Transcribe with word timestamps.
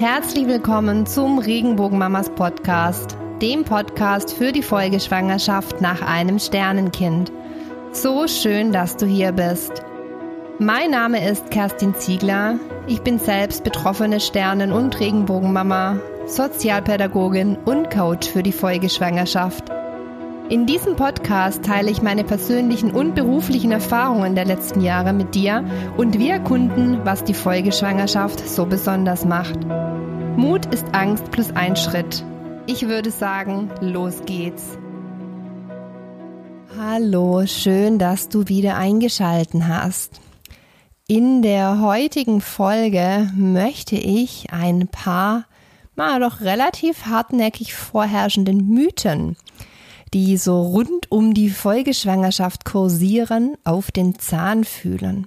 Herzlich 0.00 0.48
willkommen 0.48 1.06
zum 1.06 1.38
Regenbogenmamas 1.38 2.28
Podcast, 2.30 3.16
dem 3.40 3.62
Podcast 3.64 4.34
für 4.34 4.50
die 4.50 4.60
Folgeschwangerschaft 4.62 5.80
nach 5.80 6.02
einem 6.02 6.40
Sternenkind. 6.40 7.30
So 7.92 8.26
schön, 8.26 8.72
dass 8.72 8.96
du 8.96 9.06
hier 9.06 9.30
bist. 9.30 9.84
Mein 10.58 10.90
Name 10.90 11.24
ist 11.30 11.52
Kerstin 11.52 11.94
Ziegler. 11.94 12.58
Ich 12.88 13.02
bin 13.02 13.20
selbst 13.20 13.62
betroffene 13.62 14.18
Sternen- 14.18 14.72
und 14.72 14.98
Regenbogenmama, 14.98 16.00
Sozialpädagogin 16.26 17.56
und 17.64 17.88
Coach 17.88 18.28
für 18.28 18.42
die 18.42 18.50
Folgeschwangerschaft. 18.50 19.70
In 20.50 20.66
diesem 20.66 20.94
Podcast 20.94 21.64
teile 21.64 21.90
ich 21.90 22.02
meine 22.02 22.22
persönlichen 22.22 22.90
und 22.90 23.14
beruflichen 23.14 23.72
Erfahrungen 23.72 24.34
der 24.34 24.44
letzten 24.44 24.82
Jahre 24.82 25.14
mit 25.14 25.34
dir 25.34 25.64
und 25.96 26.18
wir 26.18 26.34
erkunden, 26.34 27.00
was 27.02 27.24
die 27.24 27.32
Folgeschwangerschaft 27.32 28.46
so 28.46 28.66
besonders 28.66 29.24
macht. 29.24 29.58
Mut 30.36 30.66
ist 30.66 30.84
Angst 30.92 31.30
plus 31.30 31.50
ein 31.52 31.76
Schritt. 31.76 32.22
Ich 32.66 32.86
würde 32.88 33.10
sagen, 33.10 33.70
los 33.80 34.20
geht's. 34.26 34.76
Hallo, 36.78 37.46
schön, 37.46 37.98
dass 37.98 38.28
du 38.28 38.46
wieder 38.46 38.76
eingeschalten 38.76 39.66
hast. 39.66 40.20
In 41.08 41.40
der 41.40 41.80
heutigen 41.80 42.42
Folge 42.42 43.30
möchte 43.34 43.96
ich 43.96 44.48
ein 44.52 44.88
paar, 44.88 45.46
mal 45.96 46.20
doch 46.20 46.42
relativ 46.42 47.06
hartnäckig 47.06 47.72
vorherrschenden 47.72 48.68
Mythen 48.68 49.38
die 50.14 50.36
so 50.36 50.62
rund 50.62 51.10
um 51.10 51.34
die 51.34 51.50
Folgeschwangerschaft 51.50 52.64
kursieren, 52.64 53.56
auf 53.64 53.90
den 53.90 54.18
Zahn 54.18 54.64
fühlen. 54.64 55.26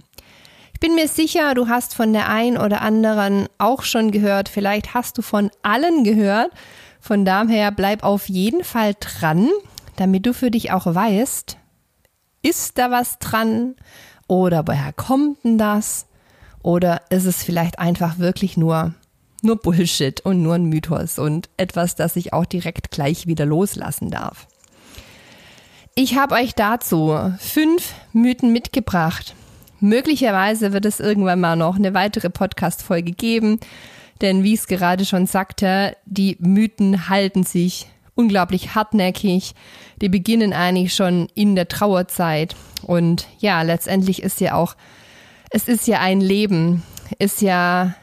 Ich 0.74 0.80
bin 0.80 0.96
mir 0.96 1.08
sicher, 1.08 1.54
du 1.56 1.68
hast 1.68 1.94
von 1.94 2.14
der 2.14 2.30
einen 2.30 2.58
oder 2.58 2.82
anderen 2.82 3.48
auch 3.58 3.84
schon 3.84 4.12
gehört, 4.12 4.48
vielleicht 4.48 4.94
hast 4.94 5.18
du 5.18 5.22
von 5.22 5.52
allen 5.62 6.04
gehört. 6.04 6.52
Von 7.02 7.26
daher 7.26 7.72
bleib 7.72 8.04
auf 8.04 8.30
jeden 8.30 8.64
Fall 8.64 8.94
dran, 9.00 9.50
damit 9.98 10.26
du 10.26 10.34
für 10.34 10.52
dich 10.52 10.72
auch 10.72 10.86
weißt, 10.86 11.58
ist 12.42 12.78
da 12.78 12.92
was 12.92 13.20
dran 13.20 13.76
oder 14.28 14.68
woher 14.68 14.94
kommt 14.94 15.44
denn 15.44 15.58
das? 15.58 16.06
Oder 16.64 17.02
ist 17.10 17.26
es 17.26 17.44
vielleicht 17.44 17.80
einfach 17.80 18.20
wirklich 18.20 18.56
nur 18.56 18.94
nur 19.44 19.58
Bullshit 19.58 20.22
und 20.22 20.42
nur 20.42 20.56
ein 20.56 20.66
Mythos 20.66 21.20
und 21.20 21.50
etwas, 21.58 21.96
das 21.96 22.16
ich 22.16 22.34
auch 22.34 22.46
direkt 22.46 22.92
gleich 22.92 23.28
wieder 23.28 23.46
loslassen 23.46 24.10
darf. 24.10 24.48
Ich 26.00 26.16
habe 26.16 26.36
euch 26.36 26.54
dazu 26.54 27.18
fünf 27.40 27.96
Mythen 28.14 28.54
mitgebracht. 28.54 29.34
Möglicherweise 29.80 30.72
wird 30.72 30.86
es 30.86 31.00
irgendwann 31.00 31.40
mal 31.40 31.56
noch 31.56 31.76
eine 31.76 31.96
weitere 31.96 32.30
Podcast-Folge 32.30 33.14
geben, 33.14 33.60
denn 34.22 34.44
wie 34.44 34.54
ich 34.54 34.60
es 34.60 34.68
gerade 34.68 35.06
schon 35.06 35.26
sagte, 35.26 35.98
die 36.06 36.38
Mythen 36.40 37.10
halten 37.10 37.42
sich 37.42 37.88
unglaublich 38.14 38.76
hartnäckig. 38.76 39.56
Die 40.00 40.10
beginnen 40.10 40.54
eigentlich 40.54 40.94
schon 40.94 41.30
in 41.34 41.56
der 41.56 41.68
Trauerzeit. 41.68 42.56
Und 42.84 43.26
ja, 43.40 43.64
letztendlich 43.64 44.22
ist 44.22 44.40
ja 44.40 44.54
auch, 44.54 44.76
es 45.50 45.68
ist 45.68 45.88
ja 45.88 46.00
ein 46.00 46.22
Leben, 46.22 46.84
ist 47.18 47.42
ja 47.42 47.96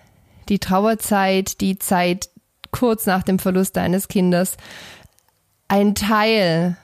die 0.49 0.59
Trauerzeit, 0.59 1.61
die 1.61 1.79
Zeit 1.79 2.29
kurz 2.73 3.07
nach 3.07 3.23
dem 3.23 3.39
Verlust 3.39 3.79
eines 3.79 4.09
Kindes, 4.09 4.57
ein 5.69 5.95
Teil 5.95 6.77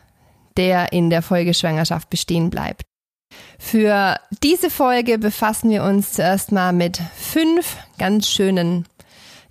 der 0.61 0.93
in 0.93 1.09
der 1.09 1.23
Folgeschwangerschaft 1.23 2.11
bestehen 2.11 2.51
bleibt. 2.51 2.83
Für 3.59 4.21
diese 4.43 4.69
Folge 4.69 5.17
befassen 5.19 5.71
wir 5.71 5.85
uns 5.85 6.13
zuerst 6.13 6.53
mal 6.53 6.75
mit 6.75 7.01
fünf 7.17 7.79
ganz 7.99 8.29
schönen, 8.29 8.85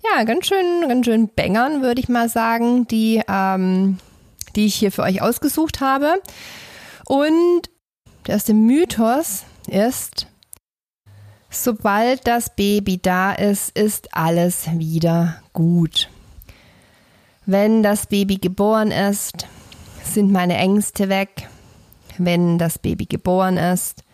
ja, 0.04 0.22
ganz 0.22 0.46
schönen, 0.46 0.88
ganz 0.88 1.06
schönen 1.06 1.26
Bängern, 1.26 1.82
würde 1.82 2.00
ich 2.00 2.08
mal 2.08 2.28
sagen, 2.28 2.86
die, 2.86 3.20
ähm, 3.26 3.98
die 4.54 4.66
ich 4.66 4.76
hier 4.76 4.92
für 4.92 5.02
euch 5.02 5.20
ausgesucht 5.20 5.80
habe. 5.80 6.22
Und 7.06 7.62
der 8.28 8.34
erste 8.34 8.54
Mythos 8.54 9.42
ist, 9.66 10.28
sobald 11.50 12.24
das 12.28 12.54
Baby 12.54 12.98
da 13.02 13.32
ist, 13.32 13.76
ist 13.76 14.14
alles 14.14 14.68
wieder 14.74 15.42
gut. 15.52 16.08
Wenn 17.46 17.82
das 17.82 18.06
Baby 18.06 18.36
geboren 18.36 18.92
ist, 18.92 19.48
sind 20.14 20.32
meine 20.32 20.56
Ängste 20.56 21.08
weg. 21.08 21.48
Wenn 22.18 22.58
das 22.58 22.78
Baby 22.78 23.06
geboren 23.06 23.56
ist, 23.56 24.04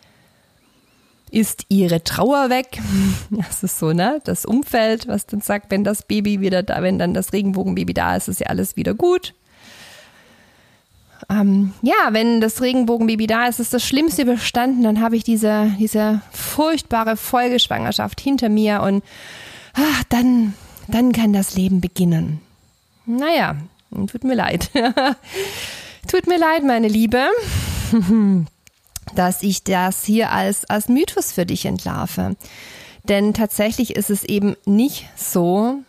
ist 1.31 1.65
ihre 1.69 2.03
Trauer 2.03 2.49
weg. 2.49 2.79
Das 3.29 3.63
ist 3.63 3.79
so, 3.79 3.91
ne? 3.91 4.21
Das 4.23 4.45
Umfeld, 4.45 5.07
was 5.07 5.25
dann 5.25 5.41
sagt, 5.41 5.71
wenn 5.71 5.83
das 5.83 6.03
Baby 6.03 6.39
wieder 6.39 6.63
da, 6.63 6.81
wenn 6.81 6.97
dann 6.97 7.13
das 7.13 7.33
Regenbogenbaby 7.33 7.93
da 7.93 8.15
ist, 8.15 8.27
ist 8.27 8.39
ja 8.39 8.47
alles 8.47 8.75
wieder 8.75 8.93
gut. 8.93 9.33
Ähm, 11.29 11.73
ja, 11.81 12.09
wenn 12.11 12.39
das 12.39 12.61
Regenbogenbaby 12.61 13.27
da 13.27 13.47
ist, 13.47 13.59
ist 13.59 13.73
das 13.73 13.85
Schlimmste 13.85 14.21
überstanden, 14.21 14.83
dann 14.83 15.01
habe 15.01 15.17
ich 15.17 15.23
diese, 15.23 15.71
diese 15.77 16.21
furchtbare 16.31 17.17
Folgeschwangerschaft 17.17 18.21
hinter 18.21 18.49
mir 18.49 18.81
und 18.81 19.03
ach, 19.73 20.03
dann, 20.09 20.53
dann 20.87 21.11
kann 21.11 21.33
das 21.33 21.55
Leben 21.55 21.81
beginnen. 21.81 22.39
Naja, 23.05 23.55
tut 24.07 24.23
mir 24.23 24.35
leid. 24.35 24.69
Tut 26.07 26.25
mir 26.25 26.39
leid, 26.39 26.63
meine 26.63 26.87
Liebe, 26.87 27.27
dass 29.15 29.43
ich 29.43 29.63
das 29.65 30.05
hier 30.05 30.31
als, 30.31 30.63
als 30.69 30.87
Mythos 30.87 31.33
für 31.33 31.45
dich 31.45 31.65
entlarve. 31.65 32.37
Denn 33.03 33.33
tatsächlich 33.33 33.95
ist 33.95 34.09
es 34.09 34.23
eben 34.23 34.55
nicht 34.65 35.09
so, 35.17 35.79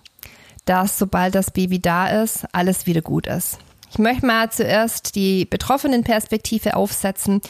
dass 0.64 0.98
sobald 0.98 1.36
das 1.36 1.52
Baby 1.52 1.80
da 1.80 2.22
ist, 2.22 2.46
alles 2.52 2.86
wieder 2.86 3.00
gut 3.00 3.28
ist. 3.28 3.58
Ich 3.92 3.98
möchte 3.98 4.26
mal 4.26 4.50
zuerst 4.50 5.14
die 5.14 5.44
betroffenen 5.44 6.02
Perspektive 6.02 6.76
aufsetzen 6.76 7.40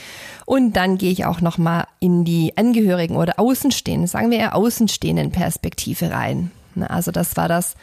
und 0.45 0.75
dann 0.75 0.99
gehe 0.99 1.11
ich 1.11 1.25
auch 1.25 1.41
noch 1.41 1.56
mal 1.56 1.87
in 2.00 2.25
die 2.25 2.56
Angehörigen 2.56 3.17
oder 3.17 3.41
Außenstehenden, 3.41 4.06
sagen 4.06 4.31
wir 4.31 4.39
eher 4.39 4.55
Außenstehenden 4.55 5.33
Perspektive 5.33 6.11
rein. 6.11 6.53
Also 6.87 7.11
das 7.11 7.37
war 7.37 7.49
das 7.49 7.75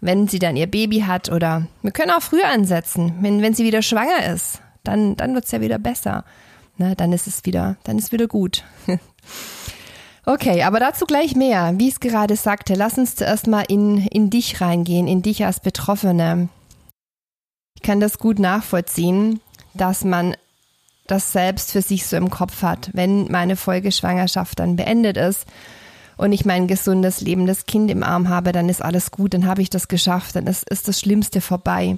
wenn 0.00 0.28
sie 0.28 0.38
dann 0.38 0.56
ihr 0.56 0.66
Baby 0.66 1.00
hat 1.00 1.30
oder 1.30 1.66
wir 1.82 1.90
können 1.90 2.10
auch 2.10 2.22
früher 2.22 2.48
ansetzen, 2.48 3.14
wenn, 3.20 3.42
wenn 3.42 3.54
sie 3.54 3.64
wieder 3.64 3.82
schwanger 3.82 4.32
ist, 4.32 4.60
dann, 4.82 5.16
dann 5.16 5.34
wird 5.34 5.44
es 5.44 5.50
ja 5.50 5.60
wieder 5.60 5.78
besser. 5.78 6.24
Ne, 6.78 6.96
dann 6.96 7.12
ist 7.12 7.26
es 7.26 7.44
wieder, 7.44 7.76
dann 7.84 7.98
ist 7.98 8.10
wieder 8.10 8.26
gut. 8.26 8.64
okay, 10.24 10.62
aber 10.62 10.80
dazu 10.80 11.04
gleich 11.04 11.36
mehr. 11.36 11.74
Wie 11.76 11.88
ich 11.88 11.94
es 11.94 12.00
gerade 12.00 12.36
sagte, 12.36 12.74
lass 12.74 12.96
uns 12.96 13.16
zuerst 13.16 13.46
mal 13.46 13.64
in, 13.68 14.06
in 14.06 14.30
dich 14.30 14.62
reingehen, 14.62 15.06
in 15.06 15.20
dich 15.20 15.44
als 15.44 15.60
Betroffene. 15.60 16.48
Ich 17.76 17.82
kann 17.82 18.00
das 18.00 18.18
gut 18.18 18.38
nachvollziehen, 18.38 19.40
dass 19.74 20.04
man 20.04 20.34
das 21.06 21.32
selbst 21.32 21.72
für 21.72 21.82
sich 21.82 22.06
so 22.06 22.16
im 22.16 22.30
Kopf 22.30 22.62
hat, 22.62 22.90
wenn 22.94 23.30
meine 23.30 23.56
Folgeschwangerschaft 23.56 24.58
dann 24.58 24.76
beendet 24.76 25.16
ist 25.16 25.46
und 26.20 26.32
ich 26.32 26.44
mein 26.44 26.66
gesundes, 26.66 27.20
lebendes 27.20 27.66
Kind 27.66 27.90
im 27.90 28.02
Arm 28.02 28.28
habe, 28.28 28.52
dann 28.52 28.68
ist 28.68 28.82
alles 28.82 29.10
gut, 29.10 29.34
dann 29.34 29.46
habe 29.46 29.62
ich 29.62 29.70
das 29.70 29.88
geschafft, 29.88 30.36
dann 30.36 30.46
ist, 30.46 30.68
ist 30.68 30.86
das 30.86 31.00
Schlimmste 31.00 31.40
vorbei. 31.40 31.96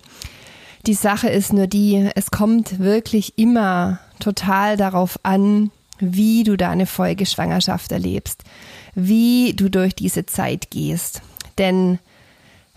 Die 0.87 0.95
Sache 0.95 1.29
ist 1.29 1.53
nur 1.53 1.67
die, 1.67 2.09
es 2.15 2.31
kommt 2.31 2.79
wirklich 2.79 3.37
immer 3.37 3.99
total 4.21 4.77
darauf 4.77 5.19
an, 5.23 5.71
wie 5.99 6.45
du 6.45 6.57
deine 6.57 6.87
Folgeschwangerschaft 6.87 7.93
erlebst, 7.93 8.43
wie 8.95 9.55
du 9.55 9.69
durch 9.69 9.95
diese 9.95 10.27
Zeit 10.27 10.71
gehst. 10.71 11.23
Denn 11.59 11.99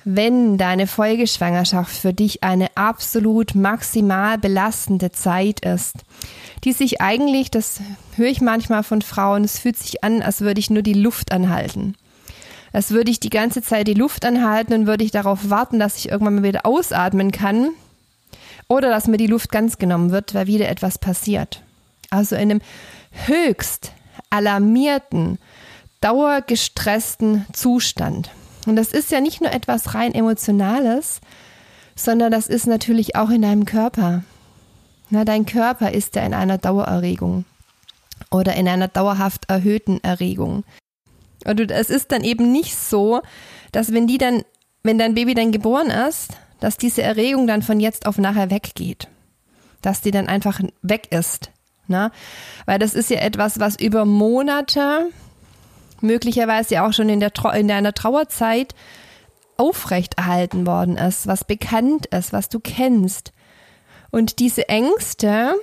wenn 0.06 0.60
deine 0.60 0.86
Folgeschwangerschaft 0.86 1.96
für 1.96 2.14
dich 2.14 2.44
eine 2.44 2.68
absolut 2.78 3.56
maximal 3.56 4.38
belastende 4.38 5.12
Zeit 5.12 5.66
ist, 5.66 5.96
die 6.64 6.74
sich 6.74 7.02
eigentlich, 7.02 7.50
das 7.50 7.82
höre 8.16 8.30
ich 8.30 8.40
manchmal 8.40 8.84
von 8.84 9.02
Frauen, 9.02 9.44
es 9.44 9.58
fühlt 9.58 9.78
sich 9.78 10.04
an, 10.04 10.22
als 10.22 10.42
würde 10.42 10.60
ich 10.60 10.70
nur 10.70 10.84
die 10.84 10.94
Luft 10.94 11.32
anhalten. 11.32 11.96
Als 12.72 12.92
würde 12.92 13.10
ich 13.10 13.20
die 13.20 13.32
ganze 13.32 13.64
Zeit 13.64 13.88
die 13.88 13.94
Luft 13.96 14.26
anhalten 14.26 14.74
und 14.74 14.88
würde 14.88 15.04
ich 15.04 15.12
darauf 15.12 15.50
warten, 15.50 15.80
dass 15.80 15.98
ich 15.98 16.10
irgendwann 16.10 16.36
mal 16.36 16.44
wieder 16.44 16.68
ausatmen 16.68 17.32
kann 17.32 17.70
oder 18.68 18.90
dass 18.90 19.08
mir 19.08 19.18
die 19.18 19.28
Luft 19.28 19.52
ganz 19.52 19.80
genommen 19.80 20.12
wird, 20.12 20.36
weil 20.36 20.46
wieder 20.46 20.70
etwas 20.70 21.00
passiert. 21.00 21.64
Also 22.12 22.36
in 22.36 22.52
einem 22.52 22.62
höchst 23.26 23.92
alarmierten, 24.30 25.40
dauergestressten 26.02 27.46
Zustand. 27.54 28.30
Und 28.66 28.76
das 28.76 28.92
ist 28.92 29.12
ja 29.12 29.22
nicht 29.22 29.42
nur 29.42 29.52
etwas 29.52 29.94
rein 29.94 30.14
Emotionales, 30.14 31.22
sondern 31.96 32.32
das 32.32 32.48
ist 32.48 32.68
natürlich 32.68 33.16
auch 33.16 33.30
in 33.30 33.42
deinem 33.42 33.66
Körper. 33.66 34.24
Na, 35.10 35.24
dein 35.24 35.46
Körper 35.46 35.92
ist 35.92 36.16
ja 36.16 36.26
in 36.26 36.34
einer 36.34 36.58
Dauererregung 36.58 37.46
oder 38.32 38.56
in 38.56 38.68
einer 38.68 38.88
dauerhaft 38.88 39.50
erhöhten 39.50 40.04
Erregung. 40.04 40.64
Und 41.46 41.72
es 41.72 41.90
ist 41.90 42.12
dann 42.12 42.24
eben 42.24 42.52
nicht 42.52 42.76
so, 42.76 43.22
dass 43.72 43.94
wenn 43.94 44.08
die 44.08 44.18
dann, 44.18 44.44
wenn 44.84 44.98
dein 44.98 45.14
Baby 45.14 45.36
dann 45.36 45.52
geboren 45.52 45.90
ist, 45.90 46.32
dass 46.60 46.78
diese 46.78 47.04
Erregung 47.04 47.46
dann 47.48 47.62
von 47.62 47.80
jetzt 47.80 48.08
auf 48.08 48.18
nachher 48.18 48.50
weggeht. 48.50 49.08
Dass 49.82 50.02
die 50.02 50.12
dann 50.12 50.28
einfach 50.28 50.60
weg 50.82 51.12
ist. 51.12 51.52
Na? 51.88 52.12
Weil 52.66 52.80
das 52.80 52.96
ist 52.96 53.12
ja 53.12 53.20
etwas, 53.20 53.60
was 53.60 53.80
über 53.80 54.06
Monate, 54.06 55.10
möglicherweise 56.06 56.84
auch 56.84 56.94
schon 56.94 57.10
in, 57.10 57.20
der, 57.20 57.32
in 57.56 57.72
einer 57.72 57.94
Trauerzeit, 57.94 58.74
aufrechterhalten 59.58 60.68
worden 60.68 60.98
ist, 60.98 61.28
was 61.28 61.44
bekannt 61.44 62.08
ist, 62.08 62.34
was 62.34 62.50
du 62.50 62.60
kennst. 62.60 63.32
Und 64.12 64.40
diese 64.40 64.70
Ängste, 64.70 65.56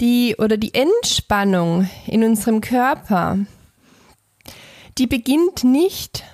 die 0.00 0.36
oder 0.38 0.56
die 0.56 0.74
Entspannung 0.74 1.88
in 2.06 2.24
unserem 2.24 2.60
Körper, 2.60 3.38
die 4.96 5.06
beginnt 5.06 5.64
nicht, 5.64 6.24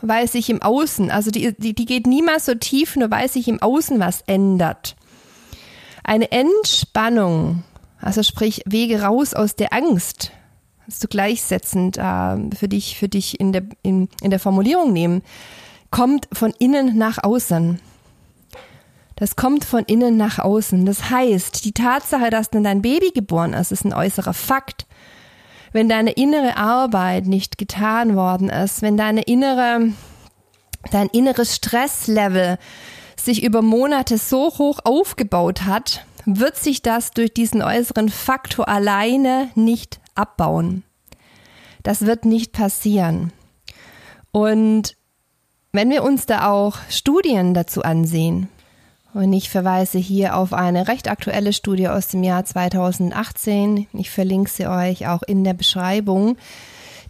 weil 0.00 0.28
sich 0.28 0.50
im 0.50 0.62
Außen, 0.62 1.10
also 1.10 1.30
die, 1.30 1.54
die, 1.58 1.74
die 1.74 1.86
geht 1.86 2.06
niemals 2.06 2.46
so 2.46 2.54
tief, 2.54 2.96
nur 2.96 3.10
weil 3.10 3.28
sich 3.28 3.48
im 3.48 3.60
Außen 3.60 3.98
was 3.98 4.22
ändert. 4.22 4.94
Eine 6.04 6.30
Entspannung, 6.30 7.64
also 8.00 8.22
sprich 8.22 8.62
Wege 8.66 9.02
raus 9.02 9.34
aus 9.34 9.56
der 9.56 9.72
Angst, 9.72 10.30
du 10.88 11.08
gleichsetzend 11.08 11.98
äh, 11.98 12.36
für 12.56 12.68
dich, 12.68 12.98
für 12.98 13.08
dich 13.08 13.38
in 13.38 13.52
der, 13.52 13.62
in, 13.82 14.08
in 14.22 14.30
der 14.30 14.40
Formulierung 14.40 14.92
nehmen, 14.92 15.22
kommt 15.90 16.28
von 16.32 16.52
innen 16.58 16.96
nach 16.96 17.22
außen. 17.22 17.80
Das 19.16 19.36
kommt 19.36 19.64
von 19.64 19.84
innen 19.84 20.16
nach 20.16 20.38
außen. 20.38 20.86
Das 20.86 21.10
heißt, 21.10 21.64
die 21.64 21.72
Tatsache, 21.72 22.30
dass 22.30 22.50
dann 22.50 22.64
dein 22.64 22.82
Baby 22.82 23.10
geboren 23.10 23.52
ist, 23.52 23.72
ist 23.72 23.84
ein 23.84 23.92
äußerer 23.92 24.34
Fakt. 24.34 24.86
Wenn 25.72 25.88
deine 25.88 26.12
innere 26.12 26.56
Arbeit 26.56 27.26
nicht 27.26 27.58
getan 27.58 28.16
worden 28.16 28.48
ist, 28.48 28.80
wenn 28.80 28.96
deine 28.96 29.22
innere, 29.22 29.92
dein 30.92 31.08
inneres 31.08 31.56
Stresslevel 31.56 32.58
sich 33.16 33.42
über 33.42 33.60
Monate 33.60 34.18
so 34.18 34.52
hoch 34.56 34.78
aufgebaut 34.84 35.62
hat, 35.62 36.06
wird 36.24 36.56
sich 36.56 36.82
das 36.82 37.10
durch 37.10 37.34
diesen 37.34 37.62
äußeren 37.62 38.08
Faktor 38.08 38.68
alleine 38.68 39.50
nicht 39.54 39.98
abbauen. 40.18 40.82
Das 41.82 42.06
wird 42.06 42.24
nicht 42.24 42.52
passieren. 42.52 43.32
Und 44.32 44.96
wenn 45.72 45.90
wir 45.90 46.02
uns 46.02 46.26
da 46.26 46.50
auch 46.50 46.76
Studien 46.88 47.54
dazu 47.54 47.82
ansehen, 47.82 48.48
und 49.14 49.32
ich 49.32 49.48
verweise 49.48 49.98
hier 49.98 50.36
auf 50.36 50.52
eine 50.52 50.86
recht 50.86 51.08
aktuelle 51.08 51.52
Studie 51.52 51.88
aus 51.88 52.08
dem 52.08 52.22
Jahr 52.22 52.44
2018. 52.44 53.88
Ich 53.94 54.10
verlinke 54.10 54.50
sie 54.50 54.66
euch 54.66 55.08
auch 55.08 55.22
in 55.22 55.44
der 55.44 55.54
Beschreibung. 55.54 56.36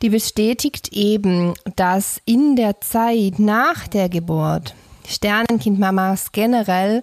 Die 0.00 0.11
bestätigt 0.11 0.93
eben, 0.93 1.54
dass 1.75 2.20
in 2.25 2.54
der 2.54 2.81
Zeit 2.81 3.38
nach 3.40 3.88
der 3.88 4.08
Geburt 4.08 4.75
Sternenkindmamas 5.08 6.32
generell 6.32 7.02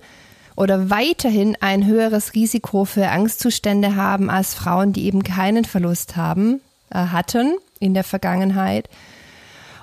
oder 0.56 0.90
weiterhin 0.90 1.58
ein 1.60 1.86
höheres 1.86 2.34
Risiko 2.34 2.86
für 2.86 3.10
Angstzustände 3.10 3.96
haben 3.96 4.30
als 4.30 4.54
Frauen, 4.54 4.94
die 4.94 5.06
eben 5.06 5.24
keinen 5.24 5.66
Verlust 5.66 6.16
haben, 6.16 6.62
äh, 6.90 6.98
hatten 6.98 7.56
in 7.80 7.94
der 7.94 8.04
Vergangenheit. 8.04 8.90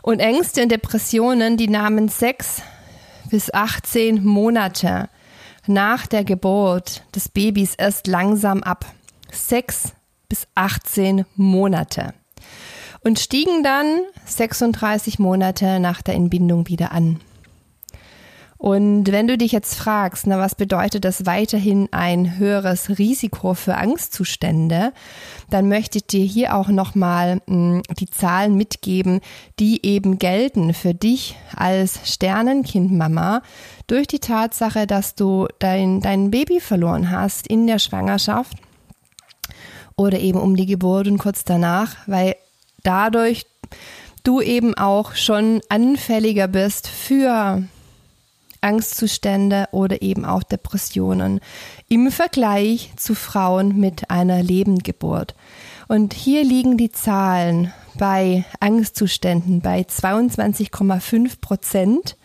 Und 0.00 0.20
Ängste 0.20 0.62
und 0.62 0.72
Depressionen, 0.72 1.56
die 1.56 1.68
nahmen 1.68 2.08
sechs 2.08 2.62
bis 3.30 3.52
18 3.52 4.24
Monate 4.24 5.08
nach 5.66 6.06
der 6.06 6.24
Geburt 6.24 7.04
des 7.14 7.28
Babys 7.28 7.74
erst 7.76 8.06
langsam 8.06 8.62
ab. 8.62 8.84
Sechs 9.30 9.92
bis 10.28 10.46
18 10.54 11.24
Monate. 11.36 12.14
Und 13.04 13.18
stiegen 13.18 13.62
dann 13.62 14.00
36 14.26 15.18
Monate 15.18 15.80
nach 15.80 16.02
der 16.02 16.14
Entbindung 16.14 16.68
wieder 16.68 16.92
an. 16.92 17.20
Und 18.62 19.10
wenn 19.10 19.26
du 19.26 19.36
dich 19.36 19.50
jetzt 19.50 19.74
fragst, 19.74 20.28
na, 20.28 20.38
was 20.38 20.54
bedeutet 20.54 21.04
das 21.04 21.26
weiterhin 21.26 21.88
ein 21.90 22.38
höheres 22.38 22.96
Risiko 22.96 23.54
für 23.54 23.74
Angstzustände, 23.74 24.92
dann 25.50 25.66
möchte 25.66 25.98
ich 25.98 26.06
dir 26.06 26.24
hier 26.24 26.54
auch 26.54 26.68
nochmal 26.68 27.40
hm, 27.48 27.82
die 27.98 28.08
Zahlen 28.08 28.54
mitgeben, 28.54 29.20
die 29.58 29.84
eben 29.84 30.20
gelten 30.20 30.74
für 30.74 30.94
dich 30.94 31.34
als 31.56 31.98
Sternenkindmama 32.04 33.42
durch 33.88 34.06
die 34.06 34.20
Tatsache, 34.20 34.86
dass 34.86 35.16
du 35.16 35.48
dein, 35.58 36.00
dein 36.00 36.30
Baby 36.30 36.60
verloren 36.60 37.10
hast 37.10 37.48
in 37.48 37.66
der 37.66 37.80
Schwangerschaft 37.80 38.56
oder 39.96 40.20
eben 40.20 40.38
um 40.38 40.54
die 40.54 40.66
Geburt 40.66 41.08
und 41.08 41.18
kurz 41.18 41.42
danach, 41.42 41.96
weil 42.06 42.36
dadurch 42.84 43.44
du 44.22 44.40
eben 44.40 44.76
auch 44.76 45.16
schon 45.16 45.62
anfälliger 45.68 46.46
bist 46.46 46.86
für 46.86 47.64
Angstzustände 48.62 49.66
oder 49.72 50.00
eben 50.02 50.24
auch 50.24 50.42
Depressionen 50.42 51.40
im 51.88 52.10
Vergleich 52.10 52.92
zu 52.96 53.14
Frauen 53.14 53.78
mit 53.78 54.10
einer 54.10 54.42
Lebendgeburt. 54.42 55.34
Und 55.88 56.14
hier 56.14 56.44
liegen 56.44 56.76
die 56.76 56.90
Zahlen 56.90 57.72
bei 57.98 58.44
Angstzuständen 58.60 59.60
bei 59.60 59.82
22,5 59.82 61.40
Prozent 61.40 62.16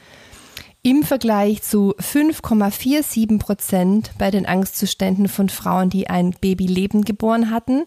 im 0.84 1.04
Vergleich 1.04 1.64
zu 1.64 1.94
5,47 1.98 3.40
Prozent 3.40 4.12
bei 4.18 4.32
den 4.32 4.46
Angstzuständen 4.46 5.28
von 5.28 5.50
Frauen, 5.50 5.90
die 5.90 6.10
ein 6.10 6.32
Baby 6.40 6.66
lebend 6.66 7.06
geboren 7.06 7.52
hatten. 7.52 7.84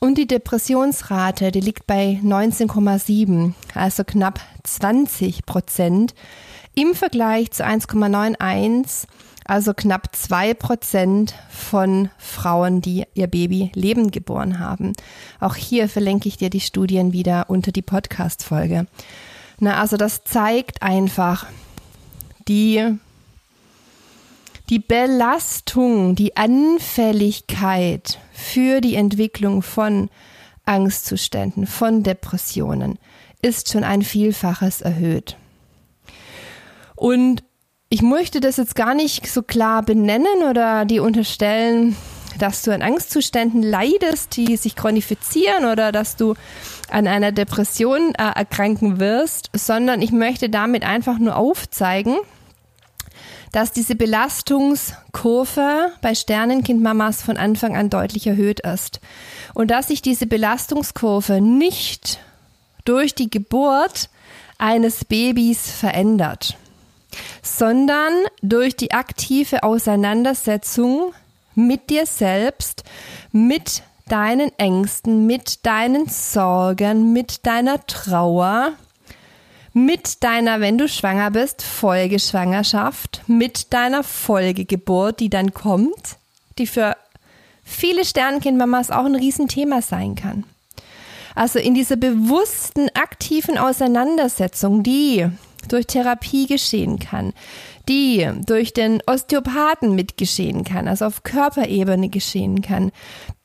Und 0.00 0.18
die 0.18 0.26
Depressionsrate, 0.26 1.50
die 1.50 1.60
liegt 1.60 1.86
bei 1.86 2.20
19,7, 2.22 3.54
also 3.74 4.04
knapp 4.04 4.40
20 4.64 5.46
Prozent 5.46 6.14
im 6.76 6.94
Vergleich 6.94 7.50
zu 7.50 7.66
1,91, 7.66 9.06
also 9.46 9.72
knapp 9.74 10.14
zwei 10.14 10.54
Prozent 10.54 11.34
von 11.48 12.10
Frauen, 12.18 12.82
die 12.82 13.04
ihr 13.14 13.26
Baby 13.28 13.72
lebend 13.74 14.12
geboren 14.12 14.58
haben. 14.58 14.92
Auch 15.40 15.56
hier 15.56 15.88
verlinke 15.88 16.28
ich 16.28 16.36
dir 16.36 16.50
die 16.50 16.60
Studien 16.60 17.12
wieder 17.12 17.48
unter 17.48 17.72
die 17.72 17.82
Podcast-Folge. 17.82 18.86
Na, 19.58 19.80
also 19.80 19.96
das 19.96 20.24
zeigt 20.24 20.82
einfach 20.82 21.46
die, 22.46 22.98
die 24.68 24.80
Belastung, 24.80 26.14
die 26.14 26.36
Anfälligkeit 26.36 28.18
für 28.32 28.82
die 28.82 28.96
Entwicklung 28.96 29.62
von 29.62 30.10
Angstzuständen, 30.66 31.66
von 31.66 32.02
Depressionen 32.02 32.98
ist 33.40 33.70
schon 33.70 33.84
ein 33.84 34.02
Vielfaches 34.02 34.82
erhöht. 34.82 35.36
Und 36.96 37.44
ich 37.88 38.02
möchte 38.02 38.40
das 38.40 38.56
jetzt 38.56 38.74
gar 38.74 38.94
nicht 38.94 39.28
so 39.28 39.42
klar 39.42 39.82
benennen 39.82 40.42
oder 40.50 40.84
die 40.84 40.98
unterstellen, 40.98 41.94
dass 42.38 42.62
du 42.62 42.72
an 42.72 42.82
Angstzuständen 42.82 43.62
leidest, 43.62 44.36
die 44.36 44.56
sich 44.56 44.74
chronifizieren 44.74 45.66
oder 45.66 45.92
dass 45.92 46.16
du 46.16 46.34
an 46.90 47.06
einer 47.06 47.32
Depression 47.32 48.12
äh, 48.14 48.22
erkranken 48.34 48.98
wirst, 48.98 49.50
sondern 49.54 50.02
ich 50.02 50.12
möchte 50.12 50.50
damit 50.50 50.84
einfach 50.84 51.18
nur 51.18 51.36
aufzeigen, 51.36 52.16
dass 53.52 53.72
diese 53.72 53.94
Belastungskurve 53.94 55.92
bei 56.02 56.14
Sternenkindmamas 56.14 57.22
von 57.22 57.36
Anfang 57.36 57.76
an 57.76 57.88
deutlich 57.88 58.26
erhöht 58.26 58.60
ist. 58.60 59.00
Und 59.54 59.70
dass 59.70 59.88
sich 59.88 60.02
diese 60.02 60.26
Belastungskurve 60.26 61.40
nicht 61.40 62.18
durch 62.84 63.14
die 63.14 63.30
Geburt 63.30 64.10
eines 64.58 65.04
Babys 65.04 65.70
verändert 65.70 66.58
sondern 67.42 68.12
durch 68.42 68.76
die 68.76 68.92
aktive 68.92 69.62
Auseinandersetzung 69.62 71.12
mit 71.54 71.90
dir 71.90 72.06
selbst, 72.06 72.84
mit 73.32 73.82
deinen 74.08 74.56
Ängsten, 74.58 75.26
mit 75.26 75.66
deinen 75.66 76.08
Sorgen, 76.08 77.12
mit 77.12 77.46
deiner 77.46 77.84
Trauer, 77.86 78.72
mit 79.72 80.22
deiner, 80.22 80.60
wenn 80.60 80.78
du 80.78 80.88
schwanger 80.88 81.30
bist, 81.30 81.62
Folgeschwangerschaft, 81.62 83.22
mit 83.26 83.72
deiner 83.72 84.02
Folgegeburt, 84.02 85.20
die 85.20 85.28
dann 85.28 85.52
kommt, 85.52 86.16
die 86.58 86.66
für 86.66 86.96
viele 87.62 88.04
Sternkindmamas 88.04 88.90
auch 88.90 89.04
ein 89.04 89.16
Riesenthema 89.16 89.82
sein 89.82 90.14
kann. 90.14 90.44
Also 91.34 91.58
in 91.58 91.74
dieser 91.74 91.96
bewussten, 91.96 92.88
aktiven 92.94 93.58
Auseinandersetzung, 93.58 94.82
die 94.82 95.26
durch 95.68 95.86
Therapie 95.86 96.46
geschehen 96.46 96.98
kann, 96.98 97.32
die 97.88 98.28
durch 98.46 98.72
den 98.72 99.02
Osteopathen 99.06 99.94
mitgeschehen 99.94 100.64
kann, 100.64 100.88
also 100.88 101.06
auf 101.06 101.22
Körperebene 101.22 102.08
geschehen 102.08 102.62
kann, 102.62 102.92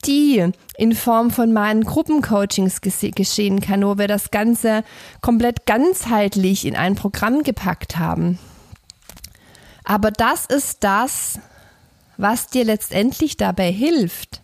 die 0.06 0.52
in 0.78 0.96
Form 0.96 1.32
von 1.32 1.54
meinen 1.54 1.84
Gruppencoachings 1.84 2.82
geschehen 2.82 3.62
kann, 3.62 3.86
wo 3.86 3.98
wir 3.98 4.08
das 4.08 4.32
Ganze 4.32 4.84
komplett 5.22 5.66
ganzheitlich 5.66 6.66
in 6.66 6.76
ein 6.76 6.96
Programm 6.96 7.44
gepackt 7.44 7.98
haben. 7.98 8.40
Aber 9.84 10.12
das 10.12 10.46
ist 10.46 10.84
das, 10.84 11.40
was 12.18 12.48
dir 12.48 12.66
letztendlich 12.66 13.38
dabei 13.38 13.72
hilft, 13.72 14.42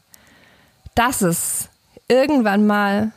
dass 0.95 1.21
es 1.21 1.69
irgendwann 2.07 2.65
mal 2.65 3.11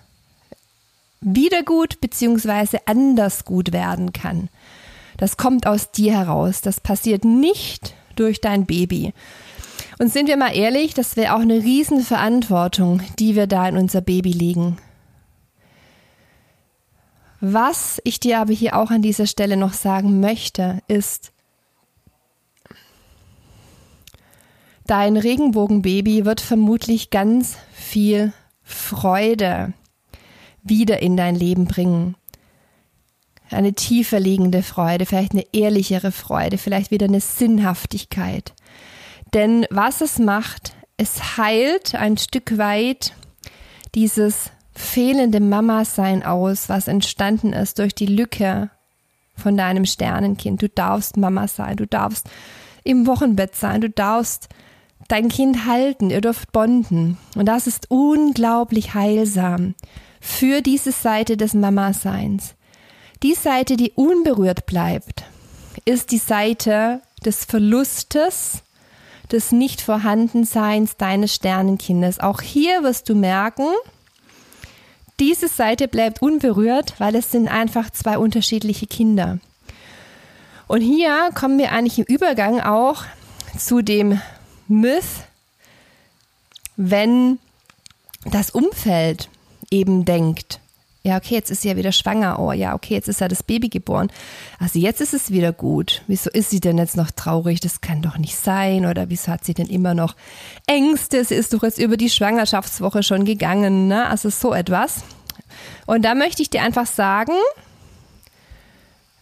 wieder 1.20 1.62
gut 1.62 2.00
beziehungsweise 2.00 2.78
anders 2.86 3.44
gut 3.44 3.72
werden 3.72 4.12
kann. 4.12 4.48
Das 5.16 5.36
kommt 5.36 5.66
aus 5.66 5.90
dir 5.90 6.16
heraus. 6.16 6.62
Das 6.62 6.80
passiert 6.80 7.24
nicht 7.24 7.94
durch 8.16 8.40
dein 8.40 8.66
Baby. 8.66 9.12
Und 9.98 10.10
sind 10.10 10.28
wir 10.28 10.38
mal 10.38 10.56
ehrlich, 10.56 10.94
das 10.94 11.16
wäre 11.16 11.34
auch 11.34 11.40
eine 11.40 11.62
Riesenverantwortung, 11.62 13.02
die 13.18 13.36
wir 13.36 13.46
da 13.46 13.68
in 13.68 13.76
unser 13.76 14.00
Baby 14.00 14.32
legen. 14.32 14.78
Was 17.42 18.00
ich 18.04 18.18
dir 18.20 18.38
aber 18.40 18.52
hier 18.52 18.76
auch 18.76 18.90
an 18.90 19.02
dieser 19.02 19.26
Stelle 19.26 19.56
noch 19.56 19.74
sagen 19.74 20.20
möchte, 20.20 20.80
ist, 20.88 21.32
dein 24.86 25.16
Regenbogenbaby 25.16 26.24
wird 26.24 26.40
vermutlich 26.40 27.10
ganz 27.10 27.56
viel 27.72 28.32
Freude 28.62 29.74
wieder 30.62 31.00
in 31.00 31.16
dein 31.16 31.34
Leben 31.34 31.66
bringen. 31.66 32.16
Eine 33.50 33.72
tiefer 33.72 34.20
liegende 34.20 34.62
Freude, 34.62 35.06
vielleicht 35.06 35.32
eine 35.32 35.44
ehrlichere 35.52 36.12
Freude, 36.12 36.58
vielleicht 36.58 36.90
wieder 36.90 37.06
eine 37.06 37.20
Sinnhaftigkeit. 37.20 38.52
Denn 39.34 39.66
was 39.70 40.00
es 40.00 40.18
macht, 40.18 40.74
es 40.96 41.36
heilt 41.36 41.94
ein 41.94 42.16
Stück 42.16 42.58
weit 42.58 43.14
dieses 43.94 44.50
fehlende 44.72 45.40
Mama-Sein 45.40 46.22
aus, 46.22 46.68
was 46.68 46.88
entstanden 46.88 47.52
ist 47.52 47.78
durch 47.78 47.94
die 47.94 48.06
Lücke 48.06 48.70
von 49.34 49.56
deinem 49.56 49.84
Sternenkind. 49.84 50.62
Du 50.62 50.68
darfst 50.68 51.16
Mama 51.16 51.48
sein, 51.48 51.76
du 51.76 51.86
darfst 51.86 52.28
im 52.84 53.06
Wochenbett 53.06 53.56
sein, 53.56 53.80
du 53.80 53.90
darfst 53.90 54.48
dein 55.08 55.28
Kind 55.28 55.66
halten, 55.66 56.10
ihr 56.10 56.20
dürft 56.20 56.52
bonden. 56.52 57.18
Und 57.34 57.46
das 57.46 57.66
ist 57.66 57.90
unglaublich 57.90 58.94
heilsam 58.94 59.74
für 60.20 60.60
diese 60.60 60.92
Seite 60.92 61.36
des 61.36 61.54
Mama-Seins. 61.54 62.54
Die 63.22 63.34
Seite, 63.34 63.76
die 63.76 63.92
unberührt 63.92 64.66
bleibt, 64.66 65.24
ist 65.84 66.10
die 66.10 66.18
Seite 66.18 67.00
des 67.24 67.44
Verlustes, 67.44 68.62
des 69.30 69.52
Nicht-Vorhandenseins 69.52 70.96
deines 70.96 71.34
Sternenkindes. 71.34 72.18
Auch 72.18 72.40
hier 72.40 72.82
wirst 72.82 73.08
du 73.08 73.14
merken, 73.14 73.66
diese 75.20 75.48
Seite 75.48 75.86
bleibt 75.86 76.22
unberührt, 76.22 76.94
weil 76.98 77.14
es 77.14 77.30
sind 77.30 77.48
einfach 77.48 77.90
zwei 77.90 78.18
unterschiedliche 78.18 78.86
Kinder. 78.86 79.38
Und 80.66 80.80
hier 80.80 81.30
kommen 81.34 81.58
wir 81.58 81.72
eigentlich 81.72 81.98
im 81.98 82.04
Übergang 82.04 82.60
auch 82.60 83.04
zu 83.58 83.82
dem 83.82 84.20
Myth, 84.66 85.04
wenn 86.76 87.38
das 88.24 88.50
Umfeld 88.50 89.28
eben 89.70 90.04
denkt, 90.04 90.60
ja, 91.02 91.16
okay, 91.16 91.34
jetzt 91.34 91.50
ist 91.50 91.62
sie 91.62 91.68
ja 91.68 91.76
wieder 91.76 91.92
schwanger. 91.92 92.38
Oh 92.38 92.52
ja, 92.52 92.74
okay, 92.74 92.92
jetzt 92.92 93.08
ist 93.08 93.22
ja 93.22 93.28
das 93.28 93.42
Baby 93.42 93.70
geboren. 93.70 94.12
Also 94.58 94.78
jetzt 94.78 95.00
ist 95.00 95.14
es 95.14 95.30
wieder 95.30 95.50
gut. 95.50 96.02
Wieso 96.06 96.28
ist 96.28 96.50
sie 96.50 96.60
denn 96.60 96.76
jetzt 96.76 96.96
noch 96.96 97.10
traurig? 97.10 97.60
Das 97.60 97.80
kann 97.80 98.02
doch 98.02 98.18
nicht 98.18 98.36
sein. 98.36 98.84
Oder 98.84 99.08
wieso 99.08 99.32
hat 99.32 99.44
sie 99.44 99.54
denn 99.54 99.66
immer 99.66 99.94
noch 99.94 100.14
Ängste? 100.66 101.24
Sie 101.24 101.34
ist 101.34 101.54
doch 101.54 101.62
jetzt 101.62 101.78
über 101.78 101.96
die 101.96 102.10
Schwangerschaftswoche 102.10 103.02
schon 103.02 103.24
gegangen. 103.24 103.88
Ne? 103.88 104.06
Also 104.08 104.28
so 104.28 104.52
etwas. 104.52 105.02
Und 105.86 106.04
da 106.04 106.14
möchte 106.14 106.42
ich 106.42 106.50
dir 106.50 106.62
einfach 106.62 106.86
sagen, 106.86 107.32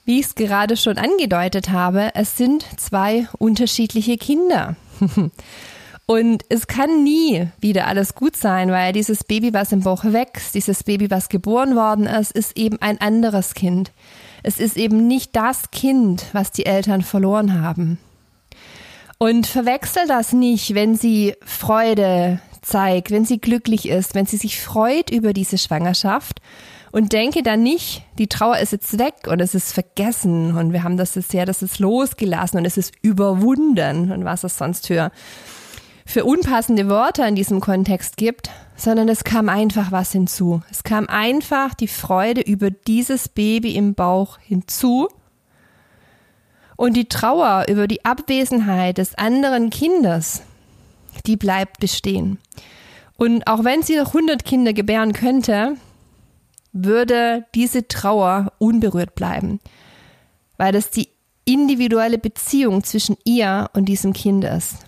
wie 0.05 0.19
ich 0.19 0.27
es 0.27 0.35
gerade 0.35 0.77
schon 0.77 0.99
angedeutet 0.99 1.71
habe, 1.71 2.11
es 2.15 2.37
sind 2.37 2.65
zwei 2.77 3.29
unterschiedliche 3.39 4.17
Kinder. 4.17 4.75
Und 6.11 6.47
es 6.49 6.67
kann 6.67 7.05
nie 7.05 7.49
wieder 7.61 7.87
alles 7.87 8.15
gut 8.15 8.35
sein, 8.35 8.71
weil 8.71 8.95
dieses 8.95 9.25
Baby, 9.25 9.53
was 9.53 9.73
im 9.73 9.81
Bauch 9.81 10.05
wächst, 10.05 10.55
dieses 10.55 10.83
Baby, 10.83 11.11
was 11.11 11.29
geboren 11.29 11.77
worden 11.77 12.07
ist, 12.07 12.33
ist 12.33 12.57
eben 12.57 12.81
ein 12.81 12.99
anderes 12.99 13.53
Kind. 13.53 13.93
Es 14.43 14.59
ist 14.59 14.79
eben 14.79 15.07
nicht 15.07 15.37
das 15.37 15.71
Kind, 15.71 16.25
was 16.33 16.51
die 16.51 16.65
Eltern 16.65 17.03
verloren 17.03 17.61
haben. 17.61 17.99
Und 19.19 19.47
verwechsel 19.47 20.07
das 20.09 20.33
nicht, 20.33 20.75
wenn 20.75 20.97
sie 20.97 21.35
Freude 21.45 22.41
zeigt, 22.63 23.11
wenn 23.11 23.27
sie 23.27 23.39
glücklich 23.39 23.87
ist, 23.87 24.15
wenn 24.15 24.25
sie 24.25 24.39
sich 24.39 24.63
freut 24.63 25.11
über 25.11 25.35
diese 25.35 25.59
Schwangerschaft 25.59 26.41
und 26.91 27.13
denke 27.13 27.43
dann 27.43 27.63
nicht, 27.63 28.03
die 28.19 28.29
Trauer 28.29 28.57
ist 28.57 28.73
jetzt 28.73 28.99
weg 28.99 29.27
und 29.27 29.41
es 29.43 29.55
ist 29.55 29.75
vergessen 29.75 30.57
und 30.57 30.73
wir 30.73 30.85
haben 30.85 30.97
das 30.97 31.17
jetzt 31.17 31.35
ja, 31.35 31.45
das 31.45 31.61
ist 31.61 31.81
losgelassen 31.81 32.61
und 32.61 32.65
es 32.65 32.79
ist 32.79 32.95
überwunden 33.03 34.11
und 34.11 34.25
was 34.25 34.43
es 34.43 34.57
sonst 34.57 34.87
für 34.87 35.11
für 36.09 36.25
unpassende 36.25 36.89
Wörter 36.89 37.29
in 37.29 37.35
diesem 37.35 37.61
Kontext 37.61 38.17
gibt, 38.17 38.51
sondern 38.77 39.11
es 39.11 39.25
kam 39.25 39.51
einfach 39.51 39.93
was 39.93 40.11
hinzu. 40.11 40.63
Es 40.71 40.83
kam 40.83 41.07
einfach 41.07 41.75
die 41.75 41.87
Freude 41.87 42.41
über 42.41 42.71
dieses 42.71 43.29
Baby 43.29 43.77
im 43.77 43.93
Bauch 43.93 44.39
hinzu 44.39 45.09
und 46.77 46.97
die 46.97 47.11
Trauer 47.11 47.67
über 47.69 47.87
die 47.87 48.07
Abwesenheit 48.07 48.97
des 48.97 49.17
anderen 49.17 49.69
Kindes, 49.69 50.41
die 51.27 51.37
bleibt 51.37 51.79
bestehen. 51.79 52.39
Und 53.19 53.47
auch 53.47 53.65
wenn 53.65 53.83
sie 53.83 53.97
noch 53.97 54.15
100 54.15 54.47
Kinder 54.47 54.73
gebären 54.73 55.13
könnte, 55.13 55.75
würde 56.73 57.45
diese 57.55 57.87
Trauer 57.87 58.55
unberührt 58.57 59.15
bleiben, 59.15 59.61
weil 60.57 60.73
das 60.73 60.91
die 60.91 61.11
individuelle 61.45 62.19
Beziehung 62.19 62.83
zwischen 62.83 63.19
ihr 63.25 63.69
und 63.75 63.85
diesem 63.91 64.15
Kind 64.15 64.45
ist. 64.45 64.88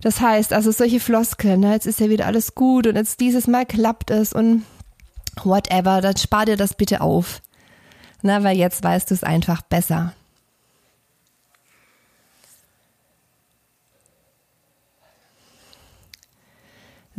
Das 0.00 0.20
heißt, 0.20 0.52
also 0.52 0.70
solche 0.70 1.00
Floskeln, 1.00 1.60
ne, 1.60 1.72
jetzt 1.72 1.86
ist 1.86 2.00
ja 2.00 2.08
wieder 2.08 2.26
alles 2.26 2.54
gut 2.54 2.86
und 2.86 2.96
jetzt 2.96 3.20
dieses 3.20 3.46
Mal 3.46 3.66
klappt 3.66 4.10
es 4.10 4.32
und 4.32 4.64
whatever, 5.42 6.00
dann 6.00 6.16
spar 6.16 6.46
dir 6.46 6.56
das 6.56 6.74
bitte 6.74 7.00
auf. 7.00 7.40
Na, 8.22 8.42
weil 8.42 8.56
jetzt 8.56 8.82
weißt 8.82 9.10
du 9.10 9.14
es 9.14 9.24
einfach 9.24 9.62
besser. 9.62 10.12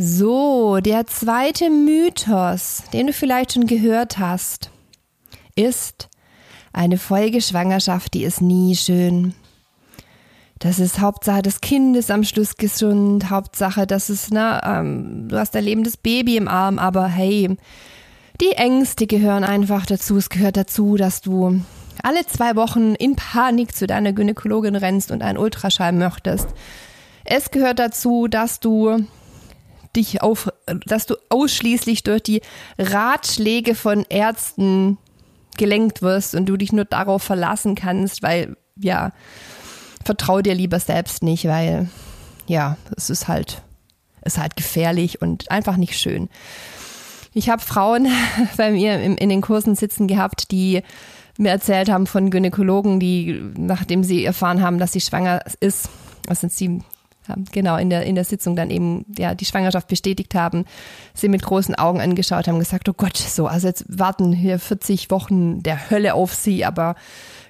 So, 0.01 0.79
der 0.79 1.07
zweite 1.07 1.69
Mythos, 1.69 2.83
den 2.93 3.07
du 3.07 3.13
vielleicht 3.13 3.53
schon 3.53 3.67
gehört 3.67 4.17
hast, 4.17 4.71
ist, 5.55 6.07
eine 6.71 6.97
Folgeschwangerschaft, 6.97 8.13
die 8.13 8.23
ist 8.23 8.41
nie 8.41 8.77
schön 8.77 9.33
das 10.59 10.79
ist 10.79 10.99
Hauptsache 10.99 11.41
das 11.41 11.61
Kind 11.61 11.95
ist 11.95 12.11
am 12.11 12.23
Schluss 12.23 12.57
gesund, 12.57 13.29
Hauptsache, 13.29 13.87
dass 13.87 14.09
es, 14.09 14.29
ne, 14.29 14.61
ähm, 14.63 15.27
du 15.29 15.37
hast 15.37 15.55
ein 15.55 15.63
lebendes 15.63 15.97
Baby 15.97 16.37
im 16.37 16.47
Arm, 16.47 16.79
aber 16.79 17.07
hey, 17.07 17.57
die 18.41 18.51
Ängste 18.51 19.07
gehören 19.07 19.43
einfach 19.43 19.85
dazu. 19.85 20.17
Es 20.17 20.29
gehört 20.29 20.55
dazu, 20.57 20.95
dass 20.95 21.21
du 21.21 21.61
alle 22.03 22.25
zwei 22.25 22.55
Wochen 22.55 22.95
in 22.95 23.15
Panik 23.15 23.75
zu 23.75 23.87
deiner 23.87 24.13
Gynäkologin 24.13 24.75
rennst 24.75 25.11
und 25.11 25.21
einen 25.21 25.37
Ultraschall 25.37 25.91
möchtest. 25.91 26.47
Es 27.25 27.51
gehört 27.51 27.79
dazu, 27.79 28.27
dass 28.27 28.59
du 28.59 29.05
dich 29.95 30.21
auf, 30.21 30.49
dass 30.85 31.05
du 31.05 31.15
ausschließlich 31.29 32.03
durch 32.03 32.23
die 32.23 32.41
Ratschläge 32.77 33.75
von 33.75 34.05
Ärzten 34.09 34.97
gelenkt 35.57 36.01
wirst 36.01 36.35
und 36.35 36.45
du 36.45 36.55
dich 36.57 36.71
nur 36.71 36.85
darauf 36.85 37.23
verlassen 37.23 37.75
kannst, 37.75 38.23
weil, 38.23 38.55
ja, 38.77 39.11
vertrau 40.09 40.41
dir 40.41 40.55
lieber 40.55 40.79
selbst 40.79 41.21
nicht, 41.21 41.45
weil 41.45 41.87
ja, 42.47 42.77
es 42.97 43.11
ist 43.11 43.27
halt, 43.27 43.61
ist 44.25 44.39
halt 44.39 44.55
gefährlich 44.55 45.21
und 45.21 45.51
einfach 45.51 45.77
nicht 45.77 45.99
schön. 45.99 46.29
Ich 47.35 47.47
habe 47.47 47.61
Frauen 47.61 48.07
bei 48.57 48.71
mir 48.71 48.99
in, 48.99 49.17
in 49.17 49.29
den 49.29 49.41
Kursen 49.41 49.75
sitzen 49.75 50.07
gehabt, 50.07 50.49
die 50.49 50.81
mir 51.37 51.51
erzählt 51.51 51.91
haben 51.91 52.07
von 52.07 52.31
Gynäkologen, 52.31 52.99
die, 52.99 53.39
nachdem 53.55 54.03
sie 54.03 54.25
erfahren 54.25 54.63
haben, 54.63 54.79
dass 54.79 54.93
sie 54.93 55.01
schwanger 55.01 55.41
ist, 55.59 55.89
was 56.27 56.41
sind 56.41 56.53
sie, 56.53 56.81
genau, 57.51 57.77
in 57.77 57.91
der, 57.91 58.07
in 58.07 58.15
der 58.15 58.25
Sitzung 58.25 58.55
dann 58.55 58.71
eben, 58.71 59.05
ja, 59.15 59.35
die 59.35 59.45
Schwangerschaft 59.45 59.87
bestätigt 59.87 60.33
haben, 60.33 60.65
sie 61.13 61.29
mit 61.29 61.43
großen 61.43 61.75
Augen 61.75 62.01
angeschaut 62.01 62.47
haben, 62.47 62.57
gesagt, 62.57 62.89
oh 62.89 62.93
Gott, 62.97 63.15
so, 63.15 63.45
also 63.45 63.67
jetzt 63.67 63.85
warten 63.87 64.33
hier 64.33 64.57
40 64.57 65.11
Wochen 65.11 65.61
der 65.61 65.91
Hölle 65.91 66.15
auf 66.15 66.33
sie, 66.33 66.65
aber 66.65 66.95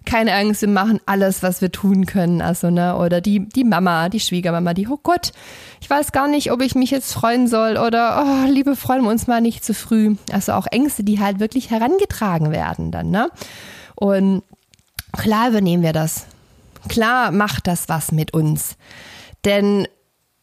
keine 0.09 0.33
Angst, 0.33 0.61
wir 0.61 0.69
machen 0.69 0.99
alles, 1.05 1.43
was 1.43 1.61
wir 1.61 1.71
tun 1.71 2.07
können. 2.07 2.41
Also, 2.41 2.71
ne, 2.71 2.97
oder 2.97 3.21
die, 3.21 3.47
die 3.47 3.63
Mama, 3.63 4.09
die 4.09 4.19
Schwiegermama, 4.19 4.73
die, 4.73 4.87
oh 4.87 4.97
Gott, 5.03 5.33
ich 5.81 5.89
weiß 5.89 6.11
gar 6.11 6.27
nicht, 6.27 6.51
ob 6.51 6.63
ich 6.63 6.73
mich 6.73 6.89
jetzt 6.89 7.13
freuen 7.13 7.47
soll 7.47 7.77
oder, 7.77 8.25
oh, 8.25 8.49
liebe, 8.49 8.75
freuen 8.75 9.03
wir 9.03 9.11
uns 9.11 9.27
mal 9.27 9.39
nicht 9.39 9.63
zu 9.63 9.75
früh. 9.75 10.15
Also 10.31 10.53
auch 10.53 10.65
Ängste, 10.65 11.03
die 11.03 11.19
halt 11.19 11.39
wirklich 11.39 11.69
herangetragen 11.69 12.51
werden 12.51 12.89
dann, 12.89 13.11
ne? 13.11 13.29
Und 13.93 14.41
klar 15.15 15.49
übernehmen 15.49 15.83
wir 15.83 15.93
das. 15.93 16.25
Klar 16.87 17.29
macht 17.29 17.67
das 17.67 17.87
was 17.87 18.11
mit 18.11 18.33
uns. 18.33 18.77
Denn 19.45 19.87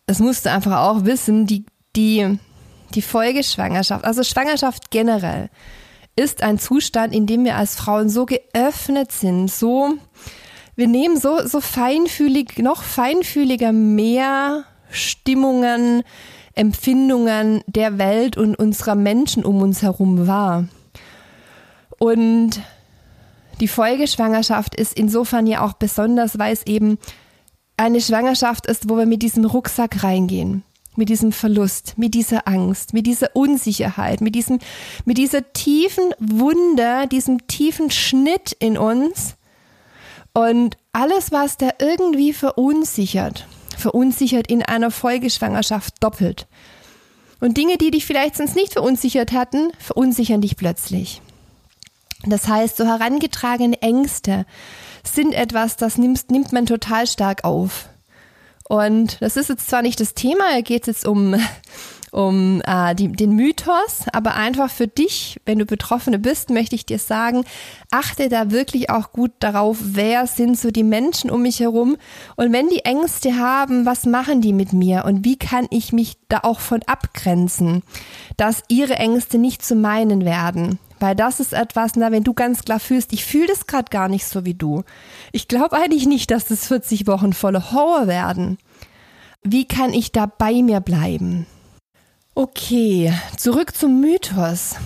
es 0.06 0.20
musst 0.20 0.46
du 0.46 0.52
einfach 0.52 0.78
auch 0.82 1.04
wissen, 1.04 1.46
die, 1.46 1.66
die, 1.96 2.38
die 2.94 3.02
Folgeschwangerschaft, 3.02 4.04
also 4.04 4.22
Schwangerschaft 4.22 4.92
generell, 4.92 5.50
ist 6.16 6.42
ein 6.42 6.58
Zustand, 6.58 7.14
in 7.14 7.26
dem 7.26 7.44
wir 7.44 7.56
als 7.56 7.76
Frauen 7.76 8.08
so 8.08 8.26
geöffnet 8.26 9.12
sind, 9.12 9.50
so, 9.50 9.94
wir 10.74 10.88
nehmen 10.88 11.18
so, 11.18 11.46
so 11.46 11.60
feinfühlig, 11.60 12.58
noch 12.58 12.82
feinfühliger 12.82 13.72
mehr 13.72 14.64
Stimmungen, 14.90 16.02
Empfindungen 16.54 17.62
der 17.66 17.98
Welt 17.98 18.36
und 18.36 18.56
unserer 18.56 18.94
Menschen 18.94 19.44
um 19.44 19.60
uns 19.60 19.82
herum 19.82 20.26
wahr. 20.26 20.68
Und 21.98 22.60
die 23.60 23.68
Folgeschwangerschaft 23.68 24.74
ist 24.74 24.94
insofern 24.94 25.46
ja 25.46 25.62
auch 25.62 25.74
besonders, 25.74 26.38
weil 26.38 26.52
es 26.52 26.66
eben 26.66 26.98
eine 27.76 28.00
Schwangerschaft 28.00 28.66
ist, 28.66 28.88
wo 28.88 28.96
wir 28.96 29.06
mit 29.06 29.22
diesem 29.22 29.44
Rucksack 29.44 30.02
reingehen. 30.02 30.62
Mit 30.96 31.08
diesem 31.08 31.32
Verlust, 31.32 31.94
mit 31.96 32.14
dieser 32.14 32.48
Angst, 32.48 32.92
mit 32.92 33.06
dieser 33.06 33.34
Unsicherheit, 33.34 34.20
mit 34.20 34.34
diesem, 34.34 34.58
mit 35.04 35.18
dieser 35.18 35.52
tiefen 35.52 36.04
Wunde, 36.18 37.06
diesem 37.08 37.46
tiefen 37.46 37.90
Schnitt 37.90 38.52
in 38.58 38.78
uns 38.78 39.36
und 40.32 40.76
alles, 40.92 41.32
was 41.32 41.56
da 41.56 41.70
irgendwie 41.78 42.32
verunsichert, 42.32 43.46
verunsichert 43.76 44.48
in 44.48 44.62
einer 44.62 44.90
Folgeschwangerschaft 44.90 46.02
doppelt. 46.02 46.46
Und 47.40 47.56
Dinge, 47.56 47.76
die 47.76 47.90
dich 47.90 48.06
vielleicht 48.06 48.36
sonst 48.36 48.56
nicht 48.56 48.72
verunsichert 48.72 49.32
hatten, 49.32 49.70
verunsichern 49.78 50.40
dich 50.40 50.56
plötzlich. 50.56 51.20
Das 52.24 52.48
heißt, 52.48 52.76
so 52.76 52.86
herangetragene 52.86 53.80
Ängste 53.82 54.46
sind 55.04 55.32
etwas, 55.32 55.76
das 55.76 55.98
nimmt, 55.98 56.30
nimmt 56.30 56.52
man 56.52 56.66
total 56.66 57.06
stark 57.06 57.44
auf. 57.44 57.88
Und 58.68 59.20
das 59.20 59.36
ist 59.36 59.48
jetzt 59.48 59.68
zwar 59.68 59.82
nicht 59.82 60.00
das 60.00 60.14
Thema, 60.14 60.44
da 60.52 60.60
geht 60.60 60.82
es 60.82 60.86
jetzt 60.86 61.06
um, 61.06 61.36
um 62.10 62.60
äh, 62.66 62.94
die, 62.94 63.08
den 63.08 63.36
Mythos, 63.36 64.06
aber 64.12 64.34
einfach 64.34 64.70
für 64.70 64.88
dich, 64.88 65.40
wenn 65.46 65.58
du 65.58 65.66
Betroffene 65.66 66.18
bist, 66.18 66.50
möchte 66.50 66.74
ich 66.74 66.84
dir 66.84 66.98
sagen, 66.98 67.44
achte 67.92 68.28
da 68.28 68.50
wirklich 68.50 68.90
auch 68.90 69.12
gut 69.12 69.30
darauf, 69.38 69.78
wer 69.80 70.26
sind 70.26 70.58
so 70.58 70.70
die 70.70 70.82
Menschen 70.82 71.30
um 71.30 71.42
mich 71.42 71.60
herum 71.60 71.96
und 72.34 72.52
wenn 72.52 72.68
die 72.68 72.84
Ängste 72.84 73.38
haben, 73.38 73.86
was 73.86 74.04
machen 74.04 74.40
die 74.40 74.52
mit 74.52 74.72
mir 74.72 75.04
und 75.04 75.24
wie 75.24 75.36
kann 75.36 75.66
ich 75.70 75.92
mich 75.92 76.16
da 76.28 76.40
auch 76.42 76.58
von 76.60 76.82
abgrenzen, 76.86 77.82
dass 78.36 78.64
ihre 78.68 78.94
Ängste 78.94 79.38
nicht 79.38 79.64
zu 79.64 79.76
meinen 79.76 80.24
werden. 80.24 80.80
Weil 80.98 81.14
das 81.14 81.40
ist 81.40 81.52
etwas, 81.52 81.96
na, 81.96 82.10
wenn 82.10 82.24
du 82.24 82.32
ganz 82.32 82.62
klar 82.62 82.80
fühlst, 82.80 83.12
ich 83.12 83.24
fühle 83.24 83.48
das 83.48 83.66
gerade 83.66 83.90
gar 83.90 84.08
nicht 84.08 84.26
so 84.26 84.44
wie 84.44 84.54
du. 84.54 84.82
Ich 85.32 85.48
glaube 85.48 85.76
eigentlich 85.76 86.06
nicht, 86.06 86.30
dass 86.30 86.46
das 86.46 86.66
40 86.66 87.06
Wochen 87.06 87.32
voller 87.32 87.72
Horror 87.72 88.06
werden. 88.06 88.58
Wie 89.42 89.66
kann 89.66 89.92
ich 89.92 90.12
da 90.12 90.26
bei 90.26 90.62
mir 90.62 90.80
bleiben? 90.80 91.46
Okay, 92.34 93.12
zurück 93.36 93.76
zum 93.76 94.00
Mythos. 94.00 94.76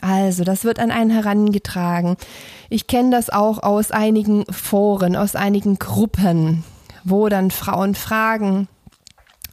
Also, 0.00 0.44
das 0.44 0.64
wird 0.64 0.78
an 0.78 0.90
einen 0.90 1.10
herangetragen. 1.10 2.16
Ich 2.68 2.86
kenne 2.86 3.10
das 3.10 3.30
auch 3.30 3.62
aus 3.62 3.90
einigen 3.90 4.44
Foren, 4.52 5.16
aus 5.16 5.34
einigen 5.34 5.78
Gruppen, 5.78 6.64
wo 7.04 7.28
dann 7.28 7.50
Frauen 7.50 7.94
fragen, 7.94 8.68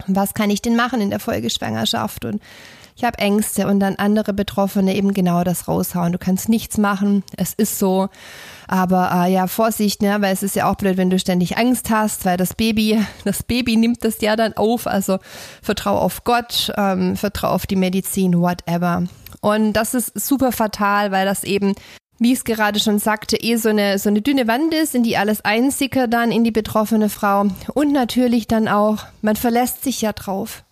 was 0.07 0.33
kann 0.33 0.49
ich 0.49 0.61
denn 0.61 0.75
machen 0.75 1.01
in 1.01 1.09
der 1.09 1.19
Folgeschwangerschaft? 1.19 2.25
Und 2.25 2.41
ich 2.95 3.03
habe 3.03 3.19
Ängste 3.19 3.67
und 3.67 3.81
dann 3.81 3.95
andere 3.95 4.33
Betroffene 4.33 4.95
eben 4.95 5.13
genau 5.13 5.43
das 5.43 5.67
raushauen. 5.67 6.13
Du 6.13 6.17
kannst 6.17 6.47
nichts 6.47 6.77
machen, 6.77 7.23
es 7.35 7.53
ist 7.53 7.77
so. 7.77 8.07
Aber 8.67 9.11
äh, 9.13 9.33
ja, 9.33 9.47
Vorsicht, 9.47 10.01
ne, 10.01 10.21
weil 10.21 10.33
es 10.33 10.43
ist 10.43 10.55
ja 10.55 10.71
auch 10.71 10.75
blöd, 10.75 10.95
wenn 10.95 11.09
du 11.09 11.19
ständig 11.19 11.57
Angst 11.57 11.89
hast, 11.89 12.23
weil 12.23 12.37
das 12.37 12.53
Baby, 12.53 13.05
das 13.25 13.43
Baby 13.43 13.75
nimmt 13.75 14.03
das 14.05 14.21
ja 14.21 14.37
dann 14.37 14.53
auf. 14.53 14.87
Also 14.87 15.19
vertrau 15.61 15.97
auf 15.97 16.23
Gott, 16.23 16.71
ähm, 16.77 17.17
vertrau 17.17 17.49
auf 17.49 17.67
die 17.67 17.75
Medizin, 17.75 18.39
whatever. 18.39 19.03
Und 19.41 19.73
das 19.73 19.93
ist 19.93 20.17
super 20.17 20.51
fatal, 20.51 21.11
weil 21.11 21.25
das 21.25 21.43
eben 21.43 21.75
wie 22.17 22.31
ich 22.31 22.39
es 22.39 22.43
gerade 22.45 22.79
schon 22.79 22.99
sagte, 22.99 23.35
eh 23.35 23.57
so 23.57 23.69
eine, 23.69 23.99
so 23.99 24.09
eine 24.09 24.21
dünne 24.21 24.47
Wand 24.47 24.73
ist, 24.73 24.95
in 24.95 25.03
die 25.03 25.17
alles 25.17 25.43
einsickert 25.43 26.13
dann 26.13 26.31
in 26.31 26.45
die 26.45 26.51
betroffene 26.51 27.09
Frau. 27.09 27.47
Und 27.73 27.91
natürlich 27.91 28.47
dann 28.47 28.69
auch, 28.69 28.99
man 29.21 29.35
verlässt 29.35 29.83
sich 29.83 30.01
ja 30.01 30.13
drauf. 30.13 30.64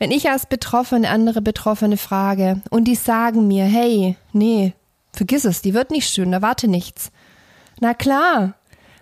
Wenn 0.00 0.12
ich 0.12 0.30
als 0.30 0.46
Betroffene 0.46 1.10
andere 1.10 1.42
Betroffene 1.42 1.98
frage 1.98 2.62
und 2.70 2.84
die 2.84 2.94
sagen 2.94 3.46
mir, 3.46 3.64
hey, 3.64 4.16
nee, 4.32 4.72
vergiss 5.12 5.44
es, 5.44 5.60
die 5.60 5.74
wird 5.74 5.90
nicht 5.90 6.08
schön, 6.08 6.32
da 6.32 6.40
warte 6.40 6.68
nichts. 6.68 7.12
Na 7.80 7.92
klar, 7.92 8.54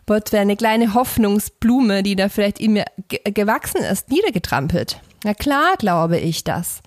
wird 0.09 0.35
eine 0.35 0.57
kleine 0.57 0.95
Hoffnungsblume, 0.95 2.02
die 2.02 2.17
da 2.17 2.28
vielleicht 2.28 2.59
in 2.59 2.73
mir 2.73 2.85
gewachsen 3.23 3.81
ist, 3.81 4.11
niedergetrampelt. 4.11 5.00
Na 5.23 5.35
klar 5.35 5.76
glaube 5.78 6.19
ich 6.19 6.43
das. 6.43 6.81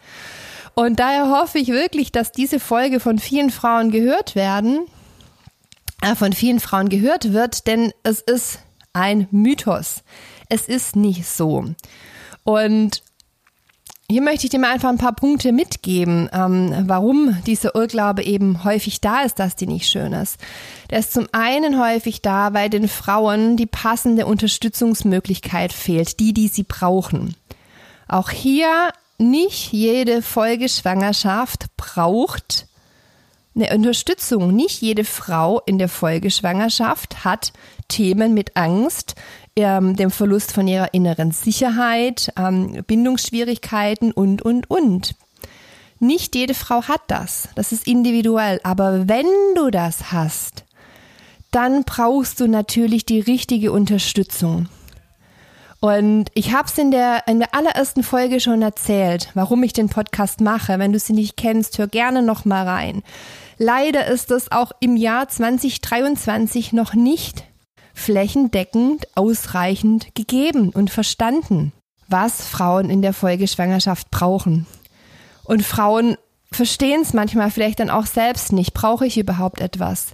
Und 0.74 1.00
daher 1.00 1.30
hoffe 1.30 1.60
ich 1.60 1.70
wirklich, 1.70 2.12
dass 2.12 2.34
diese 2.34 2.60
Folge 2.60 3.00
von 3.00 3.18
vielen 3.18 3.50
Frauen 3.50 3.92
gehört 3.92 4.36
werden, 4.36 4.88
äh, 6.02 6.16
von 6.16 6.34
vielen 6.34 6.60
Frauen 6.60 6.90
gehört 6.90 7.32
wird, 7.32 7.66
denn 7.66 7.94
es 8.04 8.20
ist 8.20 8.60
ein 8.92 9.30
Mythos. 9.32 10.04
Es 10.50 10.68
ist 10.68 10.98
nicht 10.98 11.26
so. 11.26 11.64
Und 12.44 13.04
hier 14.12 14.22
möchte 14.22 14.46
ich 14.46 14.50
dir 14.50 14.60
mal 14.60 14.74
einfach 14.74 14.90
ein 14.90 14.98
paar 14.98 15.16
Punkte 15.16 15.52
mitgeben, 15.52 16.30
ähm, 16.34 16.84
warum 16.88 17.38
dieser 17.48 17.76
Irrglaube 17.76 18.24
eben 18.24 18.64
häufig 18.64 19.02
da 19.02 19.22
ist, 19.22 19.40
dass 19.40 19.56
die 19.56 19.68
nicht 19.68 19.88
schön 19.88 20.14
ist. 20.14 20.38
Der 20.90 21.00
ist 21.00 21.14
zum 21.14 21.28
einen 21.32 21.82
häufig 21.82 22.22
da, 22.22 22.54
weil 22.54 22.70
den 22.70 22.88
Frauen 22.88 23.58
die 23.58 23.66
passende 23.66 24.26
Unterstützungsmöglichkeit 24.26 25.74
fehlt, 25.74 26.20
die, 26.20 26.34
die 26.34 26.50
sie 26.50 26.64
brauchen. 26.64 27.36
Auch 28.08 28.30
hier 28.30 28.90
nicht 29.18 29.72
jede 29.72 30.22
Folgeschwangerschaft 30.22 31.66
braucht 31.78 32.68
eine 33.56 33.74
Unterstützung. 33.76 34.56
Nicht 34.56 34.82
jede 34.82 35.04
Frau 35.04 35.62
in 35.66 35.78
der 35.78 35.90
Folgeschwangerschaft 35.90 37.24
hat 37.26 37.54
Themen 37.88 38.34
mit 38.34 38.56
Angst, 38.56 39.16
ähm, 39.56 39.96
dem 39.96 40.12
Verlust 40.12 40.54
von 40.54 40.68
ihrer 40.68 40.94
inneren 40.94 41.32
Sicherheit, 41.32 42.32
ähm, 42.38 42.84
Bindungsschwierigkeiten 42.88 44.12
und, 44.12 44.42
und, 44.42 44.70
und. 44.70 45.16
Nicht 46.00 46.36
jede 46.36 46.54
Frau 46.54 46.84
hat 46.84 47.02
das. 47.08 47.50
Das 47.56 47.72
ist 47.72 47.88
individuell. 47.88 48.60
Aber 48.64 49.08
wenn 49.08 49.28
du 49.56 49.70
das 49.70 50.12
hast, 50.12 50.66
dann 51.52 51.84
brauchst 51.84 52.40
du 52.40 52.48
natürlich 52.48 53.06
die 53.06 53.20
richtige 53.20 53.72
Unterstützung. 53.72 54.68
Und 55.80 56.30
ich 56.36 56.54
habe 56.54 56.68
es 56.68 56.78
in 56.78 56.92
der, 56.92 57.24
in 57.28 57.40
der 57.40 57.54
allerersten 57.56 58.04
Folge 58.04 58.40
schon 58.40 58.62
erzählt, 58.62 59.30
warum 59.34 59.64
ich 59.64 59.74
den 59.74 59.90
Podcast 59.90 60.40
mache. 60.40 60.80
Wenn 60.80 60.94
du 60.94 61.00
sie 61.00 61.14
nicht 61.14 61.38
kennst, 61.38 61.78
hör 61.78 61.88
gerne 61.88 62.22
noch 62.22 62.46
mal 62.46 62.68
rein. 62.68 63.02
Leider 63.58 64.08
ist 64.08 64.32
es 64.32 64.52
auch 64.52 64.72
im 64.80 64.96
Jahr 64.96 65.28
2023 65.28 66.72
noch 66.72 66.94
nicht 66.94 67.44
flächendeckend 67.94 69.08
ausreichend 69.16 70.14
gegeben 70.16 70.70
und 70.70 70.90
verstanden, 70.90 71.72
was 72.08 72.48
Frauen 72.48 72.90
in 72.90 73.02
der 73.02 73.14
Folgeschwangerschaft 73.14 74.12
brauchen. 74.12 74.66
Und 75.44 75.64
Frauen 75.64 76.18
verstehen 76.52 77.02
es 77.02 77.14
manchmal 77.14 77.52
vielleicht 77.52 77.80
dann 77.80 77.90
auch 77.90 78.06
selbst 78.06 78.52
nicht. 78.52 78.74
Brauche 78.74 79.06
ich 79.06 79.18
überhaupt 79.18 79.62
etwas? 79.62 80.08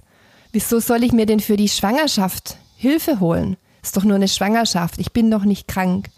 Wieso 0.52 0.80
soll 0.80 1.04
ich 1.04 1.12
mir 1.12 1.26
denn 1.26 1.40
für 1.40 1.56
die 1.56 1.68
Schwangerschaft 1.68 2.56
Hilfe 2.76 3.20
holen? 3.20 3.56
Ist 3.82 3.96
doch 3.96 4.04
nur 4.04 4.16
eine 4.16 4.28
Schwangerschaft. 4.28 4.98
Ich 4.98 5.12
bin 5.12 5.30
doch 5.30 5.44
nicht 5.44 5.68
krank. 5.68 6.08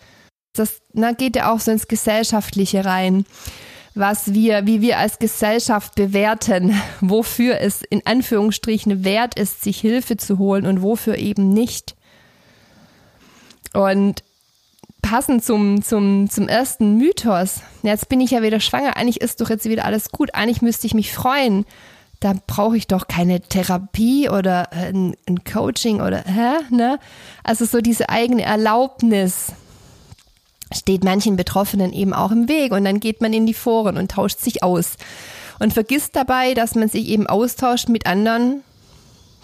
Das 0.54 0.80
na, 0.92 1.12
geht 1.12 1.36
ja 1.36 1.52
auch 1.52 1.60
so 1.60 1.70
ins 1.70 1.88
Gesellschaftliche 1.88 2.84
rein 2.84 3.24
was 3.94 4.32
wir, 4.34 4.66
wie 4.66 4.80
wir 4.80 4.98
als 4.98 5.18
Gesellschaft 5.18 5.94
bewerten, 5.94 6.80
wofür 7.00 7.60
es 7.60 7.82
in 7.82 8.06
Anführungsstrichen 8.06 9.04
wert 9.04 9.38
ist, 9.38 9.62
sich 9.62 9.80
Hilfe 9.80 10.16
zu 10.16 10.38
holen 10.38 10.66
und 10.66 10.82
wofür 10.82 11.16
eben 11.18 11.52
nicht. 11.52 11.96
Und 13.72 14.22
passend 15.02 15.44
zum, 15.44 15.82
zum, 15.82 16.28
zum 16.28 16.48
ersten 16.48 16.96
Mythos, 16.96 17.60
jetzt 17.82 18.08
bin 18.08 18.20
ich 18.20 18.32
ja 18.32 18.42
wieder 18.42 18.60
schwanger, 18.60 18.96
eigentlich 18.96 19.20
ist 19.20 19.40
doch 19.40 19.50
jetzt 19.50 19.68
wieder 19.68 19.84
alles 19.84 20.10
gut, 20.10 20.34
eigentlich 20.34 20.62
müsste 20.62 20.86
ich 20.86 20.94
mich 20.94 21.12
freuen. 21.12 21.64
Da 22.20 22.34
brauche 22.46 22.76
ich 22.76 22.86
doch 22.86 23.08
keine 23.08 23.40
Therapie 23.40 24.28
oder 24.28 24.72
ein, 24.72 25.16
ein 25.26 25.42
Coaching 25.42 26.02
oder, 26.02 26.22
hä, 26.26 26.58
ne? 26.68 26.98
Also 27.42 27.64
so 27.64 27.80
diese 27.80 28.10
eigene 28.10 28.42
Erlaubnis, 28.42 29.52
steht 30.72 31.04
manchen 31.04 31.36
Betroffenen 31.36 31.92
eben 31.92 32.12
auch 32.12 32.30
im 32.30 32.48
Weg 32.48 32.72
und 32.72 32.84
dann 32.84 33.00
geht 33.00 33.20
man 33.20 33.32
in 33.32 33.46
die 33.46 33.54
Foren 33.54 33.96
und 33.96 34.10
tauscht 34.10 34.40
sich 34.40 34.62
aus 34.62 34.96
und 35.58 35.72
vergisst 35.72 36.16
dabei, 36.16 36.54
dass 36.54 36.74
man 36.74 36.88
sich 36.88 37.08
eben 37.08 37.26
austauscht 37.26 37.88
mit 37.88 38.06
anderen, 38.06 38.62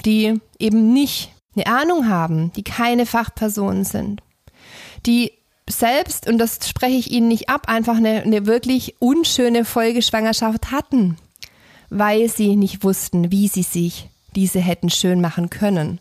die 0.05 0.41
eben 0.59 0.93
nicht 0.93 1.31
eine 1.55 1.67
Ahnung 1.67 2.09
haben, 2.09 2.53
die 2.53 2.63
keine 2.63 3.07
Fachpersonen 3.07 3.85
sind, 3.85 4.23
die 5.05 5.33
selbst, 5.69 6.29
und 6.29 6.39
das 6.39 6.59
spreche 6.69 6.97
ich 6.97 7.11
Ihnen 7.11 7.29
nicht 7.29 7.49
ab, 7.49 7.69
einfach 7.69 7.97
eine, 7.97 8.23
eine 8.23 8.47
wirklich 8.47 8.97
unschöne 9.01 9.65
Folgeschwangerschaft 9.65 10.71
hatten, 10.71 11.17
weil 11.91 12.29
sie 12.29 12.57
nicht 12.57 12.85
wussten, 12.85 13.33
wie 13.33 13.49
sie 13.49 13.63
sich 13.63 14.09
diese 14.35 14.61
hätten 14.61 14.91
schön 14.91 15.21
machen 15.21 15.51
können. 15.51 15.99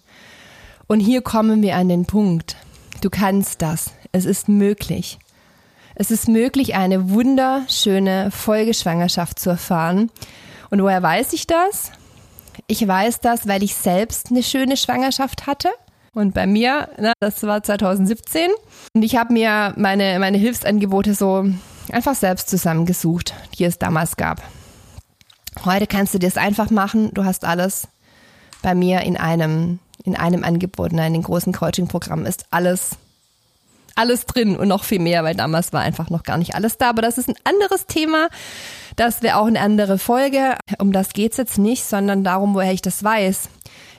Und 0.87 0.99
hier 0.99 1.21
kommen 1.21 1.61
wir 1.61 1.75
an 1.77 1.89
den 1.89 2.05
Punkt. 2.05 2.57
Du 3.01 3.09
kannst 3.09 3.61
das. 3.61 3.91
Es 4.15 4.23
ist 4.23 4.47
möglich. 4.47 5.19
Es 5.93 6.09
ist 6.09 6.29
möglich, 6.29 6.73
eine 6.73 7.09
wunderschöne 7.09 8.31
Folgeschwangerschaft 8.31 9.37
zu 9.37 9.49
erfahren. 9.49 10.09
Und 10.69 10.81
woher 10.81 11.03
weiß 11.03 11.33
ich 11.33 11.47
das? 11.47 11.91
Ich 12.67 12.87
weiß 12.87 13.19
das, 13.19 13.45
weil 13.45 13.61
ich 13.61 13.75
selbst 13.75 14.31
eine 14.31 14.41
schöne 14.41 14.77
Schwangerschaft 14.77 15.47
hatte. 15.47 15.67
Und 16.13 16.33
bei 16.33 16.47
mir, 16.47 16.87
na, 16.97 17.11
das 17.19 17.43
war 17.43 17.61
2017. 17.61 18.51
Und 18.93 19.03
ich 19.03 19.17
habe 19.17 19.33
mir 19.33 19.73
meine, 19.75 20.17
meine 20.19 20.37
Hilfsangebote 20.37 21.13
so 21.13 21.45
einfach 21.91 22.15
selbst 22.15 22.47
zusammengesucht, 22.47 23.33
die 23.59 23.65
es 23.65 23.79
damals 23.79 24.15
gab. 24.15 24.41
Heute 25.65 25.87
kannst 25.87 26.13
du 26.13 26.19
dir 26.19 26.27
es 26.27 26.37
einfach 26.37 26.69
machen. 26.69 27.13
Du 27.13 27.25
hast 27.25 27.43
alles 27.43 27.89
bei 28.61 28.75
mir 28.75 29.01
in 29.01 29.17
einem, 29.17 29.79
in 30.05 30.15
einem 30.15 30.45
Angebot. 30.45 30.93
In 30.93 31.01
einem 31.01 31.21
großen 31.21 31.51
Coaching-Programm 31.51 32.25
ist 32.25 32.45
alles 32.51 32.97
alles 33.95 34.25
drin 34.25 34.57
und 34.57 34.67
noch 34.67 34.83
viel 34.83 34.99
mehr, 34.99 35.23
weil 35.23 35.35
damals 35.35 35.73
war 35.73 35.81
einfach 35.81 36.09
noch 36.09 36.23
gar 36.23 36.37
nicht 36.37 36.55
alles 36.55 36.77
da. 36.77 36.89
Aber 36.89 37.01
das 37.01 37.17
ist 37.17 37.29
ein 37.29 37.37
anderes 37.43 37.87
Thema. 37.87 38.29
Das 38.95 39.21
wäre 39.21 39.37
auch 39.37 39.47
eine 39.47 39.59
andere 39.59 39.97
Folge. 39.97 40.57
Um 40.79 40.91
das 40.91 41.13
geht's 41.13 41.37
jetzt 41.37 41.57
nicht, 41.57 41.83
sondern 41.83 42.23
darum, 42.23 42.53
woher 42.53 42.73
ich 42.73 42.81
das 42.81 43.03
weiß. 43.03 43.49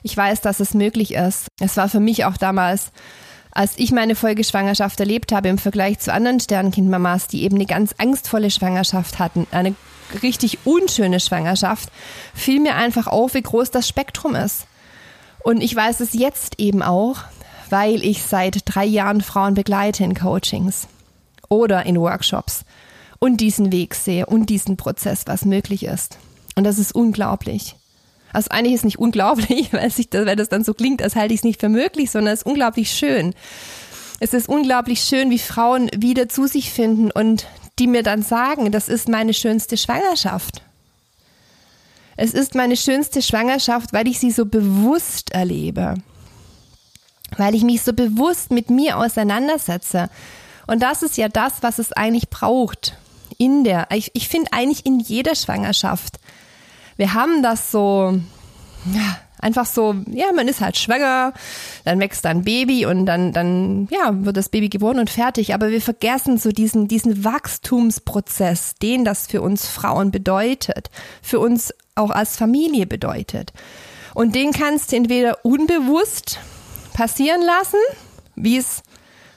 Ich 0.03 0.15
weiß, 0.15 0.41
dass 0.41 0.59
es 0.59 0.73
möglich 0.73 1.13
ist. 1.13 1.47
Es 1.59 1.77
war 1.77 1.89
für 1.89 1.99
mich 1.99 2.25
auch 2.25 2.37
damals, 2.37 2.91
als 3.51 3.73
ich 3.77 3.91
meine 3.91 4.15
Folgeschwangerschaft 4.15 4.99
erlebt 4.99 5.31
habe 5.31 5.49
im 5.49 5.57
Vergleich 5.57 5.99
zu 5.99 6.13
anderen 6.13 6.39
Sternkindmamas, 6.39 7.27
die 7.27 7.43
eben 7.43 7.55
eine 7.55 7.65
ganz 7.65 7.95
angstvolle 7.97 8.51
Schwangerschaft 8.51 9.19
hatten, 9.19 9.47
eine 9.51 9.75
richtig 10.21 10.59
unschöne 10.63 11.19
Schwangerschaft, 11.19 11.89
fiel 12.33 12.59
mir 12.59 12.75
einfach 12.75 13.07
auf, 13.07 13.33
wie 13.33 13.41
groß 13.41 13.71
das 13.71 13.87
Spektrum 13.87 14.35
ist. 14.35 14.67
Und 15.43 15.61
ich 15.61 15.75
weiß 15.75 16.01
es 16.01 16.13
jetzt 16.13 16.59
eben 16.59 16.83
auch, 16.83 17.17
weil 17.71 18.03
ich 18.03 18.23
seit 18.23 18.61
drei 18.65 18.85
Jahren 18.85 19.21
Frauen 19.21 19.53
begleite 19.53 20.03
in 20.03 20.15
Coachings 20.15 20.87
oder 21.49 21.85
in 21.85 21.99
Workshops 21.99 22.65
und 23.19 23.37
diesen 23.37 23.71
Weg 23.71 23.95
sehe 23.95 24.25
und 24.25 24.49
diesen 24.49 24.77
Prozess, 24.77 25.23
was 25.25 25.45
möglich 25.45 25.83
ist. 25.83 26.17
Und 26.55 26.63
das 26.63 26.79
ist 26.79 26.93
unglaublich. 26.93 27.75
Also 28.33 28.49
eigentlich 28.51 28.73
ist 28.73 28.81
es 28.81 28.85
nicht 28.85 28.99
unglaublich, 28.99 29.71
weil, 29.73 29.89
sich 29.89 30.09
das, 30.09 30.25
weil 30.25 30.35
das 30.35 30.49
dann 30.49 30.63
so 30.63 30.73
klingt, 30.73 31.01
als 31.01 31.15
halte 31.15 31.33
ich 31.33 31.41
es 31.41 31.43
nicht 31.43 31.59
für 31.59 31.69
möglich, 31.69 32.11
sondern 32.11 32.33
es 32.33 32.41
ist 32.41 32.45
unglaublich 32.45 32.91
schön. 32.91 33.33
Es 34.19 34.33
ist 34.33 34.49
unglaublich 34.49 35.01
schön, 35.01 35.29
wie 35.29 35.39
Frauen 35.39 35.89
wieder 35.95 36.27
zu 36.27 36.47
sich 36.47 36.71
finden 36.71 37.11
und 37.11 37.47
die 37.79 37.87
mir 37.87 38.01
dann 38.01 38.23
sagen, 38.23 38.71
das 38.71 38.89
ist 38.89 39.07
meine 39.07 39.33
schönste 39.33 39.77
Schwangerschaft. 39.77 40.63
Es 42.15 42.33
ist 42.33 42.55
meine 42.55 42.75
schönste 42.75 43.21
Schwangerschaft, 43.21 43.93
weil 43.93 44.07
ich 44.07 44.17
sie 44.17 44.31
so 44.31 44.47
bewusst 44.47 45.31
erlebe 45.31 45.95
weil 47.35 47.55
ich 47.55 47.63
mich 47.63 47.81
so 47.81 47.93
bewusst 47.93 48.51
mit 48.51 48.69
mir 48.69 48.97
auseinandersetze. 48.97 50.09
Und 50.67 50.81
das 50.81 51.03
ist 51.03 51.17
ja 51.17 51.29
das, 51.29 51.63
was 51.63 51.79
es 51.79 51.93
eigentlich 51.93 52.29
braucht. 52.29 52.97
In 53.37 53.63
der, 53.63 53.87
ich, 53.91 54.11
ich 54.13 54.27
finde 54.27 54.53
eigentlich 54.53 54.85
in 54.85 54.99
jeder 54.99 55.35
Schwangerschaft. 55.35 56.19
Wir 56.95 57.13
haben 57.13 57.43
das 57.43 57.71
so, 57.71 58.19
ja, 58.93 59.17
einfach 59.39 59.65
so, 59.65 59.95
ja, 60.09 60.31
man 60.33 60.47
ist 60.47 60.61
halt 60.61 60.77
schwanger, 60.77 61.33
dann 61.85 61.99
wächst 61.99 62.25
dann 62.25 62.43
Baby 62.43 62.85
und 62.85 63.05
dann, 63.05 63.33
dann, 63.33 63.87
ja, 63.91 64.11
wird 64.25 64.37
das 64.37 64.49
Baby 64.49 64.69
geboren 64.69 64.99
und 64.99 65.09
fertig. 65.09 65.53
Aber 65.53 65.69
wir 65.69 65.81
vergessen 65.81 66.37
so 66.37 66.51
diesen, 66.51 66.87
diesen 66.87 67.23
Wachstumsprozess, 67.23 68.75
den 68.75 69.05
das 69.05 69.27
für 69.27 69.41
uns 69.41 69.67
Frauen 69.67 70.11
bedeutet, 70.11 70.89
für 71.21 71.39
uns 71.39 71.73
auch 71.95 72.09
als 72.09 72.37
Familie 72.37 72.87
bedeutet. 72.87 73.53
Und 74.13 74.35
den 74.35 74.51
kannst 74.51 74.91
du 74.91 74.95
entweder 74.95 75.45
unbewusst 75.45 76.39
passieren 76.97 77.43
lassen, 77.43 77.77
wie 78.35 78.57
es 78.57 78.81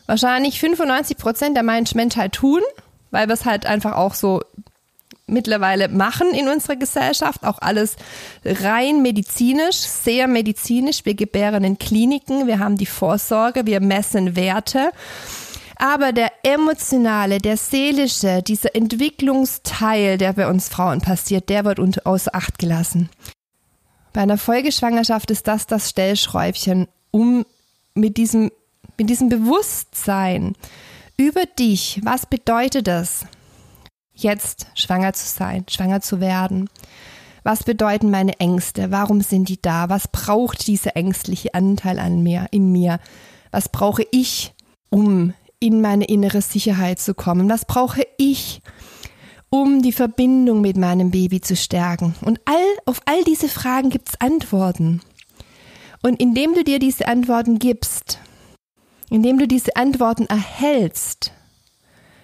wahrscheinlich 0.07 0.59
95 0.59 1.19
Prozent 1.19 1.57
der 1.57 1.63
Menschheit 1.63 2.33
tun, 2.33 2.63
weil 3.11 3.29
wir 3.29 3.35
es 3.35 3.45
halt 3.45 3.67
einfach 3.67 3.97
auch 3.97 4.15
so 4.15 4.41
mittlerweile 5.27 5.89
machen 5.89 6.31
in 6.33 6.49
unserer 6.49 6.77
Gesellschaft, 6.77 7.45
auch 7.45 7.59
alles 7.61 7.97
rein 8.47 9.03
medizinisch, 9.03 9.77
sehr 9.77 10.27
medizinisch. 10.27 11.05
Wir 11.05 11.15
gebären 11.15 11.63
in 11.63 11.77
Kliniken, 11.79 12.47
wir 12.47 12.61
haben 12.61 12.79
die 12.79 12.87
Vorsorge, 12.87 13.67
wir 13.67 13.81
messen 13.81 14.37
Werte. 14.37 14.91
Aber 15.77 16.13
der 16.13 16.33
emotionale, 16.43 17.39
der 17.39 17.59
seelische, 17.59 18.43
dieser 18.43 18.75
Entwicklungsteil, 18.75 20.17
der 20.17 20.33
bei 20.33 20.49
uns 20.49 20.71
Frauen 20.71 21.03
passiert, 21.03 21.51
der 21.51 21.67
wird 21.67 22.07
außer 22.07 22.35
Acht 22.35 22.59
gelassen. 22.59 23.11
Bei 24.15 24.23
einer 24.23 24.39
Folgeschwangerschaft 24.39 25.31
ist 25.31 25.47
das 25.47 25.67
das 25.67 25.91
Stellschräubchen, 25.91 26.89
um 27.11 27.45
mit 27.95 28.17
diesem, 28.17 28.51
mit 28.99 29.11
diesem 29.11 29.29
Bewusstsein 29.29 30.55
über 31.17 31.45
dich, 31.59 32.01
was 32.03 32.27
bedeutet 32.27 32.89
es, 32.89 33.27
jetzt 34.15 34.67
schwanger 34.75 35.13
zu 35.13 35.27
sein, 35.27 35.65
schwanger 35.69 36.01
zu 36.01 36.21
werden? 36.21 36.69
Was 37.43 37.65
bedeuten 37.65 38.11
meine 38.11 38.39
Ängste? 38.39 38.91
Warum 38.91 39.23
sind 39.23 39.49
die 39.49 39.61
da? 39.61 39.89
Was 39.89 40.09
braucht 40.09 40.67
dieser 40.67 40.97
ängstliche 40.97 41.55
Anteil 41.55 41.99
an 41.99 42.23
mir, 42.23 42.47
in 42.51 42.71
mir? 42.71 43.01
Was 43.51 43.69
brauche 43.69 44.05
ich, 44.11 44.55
um 44.91 45.33
in 45.59 45.81
meine 45.81 46.05
innere 46.05 46.43
Sicherheit 46.43 47.01
zu 47.01 47.15
kommen? 47.15 47.49
Was 47.49 47.65
brauche 47.65 48.07
ich, 48.19 48.61
um 49.49 49.83
die 49.83 49.93
Verbindung 49.93 50.61
mit 50.61 50.77
meinem 50.77 51.11
Baby 51.11 51.41
zu 51.41 51.57
stärken? 51.57 52.15
Und 52.23 52.41
all, 52.45 52.65
auf 52.85 53.01
all 53.07 53.25
diese 53.25 53.49
Fragen 53.49 53.91
gibt 53.91 54.11
es 54.11 54.21
Antworten. 54.21 55.01
Und 56.03 56.21
indem 56.21 56.55
du 56.55 56.65
dir 56.65 56.79
diese 56.79 57.09
Antworten 57.09 57.59
gibst, 57.59 58.19
indem 59.11 59.39
du 59.39 59.47
diese 59.47 59.77
Antworten 59.77 60.27
erhältst, 60.27 61.33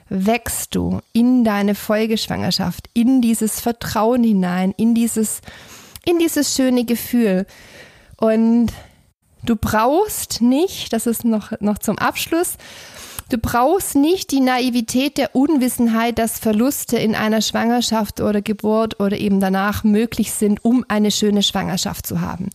wächst 0.08 0.74
du 0.74 1.00
in 1.12 1.44
deine 1.44 1.74
Folgeschwangerschaft, 1.74 2.88
in 2.94 3.20
dieses 3.20 3.60
Vertrauen 3.60 4.22
hinein, 4.22 4.72
in 4.76 4.94
dieses, 4.94 5.40
in 6.04 6.18
dieses 6.18 6.54
schöne 6.54 6.84
Gefühl. 6.84 7.46
Und 8.16 8.72
du 9.44 9.56
brauchst 9.56 10.40
nicht, 10.40 10.92
das 10.92 11.06
ist 11.06 11.24
noch, 11.24 11.52
noch 11.60 11.78
zum 11.78 11.98
Abschluss, 11.98 12.56
Du 13.28 13.38
brauchst 13.38 13.96
nicht 13.96 14.30
die 14.30 14.38
Naivität 14.38 15.18
der 15.18 15.34
Unwissenheit, 15.34 16.16
dass 16.16 16.38
Verluste 16.38 16.96
in 16.96 17.16
einer 17.16 17.42
Schwangerschaft 17.42 18.20
oder 18.20 18.40
Geburt 18.40 19.00
oder 19.00 19.18
eben 19.18 19.40
danach 19.40 19.82
möglich 19.82 20.30
sind, 20.30 20.64
um 20.64 20.84
eine 20.86 21.10
schöne 21.10 21.42
Schwangerschaft 21.42 22.06
zu 22.06 22.20
haben. 22.20 22.50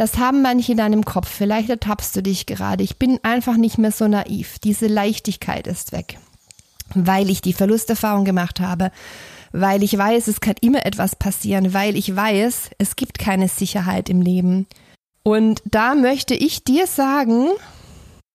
Das 0.00 0.16
haben 0.16 0.40
manche 0.40 0.72
in 0.72 0.78
deinem 0.78 1.04
Kopf. 1.04 1.28
Vielleicht 1.28 1.68
ertappst 1.68 2.16
du 2.16 2.22
dich 2.22 2.46
gerade. 2.46 2.82
Ich 2.82 2.96
bin 2.96 3.20
einfach 3.22 3.58
nicht 3.58 3.76
mehr 3.76 3.92
so 3.92 4.08
naiv. 4.08 4.58
Diese 4.58 4.86
Leichtigkeit 4.86 5.66
ist 5.66 5.92
weg, 5.92 6.18
weil 6.94 7.28
ich 7.28 7.42
die 7.42 7.52
Verlusterfahrung 7.52 8.24
gemacht 8.24 8.60
habe, 8.60 8.92
weil 9.52 9.82
ich 9.82 9.98
weiß, 9.98 10.28
es 10.28 10.40
kann 10.40 10.54
immer 10.62 10.86
etwas 10.86 11.16
passieren, 11.16 11.74
weil 11.74 11.98
ich 11.98 12.16
weiß, 12.16 12.70
es 12.78 12.96
gibt 12.96 13.18
keine 13.18 13.48
Sicherheit 13.48 14.08
im 14.08 14.22
Leben. 14.22 14.66
Und 15.22 15.60
da 15.66 15.94
möchte 15.94 16.32
ich 16.32 16.64
dir 16.64 16.86
sagen, 16.86 17.48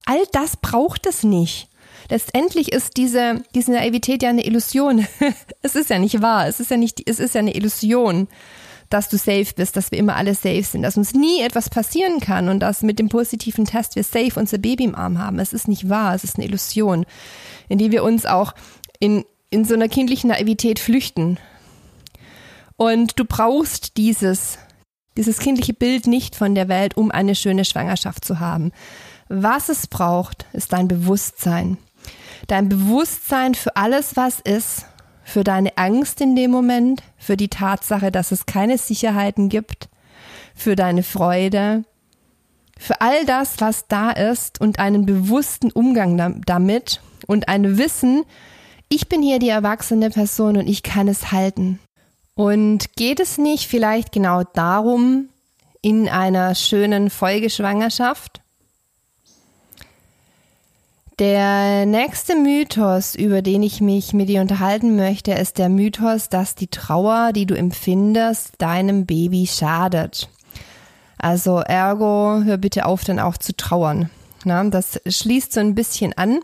all 0.05 0.21
das 0.33 0.57
braucht 0.57 1.07
es 1.07 1.23
nicht. 1.23 1.67
Letztendlich 2.11 2.73
ist 2.73 2.95
diese, 2.95 3.41
diese 3.55 3.71
Naivität 3.71 4.21
ja 4.21 4.29
eine 4.29 4.45
Illusion. 4.45 5.07
es 5.63 5.75
ist 5.75 5.89
ja 5.89 5.97
nicht 5.97 6.21
wahr. 6.21 6.47
Es 6.47 6.59
ist 6.59 6.69
ja 6.69 6.77
nicht, 6.77 7.09
es 7.09 7.19
ist 7.19 7.33
ja 7.33 7.39
eine 7.39 7.55
Illusion 7.55 8.27
dass 8.89 9.09
du 9.09 9.17
safe 9.17 9.53
bist, 9.55 9.75
dass 9.75 9.91
wir 9.91 9.97
immer 9.99 10.15
alle 10.15 10.35
safe 10.35 10.63
sind, 10.63 10.83
dass 10.83 10.97
uns 10.97 11.13
nie 11.13 11.41
etwas 11.41 11.69
passieren 11.69 12.19
kann 12.19 12.49
und 12.49 12.59
dass 12.59 12.81
mit 12.81 12.99
dem 12.99 13.09
positiven 13.09 13.65
Test 13.65 13.95
wir 13.95 14.03
safe 14.03 14.39
unser 14.39 14.57
Baby 14.57 14.85
im 14.85 14.95
Arm 14.95 15.19
haben. 15.19 15.39
Es 15.39 15.53
ist 15.53 15.67
nicht 15.67 15.89
wahr, 15.89 16.13
es 16.15 16.23
ist 16.23 16.37
eine 16.37 16.45
Illusion, 16.45 17.05
in 17.67 17.77
die 17.77 17.91
wir 17.91 18.03
uns 18.03 18.25
auch 18.25 18.53
in, 18.99 19.25
in 19.49 19.65
so 19.65 19.73
einer 19.73 19.89
kindlichen 19.89 20.29
Naivität 20.29 20.79
flüchten. 20.79 21.39
Und 22.77 23.19
du 23.19 23.25
brauchst 23.25 23.97
dieses, 23.97 24.59
dieses 25.17 25.39
kindliche 25.39 25.73
Bild 25.73 26.07
nicht 26.07 26.35
von 26.35 26.55
der 26.55 26.67
Welt, 26.67 26.97
um 26.97 27.11
eine 27.11 27.35
schöne 27.35 27.65
Schwangerschaft 27.65 28.25
zu 28.25 28.39
haben. 28.39 28.71
Was 29.27 29.69
es 29.69 29.87
braucht, 29.87 30.45
ist 30.53 30.73
dein 30.73 30.87
Bewusstsein. 30.87 31.77
Dein 32.47 32.69
Bewusstsein 32.69 33.55
für 33.55 33.75
alles, 33.75 34.15
was 34.15 34.39
ist 34.39 34.85
für 35.25 35.43
deine 35.43 35.75
Angst 35.77 36.21
in 36.21 36.35
dem 36.35 36.51
Moment, 36.51 37.03
für 37.17 37.35
die 37.35 37.49
Tatsache, 37.49 38.11
dass 38.11 38.31
es 38.31 38.45
keine 38.45 38.77
Sicherheiten 38.77 39.49
gibt, 39.49 39.89
für 40.53 40.75
deine 40.75 41.03
Freude, 41.03 41.83
für 42.77 43.01
all 43.01 43.25
das, 43.25 43.59
was 43.59 43.87
da 43.87 44.11
ist 44.11 44.61
und 44.61 44.79
einen 44.79 45.05
bewussten 45.05 45.71
Umgang 45.71 46.41
damit 46.45 47.01
und 47.25 47.49
ein 47.49 47.77
Wissen, 47.77 48.23
ich 48.87 49.09
bin 49.09 49.23
hier 49.23 49.39
die 49.39 49.49
erwachsene 49.49 50.11
Person 50.11 50.57
und 50.57 50.69
ich 50.69 50.83
kann 50.83 51.07
es 51.07 51.31
halten. 51.31 51.79
Und 52.35 52.95
geht 52.95 53.19
es 53.19 53.39
nicht 53.39 53.67
vielleicht 53.67 54.11
genau 54.11 54.43
darum, 54.43 55.29
in 55.81 56.07
einer 56.07 56.53
schönen 56.53 57.09
Folgeschwangerschaft 57.09 58.41
der 61.19 61.85
nächste 61.85 62.35
Mythos, 62.35 63.15
über 63.15 63.41
den 63.41 63.63
ich 63.63 63.81
mich 63.81 64.13
mit 64.13 64.29
dir 64.29 64.41
unterhalten 64.41 64.95
möchte, 64.95 65.31
ist 65.31 65.57
der 65.57 65.69
Mythos, 65.69 66.29
dass 66.29 66.55
die 66.55 66.67
Trauer, 66.67 67.31
die 67.33 67.45
du 67.45 67.55
empfindest, 67.55 68.53
deinem 68.57 69.05
Baby 69.05 69.47
schadet. 69.47 70.29
Also 71.17 71.59
ergo, 71.59 72.41
hör 72.43 72.57
bitte 72.57 72.85
auf, 72.85 73.03
dann 73.03 73.19
auch 73.19 73.37
zu 73.37 73.55
trauern. 73.55 74.09
Na, 74.43 74.63
das 74.65 74.99
schließt 75.07 75.53
so 75.53 75.59
ein 75.59 75.75
bisschen 75.75 76.13
an 76.17 76.39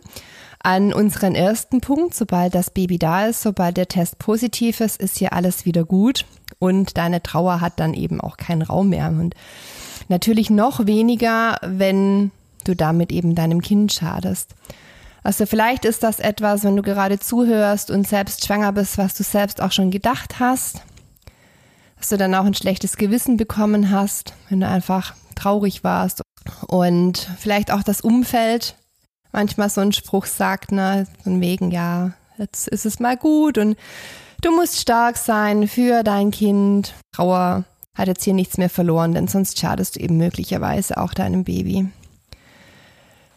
an 0.63 0.93
unseren 0.93 1.35
ersten 1.35 1.81
Punkt. 1.81 2.13
Sobald 2.13 2.55
das 2.55 2.69
Baby 2.69 2.99
da 2.99 3.25
ist, 3.25 3.41
sobald 3.41 3.77
der 3.77 3.87
Test 3.87 4.19
positiv 4.19 4.79
ist, 4.79 5.01
ist 5.01 5.17
hier 5.17 5.33
alles 5.33 5.65
wieder 5.65 5.83
gut 5.83 6.25
und 6.59 6.97
deine 6.97 7.23
Trauer 7.23 7.61
hat 7.61 7.79
dann 7.79 7.93
eben 7.93 8.21
auch 8.21 8.37
keinen 8.37 8.61
Raum 8.61 8.89
mehr. 8.89 9.07
Und 9.09 9.35
natürlich 10.07 10.49
noch 10.49 10.85
weniger, 10.85 11.57
wenn 11.63 12.31
du 12.67 12.75
damit 12.75 13.11
eben 13.11 13.35
deinem 13.35 13.61
Kind 13.61 13.93
schadest. 13.93 14.55
Also 15.23 15.45
vielleicht 15.45 15.85
ist 15.85 16.03
das 16.03 16.19
etwas, 16.19 16.63
wenn 16.63 16.75
du 16.75 16.81
gerade 16.81 17.19
zuhörst 17.19 17.91
und 17.91 18.07
selbst 18.07 18.45
schwanger 18.45 18.71
bist, 18.71 18.97
was 18.97 19.13
du 19.13 19.23
selbst 19.23 19.61
auch 19.61 19.71
schon 19.71 19.91
gedacht 19.91 20.39
hast, 20.39 20.81
dass 21.97 22.09
du 22.09 22.17
dann 22.17 22.33
auch 22.33 22.45
ein 22.45 22.55
schlechtes 22.55 22.97
Gewissen 22.97 23.37
bekommen 23.37 23.91
hast, 23.91 24.33
wenn 24.49 24.61
du 24.61 24.67
einfach 24.67 25.13
traurig 25.35 25.83
warst 25.83 26.21
und 26.67 27.29
vielleicht 27.39 27.71
auch 27.71 27.83
das 27.83 28.01
Umfeld 28.01 28.75
manchmal 29.31 29.69
so 29.69 29.81
einen 29.81 29.93
Spruch 29.93 30.25
sagt, 30.25 30.71
ne, 30.71 31.07
von 31.23 31.39
wegen, 31.39 31.71
ja, 31.71 32.13
jetzt 32.37 32.67
ist 32.67 32.85
es 32.85 32.99
mal 32.99 33.15
gut 33.15 33.57
und 33.57 33.77
du 34.41 34.51
musst 34.55 34.79
stark 34.79 35.17
sein 35.17 35.67
für 35.67 36.03
dein 36.03 36.31
Kind. 36.31 36.93
Trauer 37.15 37.63
hat 37.95 38.07
jetzt 38.07 38.23
hier 38.23 38.33
nichts 38.33 38.57
mehr 38.57 38.69
verloren, 38.69 39.13
denn 39.13 39.27
sonst 39.27 39.59
schadest 39.59 39.95
du 39.95 39.99
eben 39.99 40.17
möglicherweise 40.17 40.97
auch 40.97 41.13
deinem 41.13 41.43
Baby. 41.43 41.89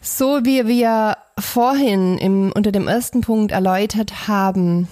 So 0.07 0.45
wie 0.45 0.67
wir 0.67 1.17
vorhin 1.39 2.19
im, 2.19 2.51
unter 2.55 2.71
dem 2.71 2.87
ersten 2.87 3.21
Punkt 3.21 3.51
erläutert 3.51 4.27
haben, 4.27 4.87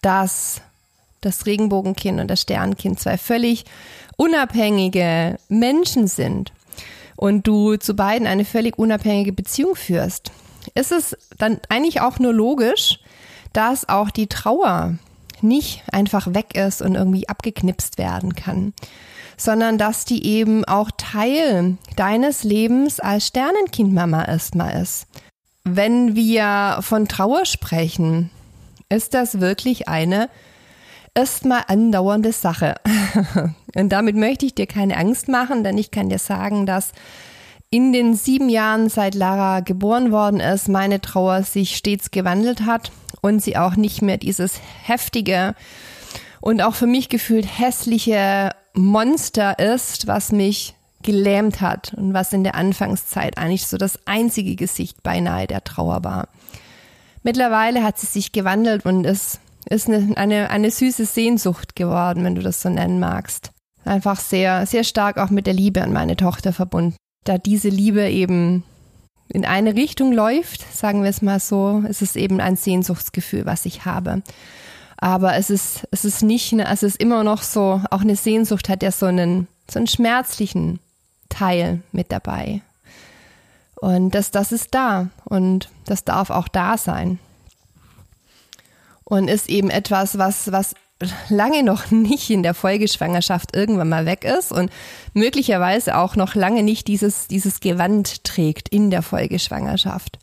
dass 0.00 0.62
das 1.20 1.44
Regenbogenkind 1.44 2.18
und 2.18 2.28
das 2.28 2.40
Sternkind 2.40 2.98
zwei 2.98 3.18
völlig 3.18 3.66
unabhängige 4.16 5.38
Menschen 5.50 6.06
sind 6.06 6.50
und 7.14 7.46
du 7.46 7.76
zu 7.76 7.92
beiden 7.92 8.26
eine 8.26 8.46
völlig 8.46 8.78
unabhängige 8.78 9.34
Beziehung 9.34 9.76
führst, 9.76 10.32
ist 10.74 10.92
es 10.92 11.14
dann 11.36 11.60
eigentlich 11.68 12.00
auch 12.00 12.18
nur 12.18 12.32
logisch, 12.32 13.00
dass 13.52 13.86
auch 13.86 14.10
die 14.10 14.28
Trauer 14.28 14.94
nicht 15.44 15.82
einfach 15.92 16.34
weg 16.34 16.56
ist 16.56 16.82
und 16.82 16.94
irgendwie 16.94 17.28
abgeknipst 17.28 17.98
werden 17.98 18.34
kann, 18.34 18.72
sondern 19.36 19.78
dass 19.78 20.04
die 20.04 20.26
eben 20.26 20.64
auch 20.64 20.90
Teil 20.96 21.76
deines 21.96 22.42
Lebens 22.42 22.98
als 22.98 23.28
Sternenkindmama 23.28 24.24
erstmal 24.24 24.82
ist. 24.82 25.06
Wenn 25.64 26.16
wir 26.16 26.78
von 26.80 27.08
Trauer 27.08 27.46
sprechen, 27.46 28.30
ist 28.88 29.14
das 29.14 29.40
wirklich 29.40 29.88
eine 29.88 30.28
erstmal 31.14 31.62
andauernde 31.68 32.32
Sache. 32.32 32.74
Und 33.74 33.90
damit 33.90 34.16
möchte 34.16 34.46
ich 34.46 34.54
dir 34.54 34.66
keine 34.66 34.96
Angst 34.96 35.28
machen, 35.28 35.64
denn 35.64 35.78
ich 35.78 35.90
kann 35.90 36.08
dir 36.08 36.18
sagen, 36.18 36.66
dass 36.66 36.92
in 37.70 37.92
den 37.92 38.14
sieben 38.14 38.48
Jahren, 38.48 38.88
seit 38.88 39.14
Lara 39.14 39.60
geboren 39.60 40.12
worden 40.12 40.38
ist, 40.38 40.68
meine 40.68 41.00
Trauer 41.00 41.42
sich 41.42 41.76
stets 41.76 42.10
gewandelt 42.10 42.66
hat 42.66 42.92
und 43.24 43.42
sie 43.42 43.56
auch 43.56 43.74
nicht 43.74 44.02
mehr 44.02 44.18
dieses 44.18 44.60
heftige 44.82 45.54
und 46.42 46.60
auch 46.60 46.74
für 46.74 46.86
mich 46.86 47.08
gefühlt 47.08 47.46
hässliche 47.58 48.50
Monster 48.74 49.58
ist, 49.58 50.06
was 50.06 50.30
mich 50.30 50.74
gelähmt 51.02 51.62
hat 51.62 51.94
und 51.94 52.12
was 52.12 52.34
in 52.34 52.44
der 52.44 52.54
Anfangszeit 52.54 53.38
eigentlich 53.38 53.66
so 53.66 53.78
das 53.78 53.98
einzige 54.04 54.56
Gesicht 54.56 55.02
beinahe 55.02 55.46
der 55.46 55.64
Trauer 55.64 56.04
war. 56.04 56.28
Mittlerweile 57.22 57.82
hat 57.82 57.98
sie 57.98 58.06
sich 58.06 58.32
gewandelt 58.32 58.84
und 58.84 59.04
ist, 59.04 59.40
ist 59.70 59.88
eine, 59.88 60.14
eine, 60.18 60.50
eine 60.50 60.70
süße 60.70 61.06
Sehnsucht 61.06 61.76
geworden, 61.76 62.24
wenn 62.24 62.34
du 62.34 62.42
das 62.42 62.60
so 62.60 62.68
nennen 62.68 63.00
magst. 63.00 63.52
Einfach 63.86 64.20
sehr, 64.20 64.66
sehr 64.66 64.84
stark 64.84 65.16
auch 65.16 65.30
mit 65.30 65.46
der 65.46 65.54
Liebe 65.54 65.82
an 65.82 65.94
meine 65.94 66.16
Tochter 66.16 66.52
verbunden. 66.52 66.96
Da 67.24 67.38
diese 67.38 67.70
Liebe 67.70 68.06
eben 68.06 68.64
in 69.28 69.44
eine 69.44 69.74
Richtung 69.74 70.12
läuft, 70.12 70.64
sagen 70.74 71.02
wir 71.02 71.10
es 71.10 71.22
mal 71.22 71.40
so, 71.40 71.82
ist 71.88 72.02
es 72.02 72.16
eben 72.16 72.40
ein 72.40 72.56
Sehnsuchtsgefühl, 72.56 73.46
was 73.46 73.66
ich 73.66 73.84
habe. 73.84 74.22
Aber 74.96 75.34
es 75.34 75.50
ist, 75.50 75.86
es 75.90 76.04
ist 76.04 76.22
nicht, 76.22 76.52
also 76.54 76.86
es 76.86 76.94
ist 76.94 77.00
immer 77.00 77.24
noch 77.24 77.42
so, 77.42 77.82
auch 77.90 78.02
eine 78.02 78.16
Sehnsucht 78.16 78.68
hat 78.68 78.82
ja 78.82 78.92
so 78.92 79.06
einen, 79.06 79.48
so 79.70 79.78
einen 79.78 79.86
schmerzlichen 79.86 80.78
Teil 81.28 81.82
mit 81.92 82.12
dabei. 82.12 82.62
Und 83.76 84.14
das, 84.14 84.30
das 84.30 84.52
ist 84.52 84.74
da 84.74 85.08
und 85.24 85.68
das 85.84 86.04
darf 86.04 86.30
auch 86.30 86.48
da 86.48 86.78
sein. 86.78 87.18
Und 89.04 89.28
ist 89.28 89.48
eben 89.50 89.68
etwas, 89.68 90.16
was, 90.16 90.50
was 90.52 90.74
lange 91.28 91.62
noch 91.62 91.90
nicht 91.90 92.30
in 92.30 92.42
der 92.42 92.54
Folgeschwangerschaft 92.54 93.54
irgendwann 93.54 93.88
mal 93.88 94.06
weg 94.06 94.24
ist 94.24 94.52
und 94.52 94.70
möglicherweise 95.12 95.96
auch 95.96 96.16
noch 96.16 96.34
lange 96.34 96.62
nicht 96.62 96.88
dieses, 96.88 97.28
dieses 97.28 97.60
Gewand 97.60 98.24
trägt 98.24 98.68
in 98.68 98.90
der 98.90 99.02
Folgeschwangerschaft. 99.02 100.18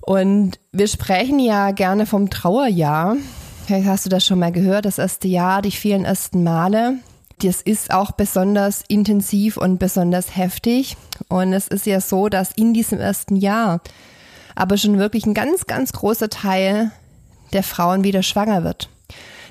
Und 0.00 0.60
wir 0.70 0.86
sprechen 0.86 1.40
ja 1.40 1.72
gerne 1.72 2.06
vom 2.06 2.30
Trauerjahr. 2.30 3.16
Vielleicht 3.66 3.88
hast 3.88 4.06
du 4.06 4.10
das 4.10 4.24
schon 4.24 4.38
mal 4.38 4.52
gehört, 4.52 4.84
das 4.84 4.98
erste 4.98 5.26
Jahr, 5.26 5.62
die 5.62 5.72
vielen 5.72 6.04
ersten 6.04 6.44
Male. 6.44 6.98
Das 7.40 7.60
ist 7.60 7.92
auch 7.92 8.12
besonders 8.12 8.84
intensiv 8.86 9.56
und 9.56 9.78
besonders 9.78 10.36
heftig. 10.36 10.96
Und 11.28 11.52
es 11.52 11.66
ist 11.66 11.86
ja 11.86 12.00
so, 12.00 12.28
dass 12.28 12.52
in 12.52 12.72
diesem 12.72 13.00
ersten 13.00 13.34
Jahr 13.34 13.80
aber 14.54 14.76
schon 14.76 14.98
wirklich 14.98 15.26
ein 15.26 15.34
ganz, 15.34 15.66
ganz 15.66 15.92
großer 15.92 16.30
Teil 16.30 16.92
der 17.52 17.64
Frauen 17.64 18.04
wieder 18.04 18.22
schwanger 18.22 18.62
wird. 18.62 18.88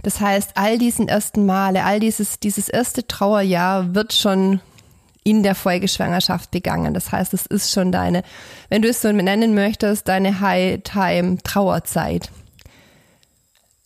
Das 0.05 0.21
heißt, 0.21 0.51
all 0.53 0.77
diesen 0.77 1.07
ersten 1.07 1.47
Male, 1.47 1.83
all 1.83 1.99
dieses, 1.99 2.39
dieses 2.39 2.69
erste 2.69 3.07
Trauerjahr 3.07 3.95
wird 3.95 4.13
schon 4.13 4.59
in 5.23 5.41
der 5.41 5.55
Folgeschwangerschaft 5.55 6.51
begangen. 6.51 6.93
Das 6.93 7.11
heißt, 7.11 7.33
es 7.33 7.47
ist 7.47 7.71
schon 7.71 7.91
deine, 7.91 8.21
wenn 8.69 8.83
du 8.83 8.89
es 8.89 9.01
so 9.01 9.11
nennen 9.11 9.55
möchtest, 9.55 10.07
deine 10.07 10.41
High-Time-Trauerzeit. 10.41 12.29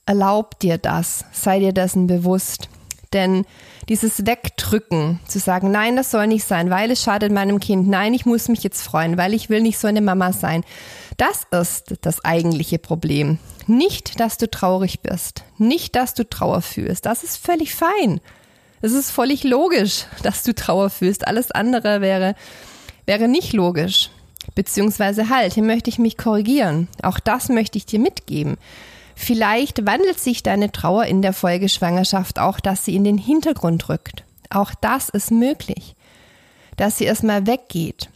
Erlaub 0.06 0.60
dir 0.60 0.78
das, 0.78 1.24
sei 1.32 1.60
dir 1.60 1.72
dessen 1.72 2.08
bewusst. 2.08 2.68
Denn 3.14 3.46
dieses 3.88 4.26
Wegdrücken, 4.26 5.22
zu 5.26 5.40
sagen, 5.40 5.72
nein, 5.72 5.96
das 5.96 6.12
soll 6.12 6.28
nicht 6.28 6.44
sein, 6.44 6.70
weil 6.70 6.92
es 6.92 7.02
schadet 7.02 7.32
meinem 7.32 7.62
Kind, 7.62 7.88
nein, 7.88 8.14
ich 8.14 8.26
muss 8.26 8.50
mich 8.50 8.62
jetzt 8.62 8.82
freuen, 8.82 9.18
weil 9.18 9.34
ich 9.34 9.50
will 9.50 9.62
nicht 9.62 9.80
so 9.80 9.88
eine 9.88 10.02
Mama 10.02 10.34
sein, 10.34 10.66
das 11.20 11.46
ist 11.52 11.96
das 12.02 12.24
eigentliche 12.24 12.80
Problem. 12.80 13.40
Nicht, 13.68 14.20
dass 14.20 14.38
du 14.38 14.50
traurig 14.50 15.02
bist, 15.02 15.44
nicht, 15.58 15.96
dass 15.96 16.14
du 16.14 16.28
Trauer 16.28 16.62
fühlst, 16.62 17.06
das 17.06 17.24
ist 17.24 17.38
völlig 17.38 17.76
fein. 17.76 18.22
Es 18.82 18.94
ist 18.94 19.12
völlig 19.12 19.44
logisch, 19.44 20.06
dass 20.24 20.44
du 20.44 20.56
Trauer 20.56 20.90
fühlst. 20.90 21.28
Alles 21.28 21.52
andere 21.52 22.00
wäre, 22.00 22.36
wäre 23.06 23.28
nicht 23.28 23.52
logisch. 23.54 24.10
Beziehungsweise 24.56 25.30
halt, 25.30 25.54
hier 25.54 25.64
möchte 25.64 25.90
ich 25.90 26.00
mich 26.00 26.18
korrigieren. 26.18 26.88
Auch 27.04 27.20
das 27.20 27.50
möchte 27.50 27.78
ich 27.78 27.86
dir 27.86 28.00
mitgeben. 28.00 28.58
Vielleicht 29.16 29.86
wandelt 29.86 30.20
sich 30.20 30.44
deine 30.44 30.72
Trauer 30.72 31.06
in 31.06 31.22
der 31.22 31.34
Folgeschwangerschaft 31.34 32.40
auch, 32.40 32.62
dass 32.62 32.86
sie 32.86 32.96
in 32.96 33.04
den 33.04 33.18
Hintergrund 33.18 33.90
rückt. 33.90 34.24
Auch 34.50 34.72
das 34.80 35.10
ist 35.10 35.30
möglich. 35.30 35.96
Dass 36.78 36.98
sie 36.98 37.04
erstmal 37.04 37.46
weggeht. 37.46 38.10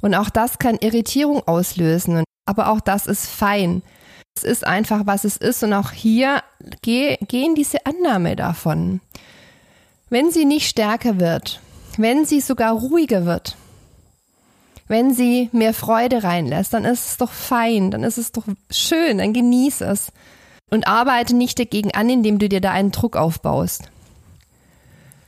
Und 0.00 0.14
auch 0.14 0.30
das 0.30 0.58
kann 0.58 0.78
Irritierung 0.80 1.46
auslösen. 1.46 2.24
Aber 2.46 2.70
auch 2.70 2.80
das 2.80 3.06
ist 3.06 3.26
fein. 3.26 3.82
Es 4.36 4.44
ist 4.44 4.66
einfach, 4.66 5.02
was 5.06 5.24
es 5.24 5.36
ist. 5.36 5.62
Und 5.62 5.72
auch 5.72 5.92
hier 5.92 6.42
geh, 6.82 7.16
geh 7.28 7.44
in 7.44 7.54
diese 7.54 7.84
Annahme 7.86 8.36
davon. 8.36 9.00
Wenn 10.08 10.30
sie 10.30 10.44
nicht 10.44 10.68
stärker 10.68 11.20
wird, 11.20 11.60
wenn 11.96 12.24
sie 12.24 12.40
sogar 12.40 12.72
ruhiger 12.72 13.26
wird, 13.26 13.56
wenn 14.88 15.14
sie 15.14 15.48
mehr 15.52 15.72
Freude 15.72 16.24
reinlässt, 16.24 16.74
dann 16.74 16.84
ist 16.84 17.10
es 17.10 17.16
doch 17.16 17.30
fein, 17.30 17.92
dann 17.92 18.02
ist 18.02 18.18
es 18.18 18.32
doch 18.32 18.44
schön, 18.70 19.18
dann 19.18 19.32
genieß 19.32 19.82
es. 19.82 20.10
Und 20.68 20.86
arbeite 20.86 21.34
nicht 21.34 21.58
dagegen 21.58 21.92
an, 21.92 22.08
indem 22.08 22.38
du 22.38 22.48
dir 22.48 22.60
da 22.60 22.70
einen 22.70 22.92
Druck 22.92 23.16
aufbaust. 23.16 23.90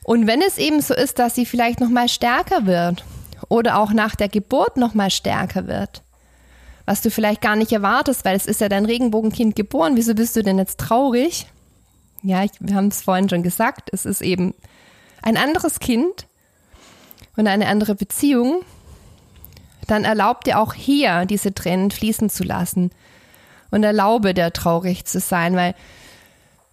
Und 0.04 0.26
wenn 0.26 0.40
es 0.40 0.58
eben 0.58 0.80
so 0.80 0.94
ist, 0.94 1.18
dass 1.18 1.34
sie 1.34 1.46
vielleicht 1.46 1.80
noch 1.80 1.88
mal 1.88 2.08
stärker 2.08 2.66
wird 2.66 3.04
oder 3.48 3.78
auch 3.78 3.92
nach 3.92 4.14
der 4.14 4.28
Geburt 4.28 4.76
noch 4.76 4.94
mal 4.94 5.10
stärker 5.10 5.66
wird, 5.66 6.02
was 6.84 7.02
du 7.02 7.10
vielleicht 7.10 7.40
gar 7.40 7.56
nicht 7.56 7.72
erwartest, 7.72 8.24
weil 8.24 8.36
es 8.36 8.46
ist 8.46 8.60
ja 8.60 8.68
dein 8.68 8.84
Regenbogenkind 8.84 9.56
geboren, 9.56 9.96
wieso 9.96 10.14
bist 10.14 10.36
du 10.36 10.42
denn 10.42 10.58
jetzt 10.58 10.78
traurig? 10.78 11.46
Ja, 12.22 12.44
ich, 12.44 12.52
wir 12.60 12.74
haben 12.74 12.88
es 12.88 13.02
vorhin 13.02 13.28
schon 13.28 13.42
gesagt, 13.42 13.90
es 13.92 14.04
ist 14.04 14.22
eben 14.22 14.54
ein 15.22 15.36
anderes 15.36 15.80
Kind 15.80 16.26
und 17.36 17.46
eine 17.46 17.66
andere 17.66 17.94
Beziehung 17.94 18.62
dann 19.86 20.04
erlaub 20.04 20.44
dir 20.44 20.58
auch 20.58 20.74
hier 20.74 21.26
diese 21.26 21.54
Tränen 21.54 21.90
fließen 21.90 22.30
zu 22.30 22.44
lassen 22.44 22.90
und 23.70 23.82
erlaube 23.82 24.34
dir 24.34 24.52
traurig 24.52 25.04
zu 25.04 25.20
sein, 25.20 25.56
weil 25.56 25.74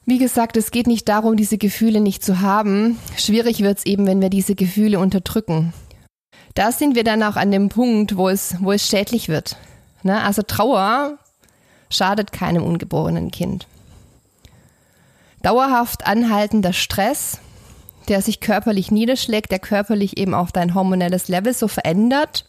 wie 0.05 0.17
gesagt, 0.17 0.57
es 0.57 0.71
geht 0.71 0.87
nicht 0.87 1.07
darum, 1.07 1.35
diese 1.37 1.59
Gefühle 1.59 1.99
nicht 1.99 2.23
zu 2.23 2.41
haben. 2.41 2.97
Schwierig 3.15 3.61
wird 3.61 3.77
es 3.77 3.85
eben, 3.85 4.07
wenn 4.07 4.21
wir 4.21 4.29
diese 4.29 4.55
Gefühle 4.55 4.99
unterdrücken. 4.99 5.71
Da 6.55 6.71
sind 6.71 6.95
wir 6.95 7.03
dann 7.03 7.23
auch 7.23 7.35
an 7.35 7.51
dem 7.51 7.69
Punkt, 7.69 8.17
wo 8.17 8.29
es, 8.29 8.55
wo 8.59 8.71
es 8.71 8.87
schädlich 8.87 9.29
wird. 9.29 9.57
Ne? 10.03 10.21
Also 10.21 10.41
Trauer 10.41 11.17
schadet 11.89 12.31
keinem 12.31 12.63
ungeborenen 12.63 13.31
Kind. 13.31 13.67
Dauerhaft 15.41 16.05
anhaltender 16.05 16.73
Stress, 16.73 17.39
der 18.07 18.21
sich 18.21 18.39
körperlich 18.39 18.91
niederschlägt, 18.91 19.51
der 19.51 19.59
körperlich 19.59 20.17
eben 20.17 20.33
auch 20.33 20.51
dein 20.51 20.73
hormonelles 20.73 21.27
Level 21.27 21.53
so 21.53 21.67
verändert, 21.67 22.45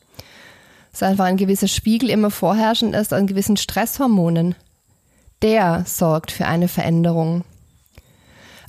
dass 0.90 1.02
einfach 1.02 1.26
ein 1.26 1.36
gewisser 1.36 1.68
Spiegel 1.68 2.10
immer 2.10 2.30
vorherrschend 2.30 2.94
ist 2.94 3.12
an 3.12 3.26
gewissen 3.26 3.56
Stresshormonen. 3.56 4.56
Der 5.42 5.84
sorgt 5.86 6.32
für 6.32 6.46
eine 6.46 6.68
Veränderung. 6.68 7.44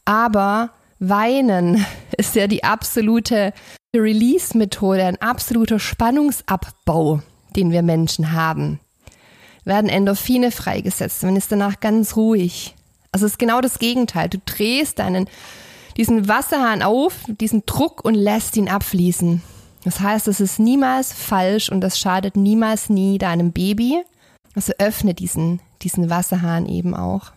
Aber 0.06 0.70
Weinen 1.02 1.86
ist 2.18 2.36
ja 2.36 2.48
die 2.48 2.64
absolute 2.64 3.54
Release-Methode, 3.94 5.04
ein 5.04 5.22
absoluter 5.22 5.80
Spannungsabbau, 5.80 7.22
den 7.56 7.72
wir 7.72 7.82
Menschen 7.82 8.32
haben. 8.32 8.80
Werden 9.66 9.90
Endorphine 9.90 10.52
freigesetzt, 10.52 11.24
man 11.24 11.36
ist 11.36 11.52
danach 11.52 11.82
ganz 11.82 12.16
ruhig. 12.16 12.76
Also 13.12 13.26
es 13.26 13.34
ist 13.34 13.40
genau 13.40 13.60
das 13.60 13.80
Gegenteil. 13.80 14.30
Du 14.30 14.38
drehst 14.46 15.00
deinen, 15.00 15.28
diesen 15.98 16.30
Wasserhahn 16.30 16.82
auf, 16.82 17.26
diesen 17.28 17.66
Druck 17.66 18.06
und 18.06 18.16
lässt 18.16 18.56
ihn 18.56 18.70
abfließen. 18.70 19.42
Das 19.84 20.00
heißt, 20.00 20.28
es 20.28 20.40
ist 20.40 20.60
niemals 20.60 21.12
falsch 21.12 21.70
und 21.70 21.82
das 21.82 22.00
schadet 22.00 22.38
niemals 22.38 22.90
nie 22.90 23.18
deinem 23.18 23.52
Baby. 23.52 24.02
Also 24.56 24.74
öffne 24.78 25.14
diesen, 25.14 25.60
diesen 25.82 26.10
Wasserhahn 26.10 26.68
eben 26.68 26.96
auch. 26.96 27.32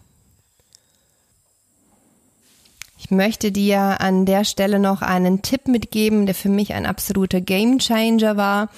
Ich 3.04 3.10
möchte 3.10 3.52
dir 3.52 4.00
an 4.00 4.24
der 4.24 4.44
Stelle 4.44 4.78
noch 4.78 5.02
einen 5.02 5.42
Tipp 5.42 5.68
mitgeben, 5.68 6.24
der 6.24 6.34
für 6.34 6.48
mich 6.48 6.72
ein 6.72 6.86
absoluter 6.86 7.42
Gamechanger 7.42 8.38
war. 8.38 8.70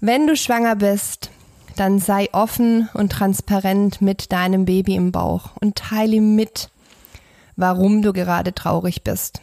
Wenn 0.00 0.26
du 0.26 0.36
schwanger 0.36 0.74
bist, 0.74 1.28
dann 1.76 1.98
sei 1.98 2.30
offen 2.32 2.88
und 2.94 3.12
transparent 3.12 4.00
mit 4.00 4.32
deinem 4.32 4.64
Baby 4.64 4.94
im 4.94 5.12
Bauch 5.12 5.50
und 5.60 5.76
teile 5.76 6.22
mit, 6.22 6.70
warum 7.56 8.00
du 8.00 8.14
gerade 8.14 8.54
traurig 8.54 9.02
bist. 9.04 9.42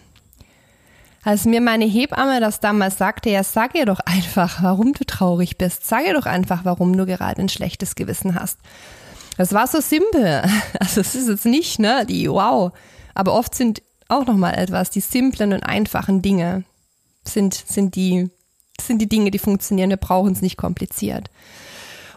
Als 1.24 1.45
mir 1.45 1.62
meine 1.62 1.86
Hebamme 1.86 2.39
das 2.39 2.60
damals 2.60 2.98
sagte, 2.98 3.30
ja, 3.30 3.43
sag 3.43 3.76
ihr 3.76 3.86
doch 3.86 4.00
einfach, 4.00 4.63
warum 4.63 4.93
du 4.93 5.04
traurig 5.06 5.60
bist. 5.60 5.86
Sag 5.86 6.08
ihr 6.08 6.15
doch 6.15 6.26
einfach, 6.26 6.65
warum 6.65 6.98
du 6.98 7.06
gerade 7.06 7.43
ein 7.43 7.50
schlechtes 7.50 7.93
Gewissen 7.93 8.34
hast. 8.34 8.58
Das 9.38 9.54
war 9.54 9.67
so 9.67 9.80
simpel. 9.82 10.41
Also 10.80 11.02
es 11.02 11.13
ist 11.13 11.30
jetzt 11.30 11.45
nicht, 11.45 11.78
ne, 11.78 12.08
die 12.08 12.28
wow. 12.28 12.72
Aber 13.13 13.34
oft 13.36 13.54
sind 13.54 13.84
auch 14.10 14.26
nochmal 14.26 14.56
etwas. 14.56 14.89
Die 14.89 15.00
simplen 15.00 15.54
und 15.54 15.63
einfachen 15.63 16.22
Dinge 16.22 16.63
sind, 17.24 17.54
sind, 17.54 17.95
die, 17.95 18.30
sind 18.82 19.00
die 19.00 19.10
Dinge, 19.10 19.32
die 19.32 19.39
funktionieren. 19.39 19.89
Wir 19.89 19.98
brauchen 19.98 20.34
es 20.34 20.41
nicht 20.41 20.58
kompliziert. 20.58 21.30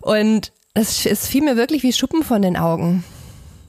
Und 0.00 0.52
es, 0.74 1.07
es 1.07 1.26
fiel 1.26 1.42
mir 1.42 1.57
wirklich 1.57 1.83
wie 1.83 1.92
Schuppen 1.92 2.22
von 2.22 2.42
den 2.42 2.57
Augen. 2.57 3.05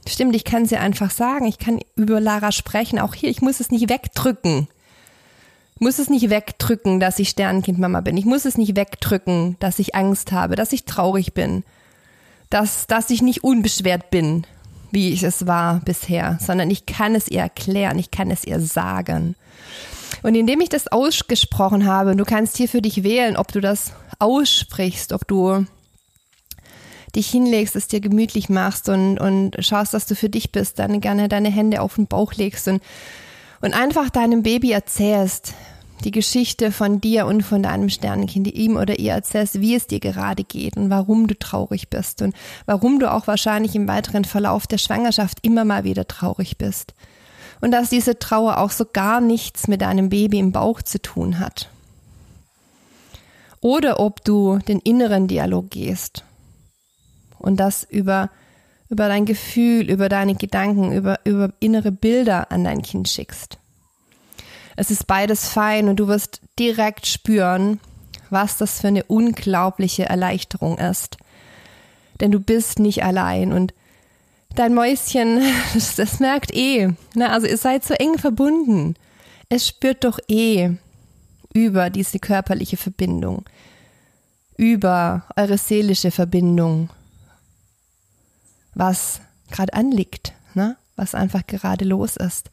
Stimmt, 0.06 0.34
ich 0.34 0.44
kann 0.44 0.66
sie 0.66 0.76
einfach 0.76 1.10
sagen. 1.10 1.46
Ich 1.46 1.58
kann 1.58 1.80
über 1.96 2.20
Lara 2.20 2.52
sprechen. 2.52 2.98
Auch 2.98 3.14
hier, 3.14 3.30
ich 3.30 3.42
muss 3.42 3.60
es 3.60 3.70
nicht 3.70 3.88
wegdrücken. 3.88 4.68
Ich 5.76 5.80
muss 5.80 5.98
es 5.98 6.08
nicht 6.08 6.30
wegdrücken, 6.30 7.00
dass 7.00 7.18
ich 7.18 7.30
Sternenkindmama 7.30 8.00
bin. 8.00 8.16
Ich 8.16 8.24
muss 8.24 8.44
es 8.44 8.56
nicht 8.56 8.76
wegdrücken, 8.76 9.56
dass 9.60 9.78
ich 9.78 9.94
Angst 9.94 10.32
habe, 10.32 10.56
dass 10.56 10.72
ich 10.72 10.84
traurig 10.84 11.34
bin, 11.34 11.64
dass, 12.48 12.86
dass 12.86 13.10
ich 13.10 13.22
nicht 13.22 13.42
unbeschwert 13.42 14.10
bin, 14.10 14.46
wie 14.94 15.12
ich 15.12 15.22
es 15.22 15.46
war 15.46 15.80
bisher, 15.84 16.38
sondern 16.40 16.70
ich 16.70 16.86
kann 16.86 17.14
es 17.14 17.28
ihr 17.28 17.40
erklären, 17.40 17.98
ich 17.98 18.10
kann 18.10 18.30
es 18.30 18.44
ihr 18.44 18.60
sagen. 18.60 19.34
Und 20.22 20.34
indem 20.34 20.60
ich 20.60 20.68
das 20.68 20.88
ausgesprochen 20.88 21.84
habe, 21.84 22.16
du 22.16 22.24
kannst 22.24 22.56
hier 22.56 22.68
für 22.68 22.80
dich 22.80 23.02
wählen, 23.02 23.36
ob 23.36 23.52
du 23.52 23.60
das 23.60 23.92
aussprichst, 24.18 25.12
ob 25.12 25.26
du 25.26 25.66
dich 27.14 27.28
hinlegst, 27.28 27.76
es 27.76 27.88
dir 27.88 28.00
gemütlich 28.00 28.48
machst 28.48 28.88
und, 28.88 29.18
und 29.18 29.56
schaust, 29.60 29.94
dass 29.94 30.06
du 30.06 30.14
für 30.14 30.28
dich 30.28 30.52
bist, 30.52 30.78
dann 30.78 31.00
gerne 31.00 31.28
deine 31.28 31.50
Hände 31.50 31.80
auf 31.80 31.96
den 31.96 32.06
Bauch 32.06 32.32
legst 32.34 32.66
und, 32.68 32.82
und 33.60 33.74
einfach 33.74 34.10
deinem 34.10 34.42
Baby 34.42 34.72
erzählst, 34.72 35.54
die 36.02 36.10
Geschichte 36.10 36.72
von 36.72 37.00
dir 37.00 37.26
und 37.26 37.42
von 37.42 37.62
deinem 37.62 37.88
Sternenkind, 37.88 38.46
die 38.46 38.56
ihm 38.56 38.76
oder 38.76 38.98
ihr 38.98 39.12
erzählst, 39.12 39.60
wie 39.60 39.74
es 39.74 39.86
dir 39.86 40.00
gerade 40.00 40.44
geht 40.44 40.76
und 40.76 40.90
warum 40.90 41.26
du 41.26 41.38
traurig 41.38 41.88
bist 41.88 42.20
und 42.22 42.34
warum 42.66 42.98
du 42.98 43.10
auch 43.10 43.26
wahrscheinlich 43.26 43.74
im 43.74 43.88
weiteren 43.88 44.24
Verlauf 44.24 44.66
der 44.66 44.78
Schwangerschaft 44.78 45.38
immer 45.42 45.64
mal 45.64 45.84
wieder 45.84 46.06
traurig 46.06 46.58
bist. 46.58 46.94
Und 47.60 47.70
dass 47.70 47.90
diese 47.90 48.18
Trauer 48.18 48.58
auch 48.58 48.70
so 48.70 48.84
gar 48.84 49.20
nichts 49.20 49.68
mit 49.68 49.80
deinem 49.80 50.08
Baby 50.08 50.38
im 50.38 50.52
Bauch 50.52 50.82
zu 50.82 51.00
tun 51.00 51.38
hat. 51.38 51.70
Oder 53.60 54.00
ob 54.00 54.24
du 54.24 54.58
den 54.58 54.80
inneren 54.80 55.28
Dialog 55.28 55.70
gehst 55.70 56.24
und 57.38 57.58
das 57.58 57.84
über 57.84 58.30
über 58.90 59.08
dein 59.08 59.24
Gefühl, 59.24 59.90
über 59.90 60.08
deine 60.08 60.34
Gedanken, 60.34 60.92
über, 60.92 61.18
über 61.24 61.50
innere 61.58 61.90
Bilder 61.90 62.52
an 62.52 62.64
dein 62.64 62.82
Kind 62.82 63.08
schickst. 63.08 63.58
Es 64.76 64.90
ist 64.90 65.06
beides 65.06 65.48
fein 65.48 65.88
und 65.88 65.96
du 65.96 66.08
wirst 66.08 66.40
direkt 66.58 67.06
spüren, 67.06 67.80
was 68.30 68.56
das 68.56 68.80
für 68.80 68.88
eine 68.88 69.04
unglaubliche 69.04 70.06
Erleichterung 70.06 70.78
ist. 70.78 71.16
Denn 72.20 72.30
du 72.30 72.40
bist 72.40 72.78
nicht 72.78 73.04
allein 73.04 73.52
und 73.52 73.74
dein 74.54 74.74
Mäuschen, 74.74 75.40
das, 75.74 75.96
das 75.96 76.20
merkt 76.20 76.54
eh. 76.54 76.88
Ne? 77.14 77.30
Also 77.30 77.46
ihr 77.46 77.58
seid 77.58 77.84
so 77.84 77.94
eng 77.94 78.18
verbunden. 78.18 78.94
Es 79.48 79.68
spürt 79.68 80.04
doch 80.04 80.18
eh 80.28 80.70
über 81.52 81.90
diese 81.90 82.18
körperliche 82.18 82.76
Verbindung, 82.76 83.44
über 84.56 85.24
eure 85.36 85.58
seelische 85.58 86.10
Verbindung, 86.10 86.90
was 88.74 89.20
gerade 89.50 89.74
anliegt, 89.74 90.32
ne? 90.54 90.76
was 90.96 91.14
einfach 91.14 91.46
gerade 91.46 91.84
los 91.84 92.16
ist. 92.16 92.50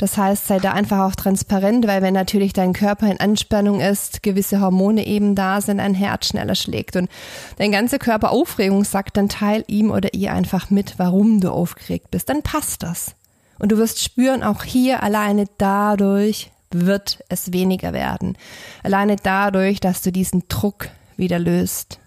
Das 0.00 0.16
heißt, 0.16 0.46
sei 0.46 0.58
da 0.58 0.72
einfach 0.72 1.00
auch 1.00 1.14
transparent, 1.14 1.86
weil 1.86 2.00
wenn 2.00 2.14
natürlich 2.14 2.54
dein 2.54 2.72
Körper 2.72 3.06
in 3.10 3.20
Anspannung 3.20 3.82
ist, 3.82 4.22
gewisse 4.22 4.58
Hormone 4.58 5.06
eben 5.06 5.34
da 5.34 5.60
sind, 5.60 5.78
ein 5.78 5.92
Herz 5.92 6.28
schneller 6.28 6.54
schlägt 6.54 6.96
und 6.96 7.10
dein 7.58 7.70
ganzer 7.70 7.98
Körper 7.98 8.30
Aufregung 8.30 8.84
sagt, 8.84 9.18
dann 9.18 9.28
teil 9.28 9.62
ihm 9.66 9.90
oder 9.90 10.14
ihr 10.14 10.32
einfach 10.32 10.70
mit, 10.70 10.94
warum 10.98 11.42
du 11.42 11.50
aufgeregt 11.50 12.10
bist. 12.10 12.30
Dann 12.30 12.40
passt 12.40 12.82
das. 12.82 13.14
Und 13.58 13.72
du 13.72 13.76
wirst 13.76 14.02
spüren, 14.02 14.42
auch 14.42 14.64
hier 14.64 15.02
alleine 15.02 15.44
dadurch 15.58 16.50
wird 16.70 17.22
es 17.28 17.52
weniger 17.52 17.92
werden. 17.92 18.38
Alleine 18.82 19.16
dadurch, 19.22 19.80
dass 19.80 20.00
du 20.00 20.12
diesen 20.12 20.44
Druck 20.48 20.88
wieder 21.18 21.38
löst. 21.38 21.99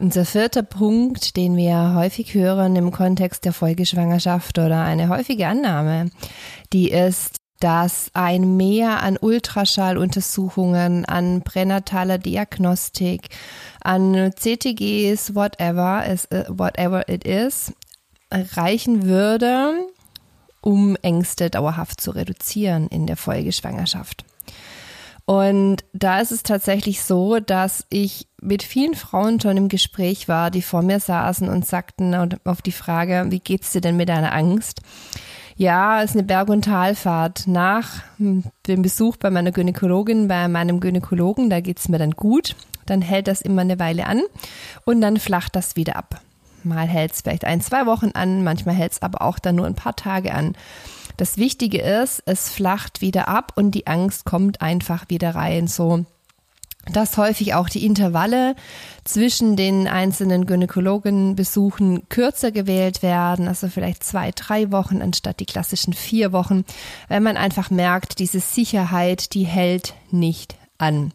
Unser 0.00 0.24
vierter 0.24 0.62
Punkt, 0.62 1.36
den 1.36 1.58
wir 1.58 1.92
häufig 1.94 2.32
hören 2.32 2.74
im 2.74 2.90
Kontext 2.90 3.44
der 3.44 3.52
Folgeschwangerschaft 3.52 4.58
oder 4.58 4.82
eine 4.82 5.10
häufige 5.10 5.46
Annahme, 5.46 6.10
die 6.72 6.90
ist, 6.90 7.36
dass 7.58 8.10
ein 8.14 8.56
Mehr 8.56 9.02
an 9.02 9.18
Ultraschalluntersuchungen, 9.20 11.04
an 11.04 11.42
pränataler 11.42 12.16
Diagnostik, 12.16 13.28
an 13.82 14.32
CTGs, 14.34 15.34
whatever, 15.34 16.06
äh, 16.06 16.44
whatever 16.48 17.06
it 17.10 17.24
is, 17.24 17.74
reichen 18.30 19.04
würde, 19.04 19.74
um 20.62 20.96
Ängste 21.02 21.50
dauerhaft 21.50 22.00
zu 22.00 22.12
reduzieren 22.12 22.88
in 22.88 23.06
der 23.06 23.18
Folgeschwangerschaft. 23.18 24.24
Und 25.30 25.84
da 25.92 26.18
ist 26.18 26.32
es 26.32 26.42
tatsächlich 26.42 27.04
so, 27.04 27.38
dass 27.38 27.86
ich 27.88 28.26
mit 28.42 28.64
vielen 28.64 28.96
Frauen 28.96 29.38
schon 29.38 29.56
im 29.56 29.68
Gespräch 29.68 30.26
war, 30.26 30.50
die 30.50 30.60
vor 30.60 30.82
mir 30.82 30.98
saßen 30.98 31.48
und 31.48 31.64
sagten 31.64 32.36
auf 32.44 32.62
die 32.62 32.72
Frage, 32.72 33.26
wie 33.28 33.38
geht's 33.38 33.70
dir 33.70 33.80
denn 33.80 33.96
mit 33.96 34.08
deiner 34.08 34.34
Angst? 34.34 34.80
Ja, 35.54 36.02
es 36.02 36.10
ist 36.10 36.16
eine 36.16 36.24
Berg- 36.24 36.48
und 36.48 36.64
Talfahrt. 36.64 37.46
Nach 37.46 38.02
dem 38.18 38.82
Besuch 38.82 39.18
bei 39.18 39.30
meiner 39.30 39.52
Gynäkologin, 39.52 40.26
bei 40.26 40.48
meinem 40.48 40.80
Gynäkologen, 40.80 41.48
da 41.48 41.60
geht's 41.60 41.88
mir 41.88 41.98
dann 41.98 42.10
gut. 42.10 42.56
Dann 42.86 43.00
hält 43.00 43.28
das 43.28 43.40
immer 43.40 43.62
eine 43.62 43.78
Weile 43.78 44.06
an 44.06 44.22
und 44.84 45.00
dann 45.00 45.16
flacht 45.16 45.54
das 45.54 45.76
wieder 45.76 45.94
ab. 45.94 46.22
Mal 46.64 46.88
hält 46.88 47.12
es 47.12 47.20
vielleicht 47.20 47.44
ein, 47.44 47.60
zwei 47.60 47.86
Wochen 47.86 48.10
an, 48.14 48.42
manchmal 48.42 48.74
hält 48.74 48.92
es 48.92 49.02
aber 49.02 49.22
auch 49.22 49.38
dann 49.38 49.54
nur 49.54 49.66
ein 49.66 49.76
paar 49.76 49.94
Tage 49.94 50.34
an. 50.34 50.56
Das 51.20 51.36
Wichtige 51.36 51.82
ist, 51.82 52.22
es 52.24 52.48
flacht 52.48 53.02
wieder 53.02 53.28
ab 53.28 53.52
und 53.54 53.72
die 53.72 53.86
Angst 53.86 54.24
kommt 54.24 54.62
einfach 54.62 55.04
wieder 55.08 55.34
rein. 55.34 55.66
So 55.66 56.06
dass 56.86 57.18
häufig 57.18 57.52
auch 57.52 57.68
die 57.68 57.84
Intervalle 57.84 58.56
zwischen 59.04 59.54
den 59.54 59.86
einzelnen 59.86 60.46
Gynäkologenbesuchen 60.46 62.08
kürzer 62.08 62.52
gewählt 62.52 63.02
werden, 63.02 63.48
also 63.48 63.68
vielleicht 63.68 64.02
zwei, 64.02 64.30
drei 64.34 64.72
Wochen 64.72 65.02
anstatt 65.02 65.40
die 65.40 65.46
klassischen 65.46 65.92
vier 65.92 66.32
Wochen, 66.32 66.64
weil 67.08 67.20
man 67.20 67.36
einfach 67.36 67.68
merkt, 67.68 68.18
diese 68.18 68.40
Sicherheit, 68.40 69.34
die 69.34 69.44
hält 69.44 69.92
nicht 70.10 70.56
an. 70.78 71.12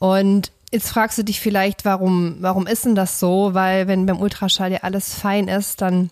Und 0.00 0.50
jetzt 0.72 0.88
fragst 0.88 1.16
du 1.18 1.22
dich 1.22 1.40
vielleicht, 1.40 1.84
warum, 1.84 2.38
warum 2.40 2.66
ist 2.66 2.84
denn 2.84 2.96
das 2.96 3.20
so? 3.20 3.54
Weil 3.54 3.86
wenn 3.86 4.04
beim 4.04 4.20
Ultraschall 4.20 4.72
ja 4.72 4.78
alles 4.82 5.14
fein 5.14 5.46
ist, 5.46 5.80
dann 5.80 6.10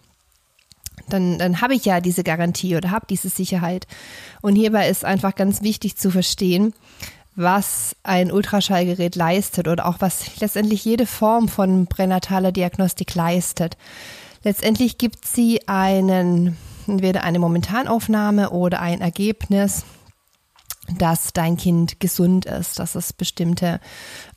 dann, 1.12 1.38
dann 1.38 1.60
habe 1.60 1.74
ich 1.74 1.84
ja 1.84 2.00
diese 2.00 2.24
Garantie 2.24 2.76
oder 2.76 2.90
habe 2.90 3.06
diese 3.08 3.28
Sicherheit. 3.28 3.86
Und 4.40 4.56
hierbei 4.56 4.88
ist 4.88 5.04
einfach 5.04 5.34
ganz 5.34 5.62
wichtig 5.62 5.96
zu 5.96 6.10
verstehen, 6.10 6.72
was 7.36 7.96
ein 8.02 8.32
Ultraschallgerät 8.32 9.16
leistet 9.16 9.68
oder 9.68 9.86
auch 9.86 9.96
was 10.00 10.40
letztendlich 10.40 10.84
jede 10.84 11.06
Form 11.06 11.48
von 11.48 11.86
pränataler 11.86 12.52
Diagnostik 12.52 13.14
leistet. 13.14 13.76
Letztendlich 14.42 14.98
gibt 14.98 15.26
sie 15.26 15.66
einen, 15.68 16.56
entweder 16.86 17.24
eine 17.24 17.38
Momentanaufnahme 17.38 18.50
oder 18.50 18.80
ein 18.80 19.00
Ergebnis 19.00 19.84
dass 20.98 21.32
dein 21.32 21.56
Kind 21.56 22.00
gesund 22.00 22.46
ist, 22.46 22.78
dass 22.78 22.94
es 22.94 23.12
bestimmte, 23.12 23.80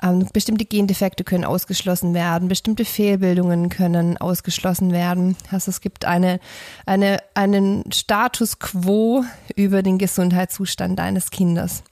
ähm, 0.02 0.28
bestimmte 0.34 0.66
Gendefekte 0.66 1.24
können 1.24 1.46
ausgeschlossen 1.46 2.14
werden, 2.14 2.48
bestimmte 2.48 2.86
Fehlbildungen 2.86 3.70
können 3.70 4.18
ausgeschlossen 4.18 4.92
werden. 4.92 5.36
Also 5.52 5.70
es 5.70 5.82
gibt 5.82 6.06
eine, 6.06 6.40
eine, 6.86 7.20
einen 7.34 7.92
Status 7.92 8.60
quo 8.60 9.24
über 9.56 9.84
den 9.84 9.98
Gesundheitszustand 9.98 11.00
deines 11.00 11.32
Kindes. 11.32 11.84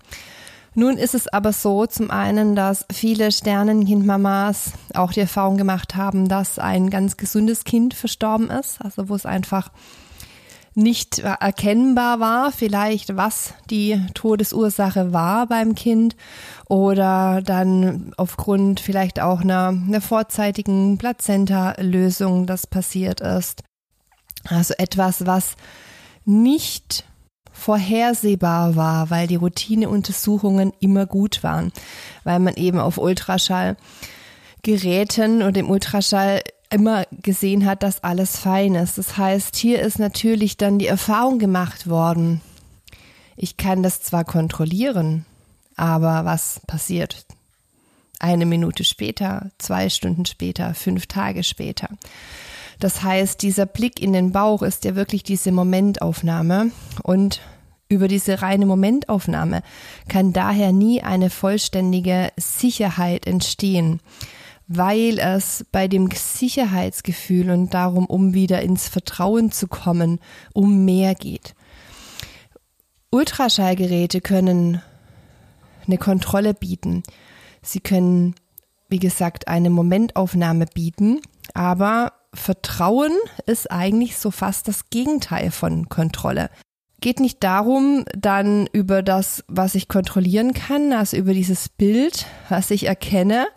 Nun 0.74 0.98
ist 0.98 1.16
es 1.16 1.28
aber 1.28 1.52
so, 1.52 1.86
zum 1.86 2.12
einen, 2.12 2.56
dass 2.56 2.86
viele 2.92 3.34
Sternenkindmamas 3.34 4.72
auch 4.94 5.12
die 5.12 5.20
Erfahrung 5.20 5.58
gemacht 5.58 5.96
haben, 5.96 6.30
dass 6.30 6.60
ein 6.60 6.90
ganz 6.90 7.18
gesundes 7.18 7.66
Kind 7.66 7.94
verstorben 7.94 8.50
ist, 8.50 8.80
also 8.82 9.10
wo 9.10 9.16
es 9.16 9.26
einfach 9.26 9.70
nicht 10.74 11.20
erkennbar 11.20 12.20
war, 12.20 12.52
vielleicht 12.52 13.16
was 13.18 13.54
die 13.70 14.04
Todesursache 14.14 15.12
war 15.12 15.48
beim 15.48 15.76
Kind 15.76 16.16
oder 16.68 17.42
dann 17.42 18.14
aufgrund 18.16 18.80
vielleicht 18.80 19.20
auch 19.20 19.42
einer, 19.42 19.70
einer 19.70 20.00
vorzeitigen 20.00 20.98
Plazenta-Lösung 20.98 22.48
das 22.48 22.68
passiert 22.68 23.20
ist. 23.20 23.64
Also 24.48 24.74
etwas, 24.78 25.26
was 25.26 25.58
nicht 26.24 27.04
vorhersehbar 27.52 28.78
war, 28.78 29.10
weil 29.10 29.28
die 29.28 29.36
Routineuntersuchungen 29.36 30.72
immer 30.80 31.06
gut 31.06 31.44
waren, 31.44 31.74
weil 32.24 32.40
man 32.40 32.56
eben 32.56 32.80
auf 32.80 32.98
Ultraschallgeräten 32.98 35.42
und 35.44 35.58
im 35.58 35.70
Ultraschall 35.70 36.42
immer 36.72 37.06
gesehen 37.12 37.66
hat, 37.66 37.84
dass 37.84 38.04
alles 38.04 38.38
fein 38.38 38.76
ist. 38.76 38.98
Das 38.98 39.18
heißt, 39.18 39.56
hier 39.56 39.82
ist 39.82 40.00
natürlich 40.00 40.58
dann 40.58 40.80
die 40.80 40.88
Erfahrung 40.88 41.38
gemacht 41.38 41.90
worden. 41.90 42.42
Ich 43.36 43.58
kann 43.58 43.84
das 43.84 44.02
zwar 44.02 44.24
kontrollieren, 44.24 45.26
aber 45.76 46.26
was 46.26 46.62
passiert? 46.68 47.26
Eine 48.20 48.46
Minute 48.46 48.84
später, 48.84 49.52
zwei 49.58 49.90
Stunden 49.90 50.26
später, 50.26 50.74
fünf 50.74 51.08
Tage 51.08 51.44
später. 51.44 51.90
Das 52.80 53.04
heißt, 53.04 53.42
dieser 53.42 53.66
Blick 53.66 54.02
in 54.02 54.14
den 54.14 54.32
Bauch 54.32 54.62
ist 54.62 54.86
ja 54.86 54.96
wirklich 54.96 55.24
diese 55.24 55.52
Momentaufnahme 55.52 56.72
und 57.04 57.42
über 57.90 58.08
diese 58.08 58.42
reine 58.42 58.66
Momentaufnahme 58.66 59.64
kann 60.08 60.32
daher 60.32 60.72
nie 60.72 61.02
eine 61.02 61.30
vollständige 61.30 62.32
Sicherheit 62.38 63.28
entstehen 63.28 64.00
weil 64.74 65.20
es 65.20 65.66
bei 65.72 65.88
dem 65.88 66.10
Sicherheitsgefühl 66.12 67.50
und 67.50 67.74
darum, 67.74 68.06
um 68.06 68.34
wieder 68.34 68.62
ins 68.62 68.88
Vertrauen 68.88 69.52
zu 69.52 69.68
kommen, 69.68 70.20
um 70.54 70.86
mehr 70.86 71.14
geht. 71.14 71.56
Ultraschallgeräte 73.10 74.22
können 74.22 74.82
eine 75.86 75.98
Kontrolle 75.98 76.54
bieten. 76.54 77.04
Sie 77.62 77.82
können, 77.82 78.36
wie 78.88 79.00
gesagt, 79.00 79.50
eine 79.50 79.70
Momentaufnahme 79.70 80.66
bieten, 80.74 81.20
aber 81.54 82.14
Vertrauen 82.34 83.12
ist 83.46 83.70
eigentlich 83.70 84.18
so 84.18 84.32
fast 84.32 84.70
das 84.70 84.90
Gegenteil 84.90 85.52
von 85.52 85.90
Kontrolle. 85.90 86.50
Geht 87.02 87.20
nicht 87.20 87.44
darum, 87.44 88.06
dann 88.16 88.68
über 88.72 89.04
das, 89.04 89.44
was 89.48 89.76
ich 89.76 89.90
kontrollieren 89.90 90.54
kann, 90.54 90.94
also 90.94 91.18
über 91.18 91.34
dieses 91.34 91.68
Bild, 91.68 92.28
was 92.48 92.72
ich 92.72 92.86
erkenne, 92.86 93.48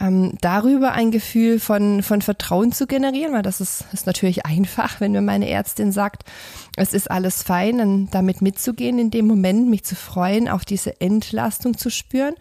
ähm, 0.00 0.34
darüber 0.40 0.92
ein 0.92 1.10
Gefühl 1.10 1.60
von, 1.60 2.02
von 2.02 2.22
Vertrauen 2.22 2.72
zu 2.72 2.86
generieren, 2.86 3.32
weil 3.34 3.42
das 3.42 3.60
ist, 3.60 3.84
ist 3.92 4.06
natürlich 4.06 4.46
einfach, 4.46 5.00
wenn 5.00 5.12
mir 5.12 5.20
meine 5.20 5.48
Ärztin 5.48 5.92
sagt, 5.92 6.24
es 6.76 6.94
ist 6.94 7.10
alles 7.10 7.42
fein, 7.42 7.78
dann 7.78 8.08
damit 8.10 8.42
mitzugehen 8.42 8.98
in 8.98 9.10
dem 9.10 9.26
Moment, 9.26 9.68
mich 9.68 9.84
zu 9.84 9.94
freuen, 9.94 10.48
auch 10.48 10.64
diese 10.64 11.00
Entlastung 11.00 11.76
zu 11.76 11.90
spüren. 11.90 12.34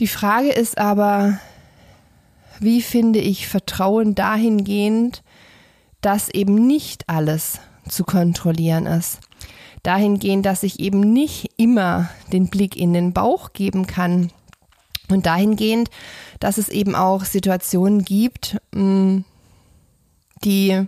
Die 0.00 0.06
Frage 0.06 0.50
ist 0.50 0.78
aber, 0.78 1.38
wie 2.58 2.80
finde 2.80 3.18
ich 3.18 3.48
Vertrauen 3.48 4.14
dahingehend, 4.14 5.22
dass 6.00 6.30
eben 6.30 6.66
nicht 6.66 7.08
alles 7.08 7.60
zu 7.88 8.04
kontrollieren 8.04 8.86
ist. 8.86 9.20
Dahingehend, 9.82 10.44
dass 10.46 10.62
ich 10.62 10.80
eben 10.80 11.00
nicht 11.00 11.52
immer 11.56 12.10
den 12.32 12.48
Blick 12.48 12.76
in 12.76 12.92
den 12.92 13.12
Bauch 13.12 13.52
geben 13.52 13.86
kann, 13.86 14.30
und 15.10 15.26
dahingehend, 15.26 15.90
dass 16.38 16.58
es 16.58 16.68
eben 16.68 16.94
auch 16.94 17.24
Situationen 17.24 18.04
gibt, 18.04 18.56
mm, 18.72 19.18
die 20.44 20.86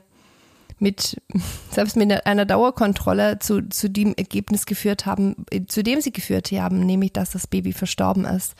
mit, 0.79 1.21
selbst 1.71 1.97
mit 1.97 2.27
einer 2.27 2.45
Dauerkontrolle 2.45 3.39
zu, 3.39 3.69
zu 3.69 3.89
dem 3.89 4.15
Ergebnis 4.15 4.67
geführt 4.67 5.07
haben, 5.07 5.47
zu 5.69 5.83
dem 5.83 6.01
sie 6.01 6.13
geführt 6.13 6.51
haben, 6.53 6.81
nämlich, 6.81 7.13
dass 7.13 7.31
das 7.31 7.47
Baby 7.47 7.73
verstorben 7.73 8.25
ist. 8.25 8.55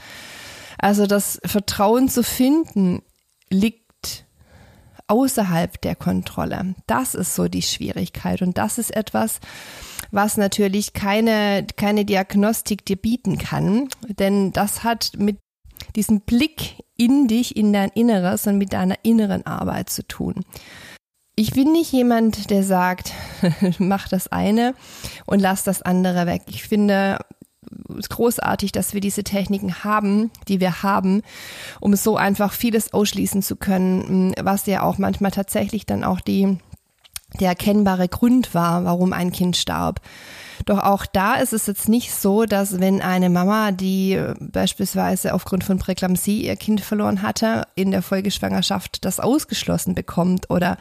Also 0.79 1.07
das 1.07 1.41
Vertrauen 1.45 2.09
zu 2.09 2.23
finden 2.23 3.03
liegt 3.51 4.25
außerhalb 5.09 5.81
der 5.83 5.95
Kontrolle. 5.95 6.75
Das 6.87 7.15
ist 7.15 7.35
so 7.35 7.49
die 7.49 7.63
Schwierigkeit 7.63 8.41
und 8.41 8.57
das 8.57 8.79
ist 8.79 8.97
etwas, 8.97 9.41
was 10.11 10.37
natürlich 10.37 10.93
keine, 10.93 11.67
keine 11.77 12.05
Diagnostik 12.05 12.87
dir 12.87 12.97
bieten 12.97 13.39
kann, 13.39 13.89
denn 14.09 14.53
das 14.53 14.85
hat 14.85 15.13
mit 15.17 15.39
diesen 15.97 16.21
Blick 16.23 16.83
in 16.97 17.29
dich, 17.29 17.57
in 17.57 17.73
dein 17.73 17.91
Inneres 17.91 18.47
und 18.47 18.59
mit 18.59 18.73
deiner 18.73 18.97
inneren 19.03 19.47
Arbeit 19.47 19.91
zu 19.91 20.07
tun. 20.07 20.45
Ich 21.35 21.53
bin 21.53 21.73
nicht 21.73 21.93
jemand, 21.93 22.51
der 22.51 22.63
sagt, 22.63 23.13
mach 23.79 24.09
das 24.09 24.29
eine 24.29 24.75
und 25.27 25.41
lass 25.41 25.65
das 25.65 25.83
andere 25.83 26.27
weg. 26.27 26.43
Ich 26.49 26.63
finde 26.65 27.19
es 27.99 28.09
großartig, 28.09 28.73
dass 28.73 28.93
wir 28.93 29.01
diese 29.01 29.25
Techniken 29.25 29.83
haben, 29.83 30.31
die 30.49 30.61
wir 30.61 30.83
haben, 30.83 31.23
um 31.81 31.97
so 31.97 32.17
einfach 32.17 32.53
vieles 32.53 32.93
ausschließen 32.93 33.43
zu 33.43 33.57
können, 33.57 34.35
was 34.41 34.67
ja 34.67 34.83
auch 34.83 34.99
manchmal 34.99 35.31
tatsächlich 35.31 35.87
dann 35.87 36.05
auch 36.05 36.21
die 36.21 36.59
der 37.41 37.49
erkennbare 37.49 38.09
Grund 38.09 38.55
war, 38.55 38.85
warum 38.85 39.15
ein 39.15 39.33
Kind 39.33 39.57
starb. 39.57 40.01
Doch 40.67 40.79
auch 40.79 41.07
da 41.07 41.35
ist 41.35 41.53
es 41.53 41.67
jetzt 41.67 41.89
nicht 41.89 42.15
so, 42.15 42.45
dass 42.45 42.81
wenn 42.81 43.03
eine 43.03 43.31
Mama, 43.31 43.73
die 43.73 44.21
beispielsweise 44.41 45.35
aufgrund 45.35 45.65
von 45.65 45.79
Präklampsie 45.79 46.45
ihr 46.47 46.57
Kind 46.57 46.81
verloren 46.81 47.23
hatte, 47.23 47.67
in 47.75 47.91
der 47.91 48.03
Folgeschwangerschaft 48.03 49.05
das 49.05 49.21
ausgeschlossen 49.21 49.95
bekommt 49.95 50.51
oder 50.51 50.77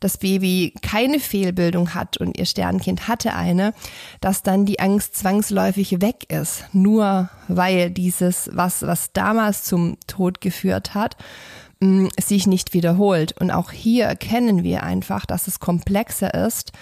das 0.00 0.18
Baby 0.18 0.74
keine 0.82 1.20
Fehlbildung 1.20 1.94
hat 1.94 2.16
und 2.16 2.36
ihr 2.36 2.46
Sternkind 2.46 3.08
hatte 3.08 3.34
eine, 3.34 3.72
dass 4.20 4.42
dann 4.42 4.66
die 4.66 4.80
Angst 4.80 5.16
zwangsläufig 5.16 6.00
weg 6.00 6.26
ist, 6.28 6.64
nur 6.72 7.30
weil 7.48 7.90
dieses, 7.90 8.50
was, 8.52 8.82
was 8.82 9.12
damals 9.12 9.64
zum 9.64 9.96
Tod 10.06 10.40
geführt 10.40 10.94
hat, 10.94 11.16
sich 12.20 12.46
nicht 12.46 12.74
wiederholt. 12.74 13.32
Und 13.40 13.50
auch 13.50 13.72
hier 13.72 14.04
erkennen 14.04 14.62
wir 14.62 14.82
einfach, 14.82 15.26
dass 15.26 15.48
es 15.48 15.60
komplexer 15.60 16.34
ist, 16.34 16.72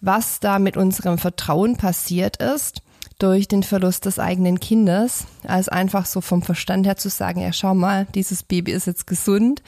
was 0.00 0.40
da 0.40 0.58
mit 0.58 0.76
unserem 0.76 1.18
Vertrauen 1.18 1.76
passiert 1.76 2.36
ist 2.38 2.82
durch 3.18 3.48
den 3.48 3.64
Verlust 3.64 4.04
des 4.04 4.20
eigenen 4.20 4.60
Kindes, 4.60 5.26
als 5.44 5.68
einfach 5.68 6.06
so 6.06 6.20
vom 6.20 6.42
Verstand 6.42 6.86
her 6.86 6.96
zu 6.96 7.08
sagen, 7.08 7.40
ja 7.40 7.52
schau 7.52 7.74
mal, 7.74 8.06
dieses 8.14 8.44
Baby 8.44 8.70
ist 8.70 8.86
jetzt 8.86 9.08
gesund 9.08 9.60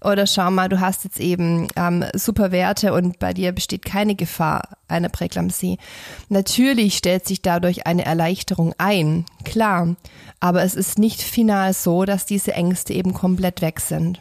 oder 0.00 0.26
schau 0.26 0.50
mal, 0.50 0.70
du 0.70 0.80
hast 0.80 1.04
jetzt 1.04 1.20
eben 1.20 1.68
ähm, 1.76 2.04
super 2.14 2.50
Werte 2.50 2.94
und 2.94 3.18
bei 3.18 3.34
dir 3.34 3.52
besteht 3.52 3.84
keine 3.84 4.14
Gefahr 4.14 4.78
einer 4.88 5.10
Präklampsie. 5.10 5.78
Natürlich 6.30 6.96
stellt 6.96 7.26
sich 7.26 7.42
dadurch 7.42 7.86
eine 7.86 8.06
Erleichterung 8.06 8.74
ein, 8.78 9.26
klar, 9.44 9.96
aber 10.40 10.62
es 10.62 10.74
ist 10.74 10.98
nicht 10.98 11.20
final 11.20 11.74
so, 11.74 12.06
dass 12.06 12.24
diese 12.24 12.54
Ängste 12.54 12.94
eben 12.94 13.12
komplett 13.12 13.60
weg 13.60 13.80
sind. 13.80 14.20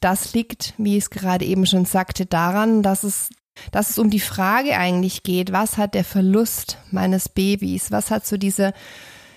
Das 0.00 0.34
liegt, 0.34 0.74
wie 0.78 0.96
ich 0.96 1.04
es 1.04 1.10
gerade 1.10 1.44
eben 1.44 1.66
schon 1.66 1.84
sagte, 1.84 2.26
daran, 2.26 2.82
dass 2.82 3.02
es 3.02 3.30
dass 3.72 3.90
es 3.90 3.98
um 3.98 4.10
die 4.10 4.20
Frage 4.20 4.76
eigentlich 4.76 5.24
geht, 5.24 5.52
was 5.52 5.76
hat 5.76 5.94
der 5.94 6.04
Verlust 6.04 6.78
meines 6.90 7.28
Babys, 7.28 7.90
was 7.90 8.10
hat 8.10 8.26
so 8.26 8.36
diese, 8.36 8.72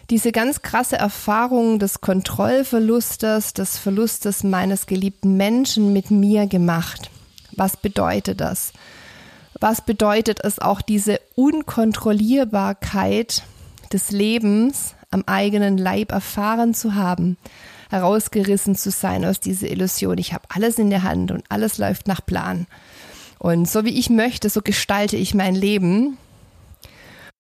diese 0.10 0.32
ganz 0.32 0.62
krasse 0.62 0.98
Erfahrung 0.98 1.80
des 1.80 2.02
Kontrollverlustes, 2.02 3.54
des 3.54 3.78
Verlustes 3.78 4.44
meines 4.44 4.86
geliebten 4.86 5.38
Menschen 5.38 5.94
mit 5.94 6.12
mir 6.12 6.48
gemacht. 6.48 7.10
Was 7.56 7.78
bedeutet 7.78 8.42
das? 8.42 8.74
Was 9.60 9.82
bedeutet 9.82 10.44
es 10.44 10.60
auch 10.60 10.82
diese 10.82 11.20
Unkontrollierbarkeit 11.36 13.44
des 13.92 14.12
Lebens 14.12 14.96
am 15.12 15.24
eigenen 15.26 15.78
Leib 15.78 16.12
erfahren 16.12 16.74
zu 16.74 16.96
haben, 16.96 17.38
herausgerissen 17.92 18.76
zu 18.76 18.90
sein 18.90 19.26
aus 19.26 19.40
dieser 19.40 19.70
Illusion, 19.70 20.18
ich 20.18 20.34
habe 20.34 20.46
alles 20.50 20.80
in 20.80 20.90
der 20.90 21.04
Hand 21.04 21.32
und 21.32 21.44
alles 21.50 21.78
läuft 21.78 22.08
nach 22.08 22.26
Plan. 22.26 22.66
Und 23.38 23.70
so 23.70 23.86
wie 23.86 24.00
ich 24.00 24.10
möchte, 24.10 24.50
so 24.50 24.62
gestalte 24.62 25.18
ich 25.18 25.34
mein 25.34 25.56
Leben. 25.56 26.18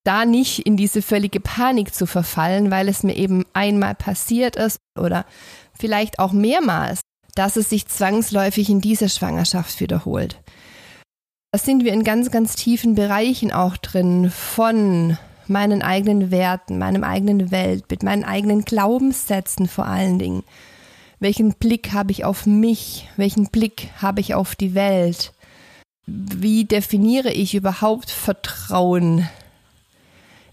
Da 0.04 0.26
nicht 0.26 0.66
in 0.66 0.78
diese 0.78 1.02
völlige 1.02 1.39
Panik 1.39 1.93
zu 1.93 2.08
verfallen, 2.08 2.72
weil 2.72 2.88
es 2.89 3.04
mir 3.04 3.16
eben 3.16 3.45
einmal 3.54 3.95
passiert 3.95 4.56
ist 4.56 4.78
oder 4.99 5.26
vielleicht 5.74 6.20
auch 6.20 6.32
mehrmals, 6.32 7.02
dass 7.36 7.56
es 7.56 7.70
sich 7.70 7.88
zwangsläufig 7.88 8.70
in 8.70 8.82
dieser 8.82 9.10
Schwangerschaft 9.10 9.80
wiederholt. 9.80 10.41
Da 11.52 11.60
sind 11.60 11.84
wir 11.84 11.93
in 11.93 12.04
ganz, 12.04 12.32
ganz 12.32 12.56
tiefen 12.56 12.95
Bereichen 12.95 13.52
auch 13.52 13.78
drin 13.78 14.32
von 14.32 15.18
meinen 15.52 15.82
eigenen 15.82 16.32
Werten, 16.32 16.80
meinem 16.80 17.04
eigenen 17.04 17.52
Weltbild, 17.52 18.04
meinen 18.04 18.24
eigenen 18.24 18.64
Glaubenssätzen 18.64 19.68
vor 19.68 19.86
allen 19.86 20.18
Dingen. 20.18 20.43
Welchen 21.20 21.54
Blick 21.54 21.93
habe 21.93 22.12
ich 22.12 22.26
auf 22.26 22.47
mich? 22.47 23.08
Welchen 23.18 23.47
Blick 23.49 23.89
habe 24.02 24.22
ich 24.22 24.34
auf 24.34 24.56
die 24.56 24.74
Welt? 24.74 25.34
wie 26.06 26.66
definiere 26.66 27.32
ich 27.32 27.56
überhaupt 27.56 28.10
Vertrauen? 28.10 29.28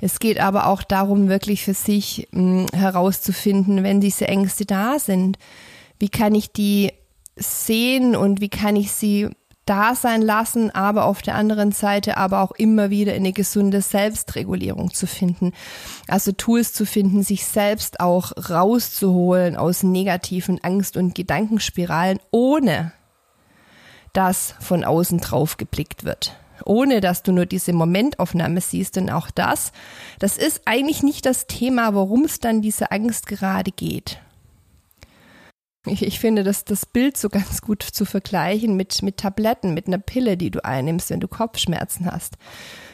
Es 0.00 0.20
geht 0.20 0.38
aber 0.38 0.68
auch 0.68 0.82
darum, 0.82 1.28
wirklich 1.28 1.64
für 1.64 1.74
sich 1.74 2.28
hm, 2.32 2.66
herauszufinden, 2.72 3.82
wenn 3.82 4.00
diese 4.00 4.28
Ängste 4.28 4.64
da 4.64 4.98
sind, 4.98 5.38
wie 5.98 6.08
kann 6.08 6.34
ich 6.34 6.52
die 6.52 6.92
sehen 7.36 8.14
und 8.14 8.40
wie 8.40 8.48
kann 8.48 8.76
ich 8.76 8.92
sie 8.92 9.28
da 9.68 9.94
sein 9.94 10.22
lassen, 10.22 10.70
aber 10.70 11.04
auf 11.04 11.22
der 11.22 11.34
anderen 11.34 11.72
Seite 11.72 12.16
aber 12.16 12.42
auch 12.42 12.52
immer 12.52 12.90
wieder 12.90 13.14
in 13.14 13.22
eine 13.22 13.32
gesunde 13.32 13.82
Selbstregulierung 13.82 14.94
zu 14.94 15.06
finden. 15.06 15.52
Also 16.06 16.32
Tools 16.32 16.72
zu 16.72 16.86
finden, 16.86 17.22
sich 17.22 17.44
selbst 17.44 18.00
auch 18.00 18.32
rauszuholen 18.50 19.56
aus 19.56 19.82
negativen 19.82 20.62
Angst- 20.62 20.96
und 20.96 21.14
Gedankenspiralen, 21.14 22.18
ohne 22.30 22.92
dass 24.12 24.54
von 24.60 24.84
außen 24.84 25.18
drauf 25.18 25.56
geblickt 25.56 26.04
wird 26.04 26.36
ohne 26.64 27.00
dass 27.00 27.22
du 27.22 27.32
nur 27.32 27.46
diese 27.46 27.72
Momentaufnahme 27.72 28.60
siehst. 28.60 28.96
Denn 28.96 29.10
auch 29.10 29.30
das, 29.30 29.72
das 30.18 30.36
ist 30.36 30.62
eigentlich 30.64 31.02
nicht 31.02 31.24
das 31.24 31.46
Thema, 31.46 31.94
worum 31.94 32.24
es 32.24 32.40
dann 32.40 32.62
diese 32.62 32.90
Angst 32.90 33.26
gerade 33.26 33.70
geht. 33.70 34.20
Ich, 35.86 36.02
ich 36.02 36.18
finde 36.18 36.44
das, 36.44 36.64
das 36.64 36.86
Bild 36.86 37.16
so 37.16 37.28
ganz 37.28 37.62
gut 37.62 37.82
zu 37.82 38.04
vergleichen 38.04 38.76
mit, 38.76 39.02
mit 39.02 39.18
Tabletten, 39.18 39.74
mit 39.74 39.86
einer 39.86 39.98
Pille, 39.98 40.36
die 40.36 40.50
du 40.50 40.64
einnimmst, 40.64 41.10
wenn 41.10 41.20
du 41.20 41.28
Kopfschmerzen 41.28 42.06
hast. 42.06 42.36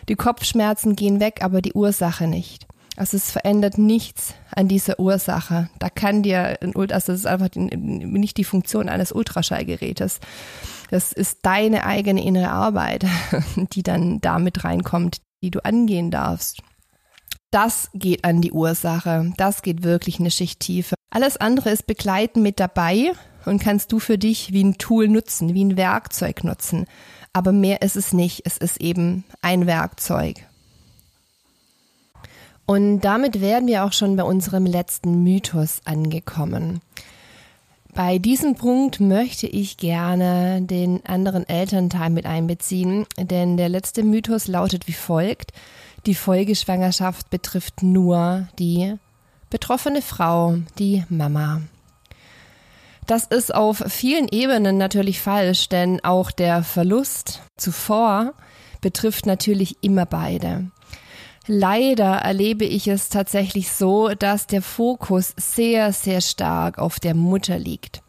Die 0.09 0.17
Kopfschmerzen 0.17 0.97
gehen 0.97 1.19
weg, 1.19 1.41
aber 1.43 1.63
die 1.63 1.73
Ursache 1.73 2.27
nicht. 2.27 2.67
Also 2.97 3.17
es 3.17 3.33
verändert 3.33 3.77
nichts 3.77 4.35
an 4.55 4.69
dieser 4.69 5.01
Ursache. 5.01 5.69
Da 5.81 5.91
kann 5.91 6.23
dir, 6.23 6.59
ein, 6.61 6.77
also 6.77 6.87
das 6.87 7.09
ist 7.09 7.27
einfach 7.27 7.49
nicht 7.57 8.37
die 8.37 8.45
Funktion 8.45 8.89
eines 8.89 9.11
Ultraschallgerätes. 9.11 10.21
Das 10.91 11.13
ist 11.13 11.41
deine 11.43 11.87
eigene 11.87 12.25
innere 12.25 12.51
Arbeit, 12.51 13.05
die 13.73 13.83
dann 13.83 14.21
damit 14.21 14.63
reinkommt, 14.63 15.23
die 15.43 15.51
du 15.51 15.65
angehen 15.65 16.13
darfst. 16.13 16.63
Das 17.55 17.89
geht 17.95 18.25
an 18.25 18.41
die 18.41 18.51
Ursache. 18.51 19.33
Das 19.37 19.63
geht 19.63 19.85
wirklich 19.85 20.19
eine 20.19 20.33
Schicht 20.33 20.59
tiefer. 20.59 20.97
Alles 21.11 21.37
andere 21.37 21.71
ist 21.71 21.87
begleiten 21.87 22.43
mit 22.43 22.59
dabei 22.59 23.13
und 23.45 23.63
kannst 23.63 23.93
du 23.93 24.01
für 24.01 24.19
dich 24.19 24.53
wie 24.53 24.65
ein 24.65 24.77
Tool 24.77 25.07
nutzen, 25.07 25.55
wie 25.55 25.65
ein 25.65 25.77
Werkzeug 25.77 26.43
nutzen. 26.43 26.87
Aber 27.33 27.53
mehr 27.53 27.81
ist 27.83 27.95
es 27.95 28.13
nicht. 28.13 28.43
Es 28.45 28.59
ist 28.59 28.81
eben 28.81 29.23
ein 29.41 29.69
Werkzeug. 29.69 30.45
Und 32.67 33.03
damit 33.03 33.41
wären 33.41 33.69
wir 33.69 33.85
auch 33.85 33.93
schon 33.93 34.17
bei 34.17 34.25
unserem 34.25 34.67
letzten 34.67 35.23
Mythos 35.23 35.81
angekommen. 35.85 36.81
Bei 37.95 38.19
diesem 38.19 38.57
Punkt 38.57 38.99
möchte 38.99 39.47
ich 39.47 39.77
gerne 39.77 40.61
den 40.61 41.07
anderen 41.07 41.49
Elternteil 41.49 42.11
mit 42.11 42.27
einbeziehen, 42.27 43.07
denn 43.17 43.57
der 43.57 43.69
letzte 43.69 44.03
Mythos 44.03 44.49
lautet 44.49 44.89
wie 44.89 44.93
folgt. 44.93 45.53
Die 46.07 46.15
Folgeschwangerschaft 46.15 47.31
betrifft 47.31 47.83
nur 47.83 48.49
die 48.59 48.95
betroffene 49.49 50.03
Frau, 50.03 50.59
die 50.79 51.05
Mama. 51.09 51.63
Das 53.07 53.25
ist 53.25 53.55
auf 53.55 53.83
vielen 53.89 54.29
Ebenen 54.29 54.77
natürlich 54.77 55.21
falsch, 55.21 55.69
denn 55.69 56.03
auch 56.05 56.31
der 56.31 56.63
Verlust 56.63 57.43
zuvor 57.57 58.35
betrifft 58.81 59.25
natürlich 59.25 59.77
immer 59.83 60.05
beide. 60.05 60.71
Leider 61.47 62.17
erlebe 62.17 62.65
ich 62.65 62.89
es 62.89 63.11
tatsächlich 63.11 63.71
so, 63.73 64.11
dass 64.11 64.47
der 64.47 64.63
Fokus 64.63 65.35
sehr, 65.37 65.93
sehr 65.93 66.21
stark 66.21 66.79
auf 66.79 67.01
der 67.01 67.15
Mutter 67.15 67.59
liegt. 67.59 68.04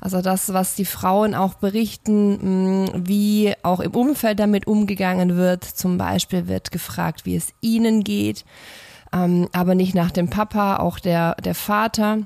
Also 0.00 0.20
das, 0.20 0.52
was 0.52 0.74
die 0.74 0.84
Frauen 0.84 1.34
auch 1.34 1.54
berichten, 1.54 2.84
mm, 2.84 3.06
wie 3.08 3.54
auch 3.62 3.80
im 3.80 3.92
Umfeld 3.92 4.38
damit 4.38 4.66
umgegangen 4.66 5.36
wird. 5.36 5.64
Zum 5.64 5.98
Beispiel 5.98 6.48
wird 6.48 6.70
gefragt, 6.70 7.24
wie 7.24 7.36
es 7.36 7.52
ihnen 7.60 8.04
geht, 8.04 8.44
ähm, 9.12 9.48
aber 9.52 9.74
nicht 9.74 9.94
nach 9.94 10.10
dem 10.10 10.28
Papa, 10.28 10.76
auch 10.76 10.98
der, 10.98 11.34
der 11.36 11.54
Vater 11.54 12.18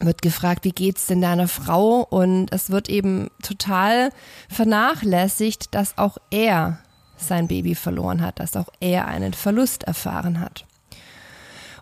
wird 0.00 0.22
gefragt, 0.22 0.64
wie 0.64 0.72
geht's 0.72 1.06
denn 1.06 1.20
deiner 1.20 1.48
Frau? 1.48 2.00
Und 2.00 2.52
es 2.52 2.70
wird 2.70 2.88
eben 2.88 3.28
total 3.42 4.10
vernachlässigt, 4.48 5.74
dass 5.74 5.98
auch 5.98 6.18
er 6.30 6.78
sein 7.16 7.48
Baby 7.48 7.74
verloren 7.74 8.20
hat, 8.20 8.40
dass 8.40 8.56
auch 8.56 8.68
er 8.80 9.06
einen 9.06 9.34
Verlust 9.34 9.84
erfahren 9.84 10.40
hat. 10.40 10.66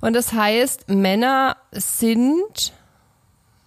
Und 0.01 0.15
das 0.15 0.33
heißt, 0.33 0.89
Männer 0.89 1.57
sind, 1.71 2.73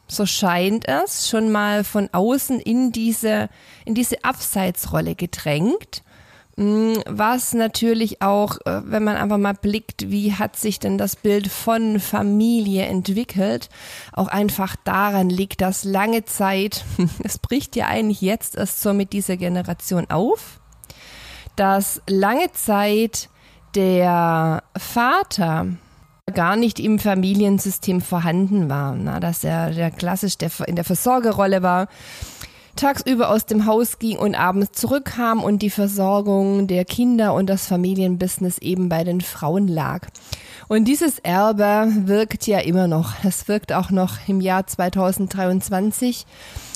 so 0.07 0.25
scheint 0.25 0.87
es, 0.87 1.29
schon 1.29 1.51
mal 1.51 1.83
von 1.83 2.09
außen 2.11 2.59
in 2.59 2.91
diese, 2.91 3.49
in 3.85 3.95
diese 3.95 4.23
Abseitsrolle 4.23 5.15
gedrängt. 5.15 6.03
Mm, 6.57 6.93
was 7.05 7.53
natürlich 7.53 8.21
auch, 8.21 8.57
äh, 8.65 8.81
wenn 8.85 9.03
man 9.03 9.17
einfach 9.17 9.37
mal 9.37 9.53
blickt, 9.53 10.09
wie 10.09 10.33
hat 10.33 10.55
sich 10.55 10.79
denn 10.79 10.97
das 10.97 11.17
Bild 11.17 11.49
von 11.49 11.99
Familie 11.99 12.85
entwickelt, 12.85 13.69
auch 14.13 14.27
einfach 14.27 14.77
daran 14.85 15.29
liegt, 15.29 15.59
dass 15.59 15.83
lange 15.83 16.23
Zeit, 16.23 16.85
es 17.23 17.39
bricht 17.39 17.75
ja 17.75 17.87
eigentlich 17.87 18.21
jetzt 18.21 18.55
erst 18.55 18.81
so 18.81 18.93
mit 18.93 19.11
dieser 19.11 19.35
Generation 19.35 20.09
auf, 20.09 20.61
dass 21.57 22.01
lange 22.07 22.51
Zeit 22.53 23.29
der 23.75 24.63
Vater 24.77 25.67
gar 26.33 26.55
nicht 26.55 26.79
im 26.79 26.97
Familiensystem 26.97 28.01
vorhanden 28.01 28.67
war, 28.67 28.95
na, 28.95 29.19
dass 29.19 29.43
er 29.43 29.69
der 29.69 29.91
klassisch 29.91 30.39
der, 30.39 30.49
in 30.65 30.75
der 30.75 30.83
Versorgerrolle 30.83 31.61
war, 31.61 31.87
tagsüber 32.75 33.29
aus 33.29 33.45
dem 33.45 33.67
Haus 33.67 33.99
ging 33.99 34.17
und 34.17 34.33
abends 34.33 34.71
zurückkam 34.71 35.43
und 35.43 35.59
die 35.59 35.69
Versorgung 35.69 36.65
der 36.65 36.83
Kinder 36.83 37.35
und 37.35 37.45
das 37.47 37.67
Familienbusiness 37.67 38.57
eben 38.57 38.89
bei 38.89 39.03
den 39.03 39.21
Frauen 39.21 39.67
lag. 39.67 40.07
Und 40.67 40.85
dieses 40.85 41.19
Erbe 41.19 41.93
wirkt 42.07 42.47
ja 42.47 42.57
immer 42.57 42.87
noch. 42.87 43.13
Das 43.21 43.47
wirkt 43.47 43.71
auch 43.71 43.91
noch 43.91 44.27
im 44.27 44.41
Jahr 44.41 44.65
2023, 44.65 46.25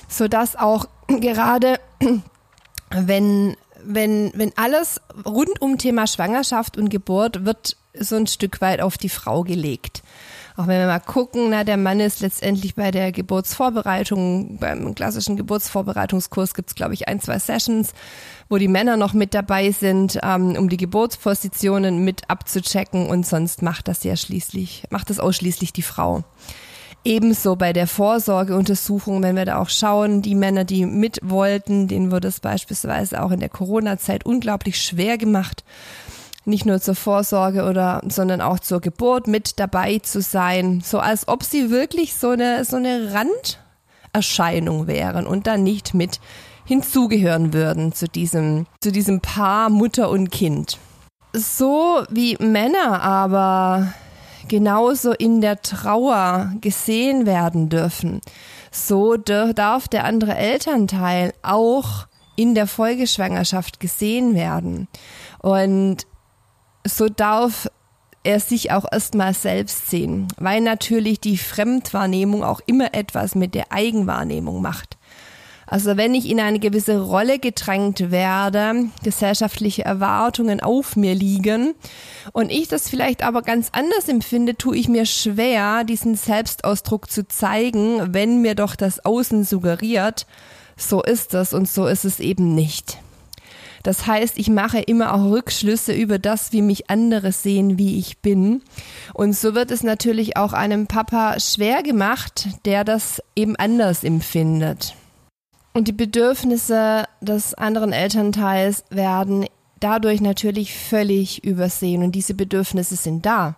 so 0.08 0.28
dass 0.28 0.58
auch 0.58 0.86
gerade 1.08 1.80
wenn 2.92 3.58
wenn, 3.84 4.32
wenn 4.36 4.52
alles 4.56 5.02
rund 5.26 5.62
um 5.62 5.78
Thema 5.78 6.08
Schwangerschaft 6.08 6.78
und 6.78 6.90
Geburt 6.90 7.46
wird 7.46 7.78
so 7.98 8.16
ein 8.16 8.28
Stück 8.28 8.62
weit 8.62 8.82
auf 8.82 8.98
die 8.98 9.10
Frau 9.10 9.44
gelegt. 9.44 10.04
Auch 10.56 10.68
wenn 10.68 10.80
wir 10.80 10.88
mal 10.88 11.00
gucken, 11.00 11.52
na, 11.52 11.64
der 11.64 11.78
Mann 11.78 12.02
ist 12.02 12.20
letztendlich 12.20 12.76
bei 12.76 12.92
der 12.92 13.14
Geburtsvorbereitung, 13.14 14.58
beim 14.60 14.94
klassischen 14.94 15.38
Geburtsvorbereitungskurs 15.38 16.54
gibt's 16.54 16.76
glaube 16.76 16.94
ich, 16.94 17.08
ein, 17.08 17.22
zwei 17.22 17.40
Sessions, 17.40 17.94
wo 18.50 18.58
die 18.58 18.68
Männer 18.68 18.98
noch 18.98 19.14
mit 19.14 19.34
dabei 19.34 19.72
sind, 19.72 20.20
ähm, 20.22 20.58
um 20.58 20.68
die 20.68 20.76
Geburtspositionen 20.76 22.04
mit 22.04 22.30
abzuchecken 22.30 23.08
und 23.08 23.26
sonst 23.26 23.62
macht 23.62 23.88
das 23.88 24.04
ja 24.04 24.18
schließlich, 24.18 24.84
macht 24.90 25.10
das 25.10 25.20
ausschließlich 25.20 25.72
die 25.72 25.82
Frau. 25.82 26.26
Ebenso 27.06 27.56
bei 27.56 27.72
der 27.72 27.88
Vorsorgeuntersuchung, 27.88 29.24
wenn 29.24 29.38
wir 29.38 29.46
da 29.46 29.60
auch 29.60 29.70
schauen, 29.70 30.22
die 30.22 30.36
Männer, 30.36 30.66
die 30.66 30.86
mit 30.86 31.20
wollten, 31.24 31.88
denen 31.88 32.12
wurde 32.12 32.28
es 32.28 32.42
beispielsweise 32.42 33.24
auch 33.24 33.32
in 33.32 33.40
der 33.40 33.50
Corona-Zeit 33.50 34.26
unglaublich 34.26 34.82
schwer 34.82 35.18
gemacht, 35.18 35.64
nicht 36.44 36.66
nur 36.66 36.82
zur 36.82 36.96
Vorsorge 36.96 37.64
oder, 37.64 38.02
sondern 38.08 38.42
auch 38.42 38.60
zur 38.60 38.82
Geburt 38.82 39.28
mit 39.28 39.60
dabei 39.60 40.00
zu 40.00 40.22
sein, 40.22 40.82
so 40.84 41.00
als 41.00 41.28
ob 41.28 41.44
sie 41.44 41.70
wirklich 41.70 42.16
so 42.16 42.32
eine, 42.32 42.66
so 42.66 42.76
eine 42.76 43.14
Randerscheinung 44.14 44.88
wären 44.88 45.26
und 45.26 45.48
dann 45.48 45.64
nicht 45.64 45.94
mit 45.94 46.20
hinzugehören 46.66 47.54
würden 47.54 47.94
zu 47.94 48.08
diesem, 48.08 48.68
zu 48.82 48.92
diesem 48.92 49.22
Paar 49.22 49.70
Mutter 49.70 50.10
und 50.10 50.32
Kind. 50.32 50.78
So 51.32 52.04
wie 52.10 52.36
Männer 52.40 53.02
aber 53.02 53.94
genauso 54.50 55.14
in 55.14 55.40
der 55.40 55.62
Trauer 55.62 56.52
gesehen 56.60 57.26
werden 57.26 57.70
dürfen, 57.70 58.20
so 58.72 59.16
darf 59.16 59.88
der 59.88 60.04
andere 60.04 60.36
Elternteil 60.36 61.34
auch 61.42 62.08
in 62.36 62.56
der 62.56 62.68
Folgeschwangerschaft 62.68 63.80
gesehen 63.80 64.36
werden. 64.36 64.88
Und 65.40 66.06
so 66.86 67.08
darf 67.08 67.70
er 68.24 68.40
sich 68.40 68.72
auch 68.72 68.86
erstmal 68.92 69.34
selbst 69.34 69.90
sehen, 69.90 70.28
weil 70.38 70.62
natürlich 70.62 71.20
die 71.20 71.38
Fremdwahrnehmung 71.38 72.44
auch 72.44 72.60
immer 72.66 72.94
etwas 72.94 73.36
mit 73.36 73.56
der 73.56 73.72
Eigenwahrnehmung 73.72 74.62
macht. 74.62 74.98
Also 75.70 75.98
wenn 75.98 76.16
ich 76.16 76.28
in 76.28 76.40
eine 76.40 76.58
gewisse 76.58 77.00
Rolle 77.00 77.38
gedrängt 77.38 78.10
werde, 78.10 78.90
gesellschaftliche 79.04 79.86
Erwartungen 79.86 80.62
auf 80.62 80.96
mir 80.96 81.14
liegen 81.14 81.76
und 82.34 82.52
ich 82.52 82.68
das 82.68 82.90
vielleicht 82.90 83.22
aber 83.22 83.44
ganz 83.44 83.70
anders 83.72 84.10
empfinde, 84.10 84.56
tue 84.56 84.76
ich 84.76 84.90
mir 84.90 85.06
schwer, 85.06 85.84
diesen 85.84 86.16
Selbstausdruck 86.16 87.12
zu 87.12 87.28
zeigen, 87.28 88.16
wenn 88.16 88.42
mir 88.42 88.56
doch 88.56 88.76
das 88.76 89.06
Außen 89.06 89.44
suggeriert, 89.44 90.26
so 90.76 91.04
ist 91.04 91.36
es 91.36 91.54
und 91.54 91.70
so 91.70 91.86
ist 91.86 92.04
es 92.04 92.20
eben 92.20 92.56
nicht. 92.56 92.98
Das 93.84 94.08
heißt, 94.08 94.40
ich 94.40 94.50
mache 94.50 94.80
immer 94.80 95.14
auch 95.14 95.30
Rückschlüsse 95.30 95.94
über 95.94 96.18
das, 96.18 96.52
wie 96.52 96.64
mich 96.64 96.90
andere 96.90 97.32
sehen, 97.32 97.78
wie 97.78 98.00
ich 98.00 98.18
bin. 98.20 98.64
Und 99.14 99.34
so 99.38 99.56
wird 99.56 99.72
es 99.72 99.84
natürlich 99.84 100.36
auch 100.36 100.52
einem 100.52 100.88
Papa 100.88 101.40
schwer 101.40 101.84
gemacht, 101.84 102.48
der 102.66 102.84
das 102.84 103.22
eben 103.36 103.56
anders 103.56 104.04
empfindet. 104.04 104.96
Und 105.80 105.88
die 105.88 105.94
Bedürfnisse 105.94 107.06
des 107.22 107.54
anderen 107.54 107.94
Elternteils 107.94 108.84
werden 108.90 109.46
dadurch 109.80 110.20
natürlich 110.20 110.74
völlig 110.74 111.46
übersehen 111.46 112.04
und 112.04 112.12
diese 112.16 112.34
Bedürfnisse 112.34 112.98
sind 112.98 113.26
da. 113.26 113.56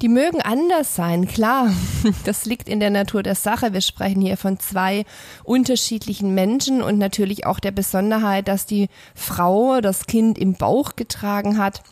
Die 0.00 0.08
mögen 0.08 0.40
anders 0.40 0.94
sein, 0.94 1.26
klar. 1.26 1.72
Das 2.24 2.44
liegt 2.44 2.68
in 2.68 2.78
der 2.78 2.90
Natur 2.90 3.24
der 3.24 3.34
Sache. 3.34 3.72
Wir 3.72 3.80
sprechen 3.80 4.22
hier 4.22 4.36
von 4.36 4.60
zwei 4.60 5.04
unterschiedlichen 5.42 6.36
Menschen 6.36 6.82
und 6.82 6.98
natürlich 6.98 7.46
auch 7.46 7.58
der 7.58 7.72
Besonderheit, 7.72 8.46
dass 8.46 8.64
die 8.64 8.86
Frau 9.16 9.80
das 9.80 10.06
Kind 10.06 10.38
im 10.38 10.54
Bauch 10.54 10.94
getragen 10.94 11.58
hat, 11.58 11.82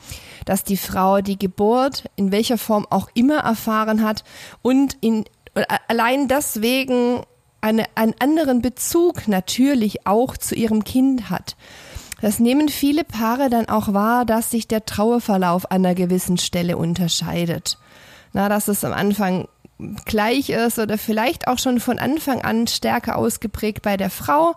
dass 0.44 0.62
die 0.62 0.76
Frau 0.76 1.20
die 1.20 1.36
Geburt 1.36 2.04
in 2.14 2.30
welcher 2.30 2.58
Form 2.58 2.86
auch 2.90 3.08
immer 3.14 3.38
erfahren 3.38 4.04
hat 4.04 4.22
und 4.62 4.96
in, 5.00 5.24
allein 5.88 6.28
deswegen 6.28 7.24
eine, 7.68 7.84
einen 7.94 8.14
anderen 8.18 8.62
Bezug 8.62 9.28
natürlich 9.28 10.06
auch 10.06 10.36
zu 10.36 10.54
ihrem 10.54 10.84
Kind 10.84 11.30
hat. 11.30 11.56
Das 12.20 12.40
nehmen 12.40 12.68
viele 12.68 13.04
Paare 13.04 13.48
dann 13.48 13.68
auch 13.68 13.92
wahr, 13.94 14.24
dass 14.24 14.50
sich 14.50 14.66
der 14.66 14.84
Trauerverlauf 14.84 15.70
an 15.70 15.84
einer 15.84 15.94
gewissen 15.94 16.38
Stelle 16.38 16.76
unterscheidet. 16.76 17.78
Na, 18.32 18.48
dass 18.48 18.68
es 18.68 18.84
am 18.84 18.92
Anfang 18.92 19.48
gleich 20.04 20.50
ist 20.50 20.78
oder 20.78 20.98
vielleicht 20.98 21.46
auch 21.46 21.58
schon 21.58 21.78
von 21.78 22.00
Anfang 22.00 22.42
an 22.42 22.66
stärker 22.66 23.16
ausgeprägt 23.16 23.82
bei 23.82 23.96
der 23.96 24.10
Frau 24.10 24.56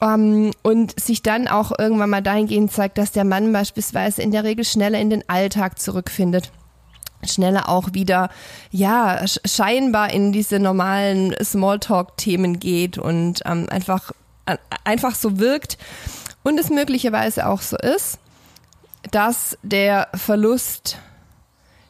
ähm, 0.00 0.52
und 0.62 0.98
sich 0.98 1.22
dann 1.22 1.46
auch 1.46 1.72
irgendwann 1.78 2.10
mal 2.10 2.22
dahingehend 2.22 2.72
zeigt, 2.72 2.96
dass 2.96 3.12
der 3.12 3.24
Mann 3.24 3.52
beispielsweise 3.52 4.22
in 4.22 4.30
der 4.30 4.44
Regel 4.44 4.64
schneller 4.64 4.98
in 4.98 5.10
den 5.10 5.28
Alltag 5.28 5.78
zurückfindet 5.78 6.50
schneller 7.24 7.68
auch 7.68 7.92
wieder, 7.92 8.30
ja, 8.70 9.24
scheinbar 9.26 10.10
in 10.10 10.32
diese 10.32 10.58
normalen 10.58 11.34
Smalltalk-Themen 11.42 12.60
geht 12.60 12.98
und 12.98 13.42
ähm, 13.44 13.66
einfach, 13.70 14.12
äh, 14.46 14.56
einfach 14.84 15.14
so 15.14 15.38
wirkt, 15.38 15.78
und 16.46 16.60
es 16.60 16.70
möglicherweise 16.70 17.48
auch 17.48 17.60
so 17.60 17.76
ist, 17.76 18.20
dass 19.10 19.58
der 19.64 20.06
Verlust 20.14 20.98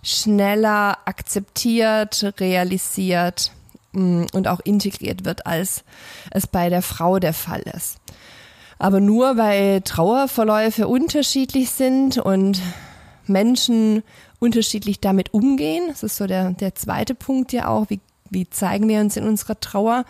schneller 0.02 0.96
akzeptiert, 1.04 2.32
realisiert 2.40 3.52
mm, 3.92 4.24
und 4.32 4.48
auch 4.48 4.60
integriert 4.60 5.26
wird, 5.26 5.46
als 5.46 5.84
es 6.30 6.46
bei 6.46 6.70
der 6.70 6.80
Frau 6.80 7.18
der 7.18 7.34
Fall 7.34 7.60
ist. 7.76 7.98
Aber 8.78 9.00
nur 9.00 9.36
weil 9.36 9.82
Trauerverläufe 9.82 10.88
unterschiedlich 10.88 11.70
sind 11.70 12.16
und 12.16 12.62
Menschen 13.26 14.04
unterschiedlich 14.38 15.00
damit 15.00 15.32
umgehen, 15.34 15.84
das 15.88 16.02
ist 16.02 16.16
so 16.16 16.26
der, 16.26 16.50
der 16.52 16.74
zweite 16.74 17.14
Punkt 17.14 17.52
ja 17.52 17.68
auch, 17.68 17.90
wie 17.90 18.00
wie 18.30 18.48
zeigen 18.48 18.88
wir 18.88 19.00
uns 19.00 19.16
in 19.16 19.24
unserer 19.24 19.58
Trauer, 19.60 20.04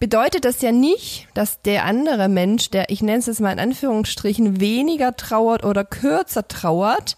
bedeutet 0.00 0.44
das 0.44 0.62
ja 0.62 0.72
nicht, 0.72 1.28
dass 1.34 1.62
der 1.62 1.84
andere 1.84 2.28
Mensch, 2.28 2.70
der, 2.70 2.90
ich 2.90 3.02
nenne 3.02 3.18
es 3.18 3.26
jetzt 3.26 3.40
mal 3.40 3.52
in 3.52 3.60
Anführungsstrichen, 3.60 4.60
weniger 4.60 5.16
trauert 5.16 5.64
oder 5.64 5.84
kürzer 5.84 6.46
trauert, 6.48 7.16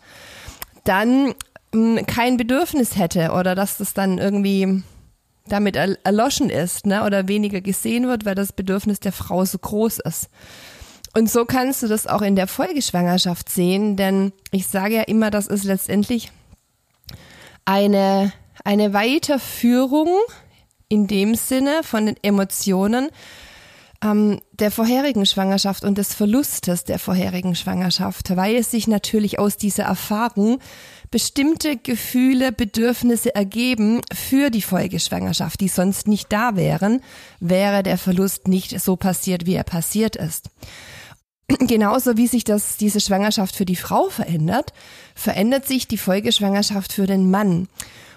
dann 0.84 1.34
mh, 1.72 1.99
hm, 1.99 2.07
kein 2.07 2.36
Bedürfnis 2.36 2.97
hätte 2.97 3.32
oder 3.32 3.55
dass 3.55 3.78
das 3.78 3.94
dann 3.94 4.18
irgendwie 4.18 4.82
damit 5.49 5.76
erloschen 5.76 6.51
ist 6.51 6.86
ne, 6.86 7.05
oder 7.05 7.28
weniger 7.28 7.61
gesehen 7.61 8.09
wird, 8.09 8.24
weil 8.24 8.34
das 8.34 8.53
Bedürfnis 8.53 8.99
der 8.99 9.12
Frau 9.12 9.44
so 9.44 9.59
groß 9.59 10.01
ist. 10.01 10.28
Und 11.16 11.30
so 11.30 11.46
kannst 11.46 11.82
du 11.82 11.88
das 11.88 12.06
auch 12.06 12.20
in 12.20 12.36
der 12.36 12.46
Folgeschwangerschaft 12.46 13.48
sehen, 13.48 13.96
denn 13.96 14.32
ich 14.50 14.66
sage 14.66 14.96
ja 14.96 15.02
immer, 15.04 15.30
das 15.30 15.46
ist 15.46 15.64
letztendlich 15.64 16.30
eine 17.64 18.34
eine 18.64 18.92
Weiterführung 18.92 20.08
in 20.88 21.06
dem 21.06 21.34
Sinne 21.34 21.80
von 21.84 22.04
den 22.04 22.16
Emotionen 22.22 23.08
ähm, 24.04 24.42
der 24.52 24.70
vorherigen 24.70 25.24
Schwangerschaft 25.24 25.84
und 25.84 25.96
des 25.96 26.12
Verlustes 26.12 26.84
der 26.84 26.98
vorherigen 26.98 27.54
Schwangerschaft, 27.54 28.36
weil 28.36 28.56
es 28.56 28.70
sich 28.70 28.86
natürlich 28.86 29.38
aus 29.38 29.56
dieser 29.56 29.84
Erfahrung 29.84 30.58
bestimmte 31.10 31.78
Gefühle, 31.78 32.52
Bedürfnisse 32.52 33.34
ergeben 33.34 34.02
für 34.12 34.50
die 34.50 34.60
Folgeschwangerschaft, 34.60 35.60
die 35.60 35.68
sonst 35.68 36.08
nicht 36.08 36.30
da 36.30 36.56
wären, 36.56 37.00
wäre 37.40 37.82
der 37.82 37.96
Verlust 37.96 38.48
nicht 38.48 38.78
so 38.82 38.96
passiert, 38.96 39.46
wie 39.46 39.54
er 39.54 39.64
passiert 39.64 40.16
ist. 40.16 40.50
Genauso 41.61 42.16
wie 42.16 42.26
sich 42.26 42.44
das, 42.44 42.76
diese 42.76 43.01
Schwangerschaft 43.01 43.55
für 43.57 43.64
die 43.64 43.76
Frau 43.76 44.09
verändert, 44.09 44.72
verändert 45.14 45.66
sich 45.66 45.88
die 45.88 45.99
Folgeschwangerschaft 45.99 46.92
für 46.92 47.07
den 47.07 47.30
Mann. 47.30 47.68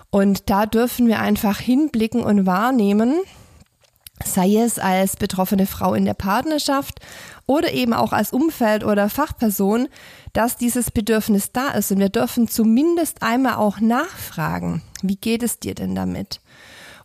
Und 0.10 0.50
da 0.50 0.66
dürfen 0.66 1.08
wir 1.08 1.20
einfach 1.20 1.60
hinblicken 1.60 2.24
und 2.24 2.46
wahrnehmen, 2.46 3.16
sei 4.26 4.58
es 4.58 4.80
als 4.80 5.16
betroffene 5.16 5.66
Frau 5.66 5.94
in 5.94 6.06
der 6.06 6.16
Partnerschaft 6.16 7.00
oder 7.46 7.72
eben 7.72 7.94
auch 7.94 8.12
als 8.12 8.34
Umfeld 8.34 8.84
oder 8.84 9.10
Fachperson, 9.10 9.88
dass 10.34 10.58
dieses 10.58 10.92
Bedürfnis 10.92 11.52
da 11.52 11.70
ist. 11.70 11.92
Und 11.92 12.00
wir 12.00 12.10
dürfen 12.10 12.48
zumindest 12.48 13.22
einmal 13.22 13.56
auch 13.56 13.80
nachfragen, 13.80 14.82
wie 15.02 15.16
geht 15.16 15.44
es 15.44 15.60
dir 15.60 15.76
denn 15.76 15.96
damit? 15.96 16.42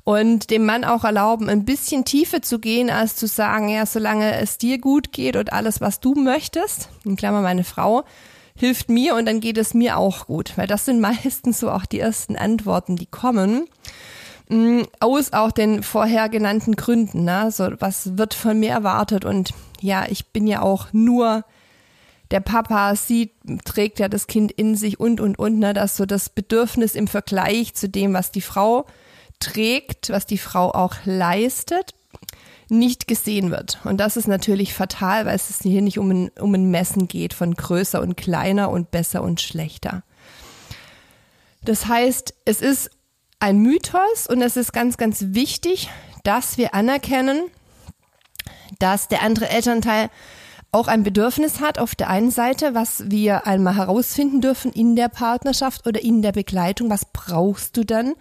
Und 0.05 0.51
dem 0.51 0.67
Mann 0.67 0.85
auch 0.85 1.05
erlauben, 1.05 1.49
ein 1.49 1.65
bisschen 1.65 2.05
tiefer 2.05 2.43
zu 2.43 2.59
gehen, 2.59 2.91
als 2.91 3.17
zu 3.17 3.27
sagen, 3.27 3.71
ja, 3.71 3.87
solange 3.87 4.39
es 4.39 4.59
dir 4.59 4.79
gut 4.79 5.13
geht 5.13 5.35
und 5.35 5.53
alles, 5.53 5.81
was 5.81 5.99
du 6.01 6.15
möchtest, 6.15 6.91
in 7.05 7.17
Klammer 7.17 7.41
meine 7.41 7.65
Frau, 7.65 8.05
hilft 8.55 8.91
mir 8.91 9.15
und 9.15 9.25
dann 9.27 9.41
geht 9.41 9.57
es 9.57 9.73
mir 9.73 9.97
auch 9.97 10.27
gut. 10.27 10.57
Weil 10.57 10.67
das 10.67 10.85
sind 10.85 11.01
meistens 11.01 11.59
so 11.59 11.71
auch 11.71 11.87
die 11.87 12.01
ersten 12.01 12.37
Antworten, 12.37 12.97
die 12.97 13.07
kommen. 13.07 13.67
Mm, 14.49 14.83
aus 15.01 15.33
auch 15.33 15.53
den 15.53 15.83
vorher 15.83 16.29
genannten 16.29 16.77
Gründen. 16.77 17.25
Ne? 17.25 17.51
So, 17.51 17.71
was 17.79 18.19
wird 18.19 18.35
von 18.35 18.61
mir 18.61 18.73
erwartet? 18.73 19.25
Und 19.25 19.55
ja, 19.81 20.05
ich 20.09 20.27
bin 20.27 20.47
ja 20.47 20.61
auch 20.61 20.93
nur 20.93 21.45
der 22.31 22.41
Papa 22.41 22.97
sieht, 22.97 23.33
trägt 23.65 23.99
ja 24.01 24.09
das 24.09 24.27
Kind 24.27 24.51
in 24.53 24.77
sich 24.77 24.99
und 24.99 25.21
und 25.21 25.39
und, 25.39 25.59
ne, 25.59 25.73
dass 25.73 25.97
so 25.97 26.07
das 26.07 26.31
Bedürfnis 26.31 26.95
im 26.95 27.07
Vergleich 27.07 27.75
zu 27.75 27.89
dem, 27.89 28.13
was 28.15 28.33
die 28.33 28.41
Frau 28.41 28.87
trägt, 29.45 30.11
was 30.11 30.27
die 30.27 30.39
Frau 30.39 30.71
auch 30.71 30.95
leistet, 31.05 31.95
nicht 32.69 33.07
gesehen 33.07 33.51
wird. 33.51 33.79
Und 33.85 33.99
das 33.99 34.17
ist 34.17 34.27
natürlich 34.27 34.73
fatal, 34.73 35.27
weil 35.27 35.37
es 35.37 35.61
hier 35.63 35.83
nicht 35.83 35.99
um 35.99 36.11
ein, 36.11 36.31
um 36.41 36.55
ein 36.55 36.71
Messen 36.71 37.09
geht 37.09 37.35
von 37.35 37.55
größer 37.55 38.01
und 38.01 38.17
kleiner 38.17 38.71
und 38.71 38.91
besser 38.91 39.23
und 39.23 39.41
schlechter. 39.41 40.03
Das 41.63 41.87
heißt, 41.87 42.35
es 42.45 42.61
ist 42.61 42.91
ein 43.39 43.59
Mythos 43.59 44.27
und 44.29 44.41
es 44.41 44.57
ist 44.57 44.73
ganz, 44.73 44.97
ganz 44.97 45.25
wichtig, 45.29 45.91
dass 46.23 46.57
wir 46.57 46.75
anerkennen, 46.75 47.43
dass 48.79 49.09
der 49.09 49.23
andere 49.23 49.49
Elternteil 49.51 50.09
auch 50.73 50.89
ein 50.89 51.05
Bedürfnis 51.05 51.61
hat 51.61 51.79
auf 51.79 51.95
der 51.95 52.09
einen 52.11 52.31
Seite, 52.31 52.75
was 52.75 53.09
wir 53.11 53.47
einmal 53.47 53.77
herausfinden 53.77 54.41
dürfen 54.41 54.73
in 54.73 54.97
der 54.97 55.09
Partnerschaft 55.09 55.87
oder 55.87 56.03
in 56.03 56.21
der 56.21 56.33
Begleitung. 56.33 56.91
Was 56.91 57.05
brauchst 57.05 57.77
du 57.77 57.85
dann? 57.85 58.15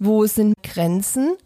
Wo 0.00 0.26
sind 0.26 0.54
Grenzen? 0.64 1.36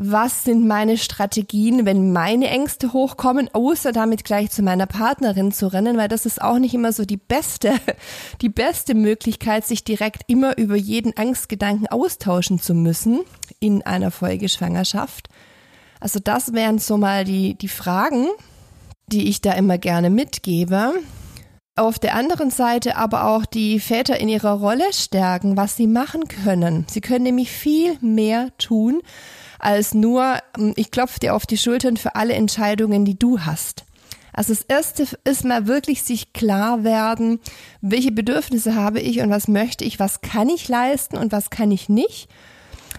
was 0.00 0.44
sind 0.44 0.66
meine 0.66 0.96
Strategien, 0.96 1.86
wenn 1.86 2.12
meine 2.12 2.48
Ängste 2.48 2.92
hochkommen, 2.92 3.52
außer 3.52 3.90
damit 3.90 4.24
gleich 4.24 4.50
zu 4.50 4.62
meiner 4.62 4.86
Partnerin 4.86 5.50
zu 5.50 5.72
rennen, 5.72 5.96
weil 5.96 6.06
das 6.06 6.24
ist 6.24 6.40
auch 6.40 6.58
nicht 6.58 6.72
immer 6.72 6.92
so 6.92 7.04
die 7.04 7.16
beste, 7.16 7.74
die 8.40 8.48
beste 8.48 8.94
Möglichkeit, 8.94 9.66
sich 9.66 9.82
direkt 9.82 10.22
immer 10.28 10.56
über 10.56 10.76
jeden 10.76 11.16
Angstgedanken 11.16 11.88
austauschen 11.88 12.60
zu 12.60 12.74
müssen 12.74 13.20
in 13.60 13.82
einer 13.82 14.12
Folgeschwangerschaft. 14.12 15.30
Also 16.00 16.20
das 16.20 16.52
wären 16.52 16.78
so 16.78 16.96
mal 16.96 17.24
die, 17.24 17.56
die 17.56 17.68
Fragen, 17.68 18.28
die 19.08 19.28
ich 19.28 19.40
da 19.40 19.54
immer 19.54 19.78
gerne 19.78 20.10
mitgebe. 20.10 20.92
Auf 21.78 22.00
der 22.00 22.16
anderen 22.16 22.50
Seite 22.50 22.96
aber 22.96 23.24
auch 23.24 23.46
die 23.46 23.78
Väter 23.78 24.18
in 24.18 24.28
ihrer 24.28 24.54
Rolle 24.54 24.92
stärken, 24.92 25.56
was 25.56 25.76
sie 25.76 25.86
machen 25.86 26.26
können. 26.26 26.86
Sie 26.90 27.00
können 27.00 27.22
nämlich 27.22 27.52
viel 27.52 27.96
mehr 28.00 28.48
tun, 28.58 29.00
als 29.60 29.94
nur, 29.94 30.38
ähm, 30.58 30.72
ich 30.74 30.90
klopfe 30.90 31.20
dir 31.20 31.36
auf 31.36 31.46
die 31.46 31.56
Schultern 31.56 31.96
für 31.96 32.16
alle 32.16 32.34
Entscheidungen, 32.34 33.04
die 33.04 33.16
du 33.16 33.40
hast. 33.40 33.84
Also 34.32 34.52
das 34.52 34.62
erste 34.62 35.06
ist 35.22 35.44
mal 35.44 35.68
wirklich 35.68 36.02
sich 36.02 36.32
klar 36.32 36.82
werden, 36.82 37.38
welche 37.80 38.10
Bedürfnisse 38.10 38.74
habe 38.74 38.98
ich 38.98 39.20
und 39.20 39.30
was 39.30 39.46
möchte 39.46 39.84
ich, 39.84 40.00
was 40.00 40.20
kann 40.20 40.48
ich 40.48 40.66
leisten 40.66 41.16
und 41.16 41.30
was 41.30 41.48
kann 41.48 41.70
ich 41.70 41.88
nicht. 41.88 42.28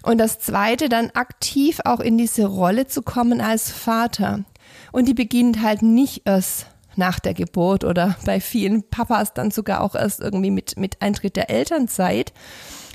Und 0.04 0.20
das 0.20 0.40
zweite 0.40 0.88
dann 0.88 1.12
aktiv 1.16 1.82
auch 1.84 2.00
in 2.00 2.18
diese 2.18 2.46
Rolle 2.46 2.88
zu 2.88 3.02
kommen 3.02 3.42
als 3.42 3.72
Vater. 3.72 4.46
Und 4.94 5.10
die 5.10 5.14
beginnt 5.14 5.62
halt 5.62 5.82
nicht 5.82 6.22
erst 6.24 6.68
nach 7.00 7.20
der 7.20 7.34
Geburt 7.34 7.84
oder 7.84 8.16
bei 8.26 8.40
vielen 8.40 8.88
Papas 8.88 9.34
dann 9.34 9.50
sogar 9.50 9.82
auch 9.82 9.96
erst 9.96 10.20
irgendwie 10.20 10.52
mit, 10.52 10.78
mit 10.78 11.02
Eintritt 11.02 11.36
der 11.36 11.50
Elternzeit, 11.50 12.32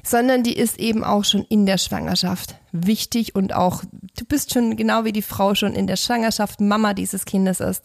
sondern 0.04 0.44
die 0.44 0.56
ist 0.56 0.78
eben 0.78 1.02
auch 1.02 1.24
schon 1.24 1.42
in 1.48 1.66
der 1.66 1.78
Schwangerschaft 1.78 2.54
wichtig 2.70 3.34
und 3.34 3.52
auch, 3.52 3.82
du 4.16 4.24
bist 4.24 4.54
schon 4.54 4.76
genau 4.76 5.04
wie 5.04 5.12
die 5.12 5.22
Frau 5.22 5.56
schon 5.56 5.74
in 5.74 5.88
der 5.88 5.96
Schwangerschaft 5.96 6.60
Mama 6.60 6.94
dieses 6.94 7.24
Kindes 7.24 7.58
ist, 7.58 7.82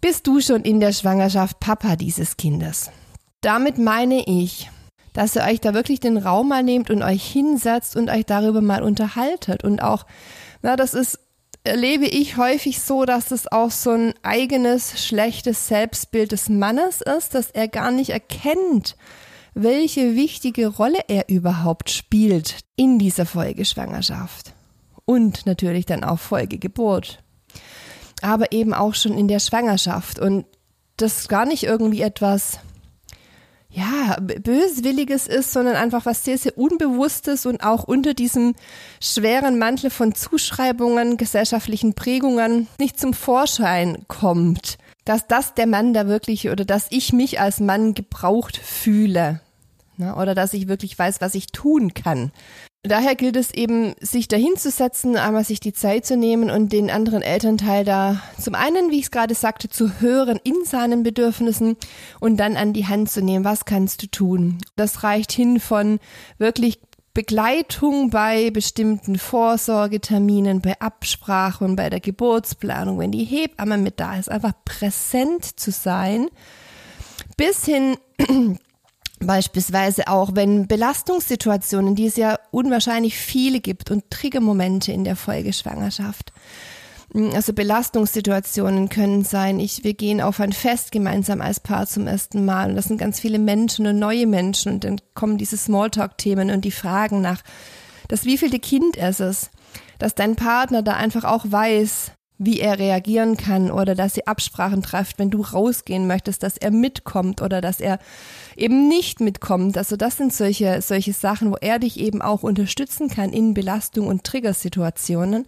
bist 0.00 0.26
du 0.26 0.40
schon 0.40 0.62
in 0.62 0.80
der 0.80 0.92
Schwangerschaft 0.92 1.60
Papa 1.60 1.96
dieses 1.96 2.36
Kindes. 2.36 2.90
Damit 3.40 3.78
meine 3.78 4.24
ich, 4.26 4.70
dass 5.12 5.36
ihr 5.36 5.42
euch 5.42 5.60
da 5.60 5.74
wirklich 5.74 6.00
den 6.00 6.16
Raum 6.16 6.48
mal 6.48 6.62
nehmt 6.62 6.90
und 6.90 7.02
euch 7.02 7.24
hinsetzt 7.24 7.96
und 7.96 8.08
euch 8.08 8.24
darüber 8.24 8.60
mal 8.60 8.82
unterhaltet 8.82 9.64
und 9.64 9.82
auch, 9.82 10.06
na, 10.62 10.76
das 10.76 10.94
ist 10.94 11.18
erlebe 11.64 12.06
ich 12.06 12.36
häufig 12.36 12.80
so, 12.80 13.04
dass 13.04 13.30
es 13.30 13.50
auch 13.50 13.70
so 13.70 13.90
ein 13.90 14.14
eigenes 14.22 15.06
schlechtes 15.06 15.68
Selbstbild 15.68 16.32
des 16.32 16.48
Mannes 16.48 17.00
ist, 17.00 17.34
dass 17.34 17.50
er 17.50 17.68
gar 17.68 17.90
nicht 17.90 18.10
erkennt, 18.10 18.96
welche 19.54 20.16
wichtige 20.16 20.68
Rolle 20.68 21.00
er 21.08 21.28
überhaupt 21.28 21.90
spielt 21.90 22.60
in 22.76 22.98
dieser 22.98 23.26
Folgeschwangerschaft. 23.26 24.54
Und 25.04 25.46
natürlich 25.46 25.86
dann 25.86 26.04
auch 26.04 26.18
Folgegeburt. 26.18 27.22
Aber 28.22 28.52
eben 28.52 28.72
auch 28.72 28.94
schon 28.94 29.18
in 29.18 29.28
der 29.28 29.40
Schwangerschaft. 29.40 30.18
Und 30.18 30.46
das 30.96 31.28
gar 31.28 31.44
nicht 31.44 31.64
irgendwie 31.64 32.02
etwas, 32.02 32.60
ja, 33.72 34.18
böswilliges 34.20 35.26
ist, 35.26 35.52
sondern 35.52 35.76
einfach 35.76 36.06
was 36.06 36.24
sehr, 36.24 36.38
sehr 36.38 36.56
Unbewusstes 36.56 37.46
und 37.46 37.62
auch 37.64 37.84
unter 37.84 38.14
diesem 38.14 38.54
schweren 39.00 39.58
Mantel 39.58 39.90
von 39.90 40.14
Zuschreibungen, 40.14 41.16
gesellschaftlichen 41.16 41.94
Prägungen 41.94 42.68
nicht 42.78 43.00
zum 43.00 43.14
Vorschein 43.14 44.04
kommt 44.08 44.78
dass 45.04 45.26
das 45.26 45.54
der 45.54 45.66
Mann 45.66 45.94
da 45.94 46.06
wirklich 46.06 46.48
oder 46.48 46.64
dass 46.64 46.86
ich 46.90 47.12
mich 47.12 47.40
als 47.40 47.60
Mann 47.60 47.94
gebraucht 47.94 48.56
fühle. 48.56 49.40
Ne? 49.96 50.14
Oder 50.14 50.34
dass 50.34 50.54
ich 50.54 50.68
wirklich 50.68 50.98
weiß, 50.98 51.20
was 51.20 51.34
ich 51.34 51.48
tun 51.48 51.94
kann. 51.94 52.32
Daher 52.84 53.14
gilt 53.14 53.36
es 53.36 53.54
eben, 53.54 53.94
sich 54.00 54.26
dahinzusetzen, 54.26 55.16
einmal 55.16 55.44
sich 55.44 55.60
die 55.60 55.72
Zeit 55.72 56.04
zu 56.04 56.16
nehmen 56.16 56.50
und 56.50 56.72
den 56.72 56.90
anderen 56.90 57.22
Elternteil 57.22 57.84
da 57.84 58.20
zum 58.40 58.56
einen, 58.56 58.90
wie 58.90 58.98
ich 58.98 59.04
es 59.04 59.10
gerade 59.12 59.36
sagte, 59.36 59.68
zu 59.68 60.00
hören 60.00 60.40
in 60.42 60.64
seinen 60.64 61.04
Bedürfnissen 61.04 61.76
und 62.18 62.38
dann 62.38 62.56
an 62.56 62.72
die 62.72 62.88
Hand 62.88 63.08
zu 63.08 63.22
nehmen, 63.22 63.44
was 63.44 63.66
kannst 63.66 64.02
du 64.02 64.08
tun. 64.08 64.58
Das 64.74 65.04
reicht 65.04 65.30
hin 65.30 65.60
von 65.60 66.00
wirklich 66.38 66.80
Begleitung 67.14 68.10
bei 68.10 68.50
bestimmten 68.50 69.16
Vorsorgeterminen, 69.16 70.60
bei 70.60 70.80
Absprachen, 70.80 71.76
bei 71.76 71.88
der 71.88 72.00
Geburtsplanung, 72.00 72.98
wenn 72.98 73.12
die 73.12 73.24
Hebamme 73.24 73.78
mit 73.78 74.00
da 74.00 74.18
ist, 74.18 74.28
einfach 74.28 74.54
präsent 74.64 75.60
zu 75.60 75.70
sein, 75.70 76.30
bis 77.36 77.64
hin 77.64 77.96
beispielsweise 79.26 80.08
auch, 80.08 80.30
wenn 80.34 80.66
Belastungssituationen, 80.66 81.94
die 81.94 82.06
es 82.06 82.16
ja 82.16 82.38
unwahrscheinlich 82.50 83.16
viele 83.16 83.60
gibt 83.60 83.90
und 83.90 84.10
Triggermomente 84.10 84.92
in 84.92 85.04
der 85.04 85.16
Folgeschwangerschaft, 85.16 86.32
hm, 87.12 87.30
also 87.34 87.52
Belastungssituationen 87.52 88.88
können 88.88 89.24
sein. 89.24 89.60
Ich, 89.60 89.84
wir 89.84 89.94
gehen 89.94 90.20
auf 90.20 90.40
ein 90.40 90.52
Fest 90.52 90.92
gemeinsam 90.92 91.40
als 91.40 91.60
Paar 91.60 91.86
zum 91.86 92.06
ersten 92.06 92.44
Mal 92.44 92.70
und 92.70 92.76
das 92.76 92.86
sind 92.86 92.98
ganz 92.98 93.20
viele 93.20 93.38
Menschen 93.38 93.86
und 93.86 93.98
neue 93.98 94.26
Menschen 94.26 94.72
und 94.72 94.84
dann 94.84 95.00
kommen 95.14 95.38
diese 95.38 95.56
Smalltalk-Themen 95.56 96.50
und 96.50 96.64
die 96.64 96.70
Fragen 96.70 97.20
nach, 97.20 97.42
das 98.08 98.24
wievielte 98.24 98.58
Kind 98.58 98.96
ist 98.96 99.20
es, 99.20 99.50
dass 99.98 100.14
dein 100.14 100.36
Partner 100.36 100.82
da 100.82 100.94
einfach 100.94 101.24
auch 101.24 101.44
weiß, 101.48 102.12
wie 102.44 102.60
er 102.60 102.78
reagieren 102.78 103.36
kann 103.36 103.70
oder 103.70 103.94
dass 103.94 104.14
sie 104.14 104.26
Absprachen 104.26 104.82
trifft, 104.82 105.18
wenn 105.18 105.30
du 105.30 105.42
rausgehen 105.42 106.06
möchtest, 106.06 106.42
dass 106.42 106.56
er 106.56 106.70
mitkommt 106.70 107.42
oder 107.42 107.60
dass 107.60 107.80
er 107.80 107.98
eben 108.56 108.88
nicht 108.88 109.20
mitkommt. 109.20 109.78
Also 109.78 109.96
das 109.96 110.16
sind 110.16 110.32
solche, 110.32 110.82
solche 110.82 111.12
Sachen, 111.12 111.50
wo 111.50 111.56
er 111.60 111.78
dich 111.78 111.98
eben 111.98 112.22
auch 112.22 112.42
unterstützen 112.42 113.08
kann 113.08 113.32
in 113.32 113.54
Belastung 113.54 114.06
und 114.06 114.24
Triggersituationen 114.24 115.46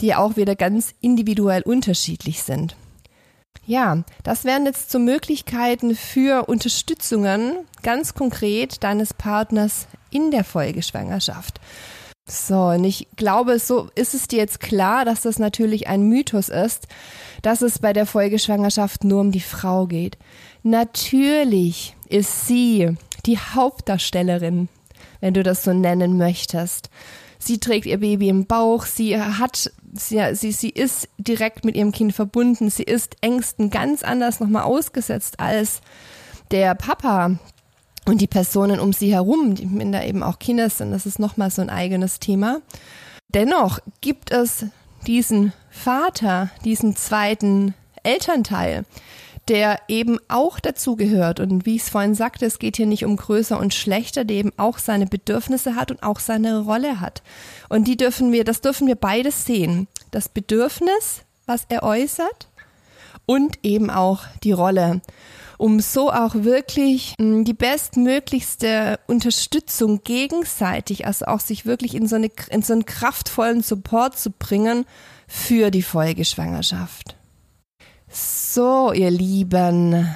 die 0.00 0.14
auch 0.14 0.36
wieder 0.36 0.56
ganz 0.56 0.94
individuell 1.00 1.62
unterschiedlich 1.62 2.42
sind. 2.42 2.76
Ja, 3.66 4.02
das 4.22 4.44
wären 4.44 4.64
jetzt 4.64 4.90
so 4.90 4.98
Möglichkeiten 4.98 5.94
für 5.94 6.48
Unterstützungen 6.48 7.58
ganz 7.82 8.14
konkret 8.14 8.82
deines 8.82 9.12
Partners 9.12 9.88
in 10.10 10.30
der 10.30 10.44
Folgeschwangerschaft. 10.44 11.60
So, 12.30 12.66
und 12.66 12.84
ich 12.84 13.08
glaube, 13.16 13.58
so 13.58 13.88
ist 13.94 14.12
es 14.12 14.28
dir 14.28 14.38
jetzt 14.38 14.60
klar, 14.60 15.06
dass 15.06 15.22
das 15.22 15.38
natürlich 15.38 15.88
ein 15.88 16.02
Mythos 16.02 16.50
ist, 16.50 16.86
dass 17.40 17.62
es 17.62 17.78
bei 17.78 17.94
der 17.94 18.04
Folgeschwangerschaft 18.04 19.02
nur 19.04 19.22
um 19.22 19.32
die 19.32 19.40
Frau 19.40 19.86
geht. 19.86 20.18
Natürlich 20.62 21.96
ist 22.08 22.46
sie 22.46 22.96
die 23.24 23.38
Hauptdarstellerin, 23.38 24.68
wenn 25.20 25.34
du 25.34 25.42
das 25.42 25.64
so 25.64 25.72
nennen 25.72 26.18
möchtest. 26.18 26.90
Sie 27.38 27.58
trägt 27.58 27.86
ihr 27.86 27.98
Baby 27.98 28.28
im 28.28 28.46
Bauch, 28.46 28.84
sie 28.84 29.18
hat, 29.18 29.72
sie, 29.94 30.34
sie, 30.34 30.52
sie 30.52 30.70
ist 30.70 31.08
direkt 31.16 31.64
mit 31.64 31.76
ihrem 31.76 31.92
Kind 31.92 32.12
verbunden, 32.12 32.68
sie 32.68 32.82
ist 32.82 33.16
Ängsten 33.22 33.70
ganz 33.70 34.02
anders 34.02 34.40
nochmal 34.40 34.64
ausgesetzt 34.64 35.40
als 35.40 35.80
der 36.50 36.74
Papa 36.74 37.38
und 38.08 38.20
die 38.20 38.26
Personen 38.26 38.80
um 38.80 38.92
sie 38.92 39.12
herum, 39.12 39.54
die 39.54 39.90
da 39.92 40.02
eben 40.02 40.22
auch 40.22 40.38
Kinder 40.38 40.70
sind, 40.70 40.92
das 40.92 41.06
ist 41.06 41.18
nochmal 41.18 41.50
so 41.50 41.62
ein 41.62 41.70
eigenes 41.70 42.18
Thema. 42.18 42.60
Dennoch 43.28 43.80
gibt 44.00 44.30
es 44.30 44.66
diesen 45.06 45.52
Vater, 45.70 46.50
diesen 46.64 46.96
zweiten 46.96 47.74
Elternteil, 48.02 48.84
der 49.48 49.80
eben 49.88 50.18
auch 50.28 50.60
dazugehört. 50.60 51.40
Und 51.40 51.66
wie 51.66 51.76
ich 51.76 51.82
es 51.82 51.90
vorhin 51.90 52.14
sagte, 52.14 52.46
es 52.46 52.58
geht 52.58 52.76
hier 52.76 52.86
nicht 52.86 53.04
um 53.04 53.16
größer 53.16 53.58
und 53.58 53.74
schlechter, 53.74 54.24
der 54.24 54.36
eben 54.36 54.52
auch 54.56 54.78
seine 54.78 55.06
Bedürfnisse 55.06 55.74
hat 55.74 55.90
und 55.90 56.02
auch 56.02 56.20
seine 56.20 56.60
Rolle 56.60 57.00
hat. 57.00 57.22
Und 57.68 57.86
die 57.86 57.96
dürfen 57.96 58.32
wir, 58.32 58.44
das 58.44 58.60
dürfen 58.60 58.86
wir 58.86 58.96
beides 58.96 59.44
sehen. 59.44 59.88
Das 60.10 60.28
Bedürfnis, 60.28 61.22
was 61.46 61.64
er 61.68 61.82
äußert 61.82 62.48
und 63.26 63.58
eben 63.62 63.90
auch 63.90 64.24
die 64.42 64.52
Rolle 64.52 65.00
um 65.58 65.80
so 65.80 66.10
auch 66.10 66.34
wirklich 66.34 67.14
hm, 67.18 67.44
die 67.44 67.52
bestmöglichste 67.52 68.98
Unterstützung 69.06 70.02
gegenseitig, 70.04 71.06
also 71.06 71.26
auch 71.26 71.40
sich 71.40 71.66
wirklich 71.66 71.94
in 71.94 72.06
so, 72.06 72.16
eine, 72.16 72.30
in 72.48 72.62
so 72.62 72.72
einen 72.72 72.86
kraftvollen 72.86 73.62
Support 73.62 74.18
zu 74.18 74.30
bringen 74.30 74.86
für 75.26 75.70
die 75.70 75.82
Folgeschwangerschaft. 75.82 77.16
So, 78.10 78.92
ihr 78.92 79.10
Lieben, 79.10 80.08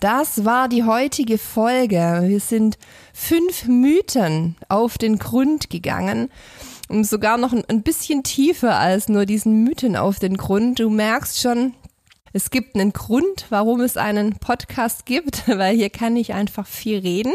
das 0.00 0.44
war 0.44 0.68
die 0.68 0.82
heutige 0.82 1.38
Folge. 1.38 2.22
Wir 2.24 2.40
sind 2.40 2.76
fünf 3.12 3.66
Mythen 3.66 4.56
auf 4.68 4.98
den 4.98 5.18
Grund 5.18 5.70
gegangen. 5.70 6.30
Und 6.88 7.04
sogar 7.04 7.36
noch 7.36 7.52
ein 7.52 7.82
bisschen 7.82 8.22
tiefer 8.22 8.78
als 8.78 9.08
nur 9.08 9.26
diesen 9.26 9.64
Mythen 9.64 9.96
auf 9.96 10.18
den 10.18 10.36
Grund. 10.36 10.78
Du 10.78 10.88
merkst 10.88 11.40
schon, 11.40 11.74
es 12.36 12.50
gibt 12.50 12.74
einen 12.74 12.92
Grund, 12.92 13.46
warum 13.48 13.80
es 13.80 13.96
einen 13.96 14.34
Podcast 14.34 15.06
gibt, 15.06 15.44
weil 15.48 15.74
hier 15.74 15.88
kann 15.88 16.16
ich 16.16 16.34
einfach 16.34 16.66
viel 16.66 16.98
reden. 16.98 17.32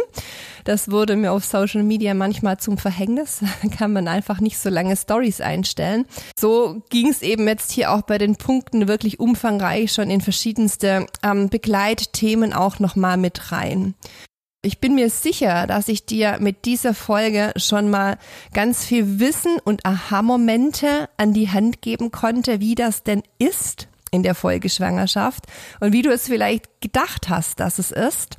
Das 0.63 0.91
wurde 0.91 1.15
mir 1.15 1.31
auf 1.31 1.43
Social 1.43 1.81
Media 1.81 2.13
manchmal 2.13 2.59
zum 2.59 2.77
Verhängnis. 2.77 3.41
Da 3.63 3.69
kann 3.69 3.93
man 3.93 4.07
einfach 4.07 4.39
nicht 4.39 4.59
so 4.59 4.69
lange 4.69 4.95
Stories 4.95 5.41
einstellen. 5.41 6.05
So 6.37 6.83
ging 6.89 7.09
es 7.09 7.21
eben 7.21 7.47
jetzt 7.47 7.71
hier 7.71 7.91
auch 7.91 8.03
bei 8.03 8.17
den 8.17 8.35
Punkten 8.35 8.87
wirklich 8.87 9.19
umfangreich 9.19 9.91
schon 9.91 10.09
in 10.09 10.21
verschiedenste 10.21 11.07
ähm, 11.23 11.49
Begleitthemen 11.49 12.53
auch 12.53 12.79
nochmal 12.79 13.17
mit 13.17 13.51
rein. 13.51 13.95
Ich 14.63 14.79
bin 14.79 14.93
mir 14.93 15.09
sicher, 15.09 15.65
dass 15.65 15.87
ich 15.87 16.05
dir 16.05 16.37
mit 16.39 16.65
dieser 16.65 16.93
Folge 16.93 17.51
schon 17.55 17.89
mal 17.89 18.19
ganz 18.53 18.85
viel 18.85 19.19
Wissen 19.19 19.57
und 19.63 19.85
Aha-Momente 19.85 21.09
an 21.17 21.33
die 21.33 21.49
Hand 21.49 21.81
geben 21.81 22.11
konnte, 22.11 22.59
wie 22.59 22.75
das 22.75 23.01
denn 23.01 23.23
ist, 23.39 23.87
in 24.11 24.23
der 24.23 24.35
Folgeschwangerschaft 24.35 25.45
und 25.79 25.93
wie 25.93 26.01
du 26.01 26.11
es 26.11 26.27
vielleicht 26.27 26.81
gedacht 26.81 27.29
hast, 27.29 27.59
dass 27.59 27.79
es 27.79 27.91
ist. 27.91 28.37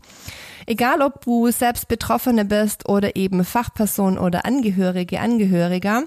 Egal, 0.67 1.03
ob 1.03 1.25
du 1.25 1.51
selbst 1.51 1.89
Betroffene 1.89 2.45
bist 2.45 2.89
oder 2.89 3.17
eben 3.17 3.45
Fachperson 3.45 4.17
oder 4.19 4.47
Angehörige, 4.47 5.19
Angehöriger. 5.19 6.05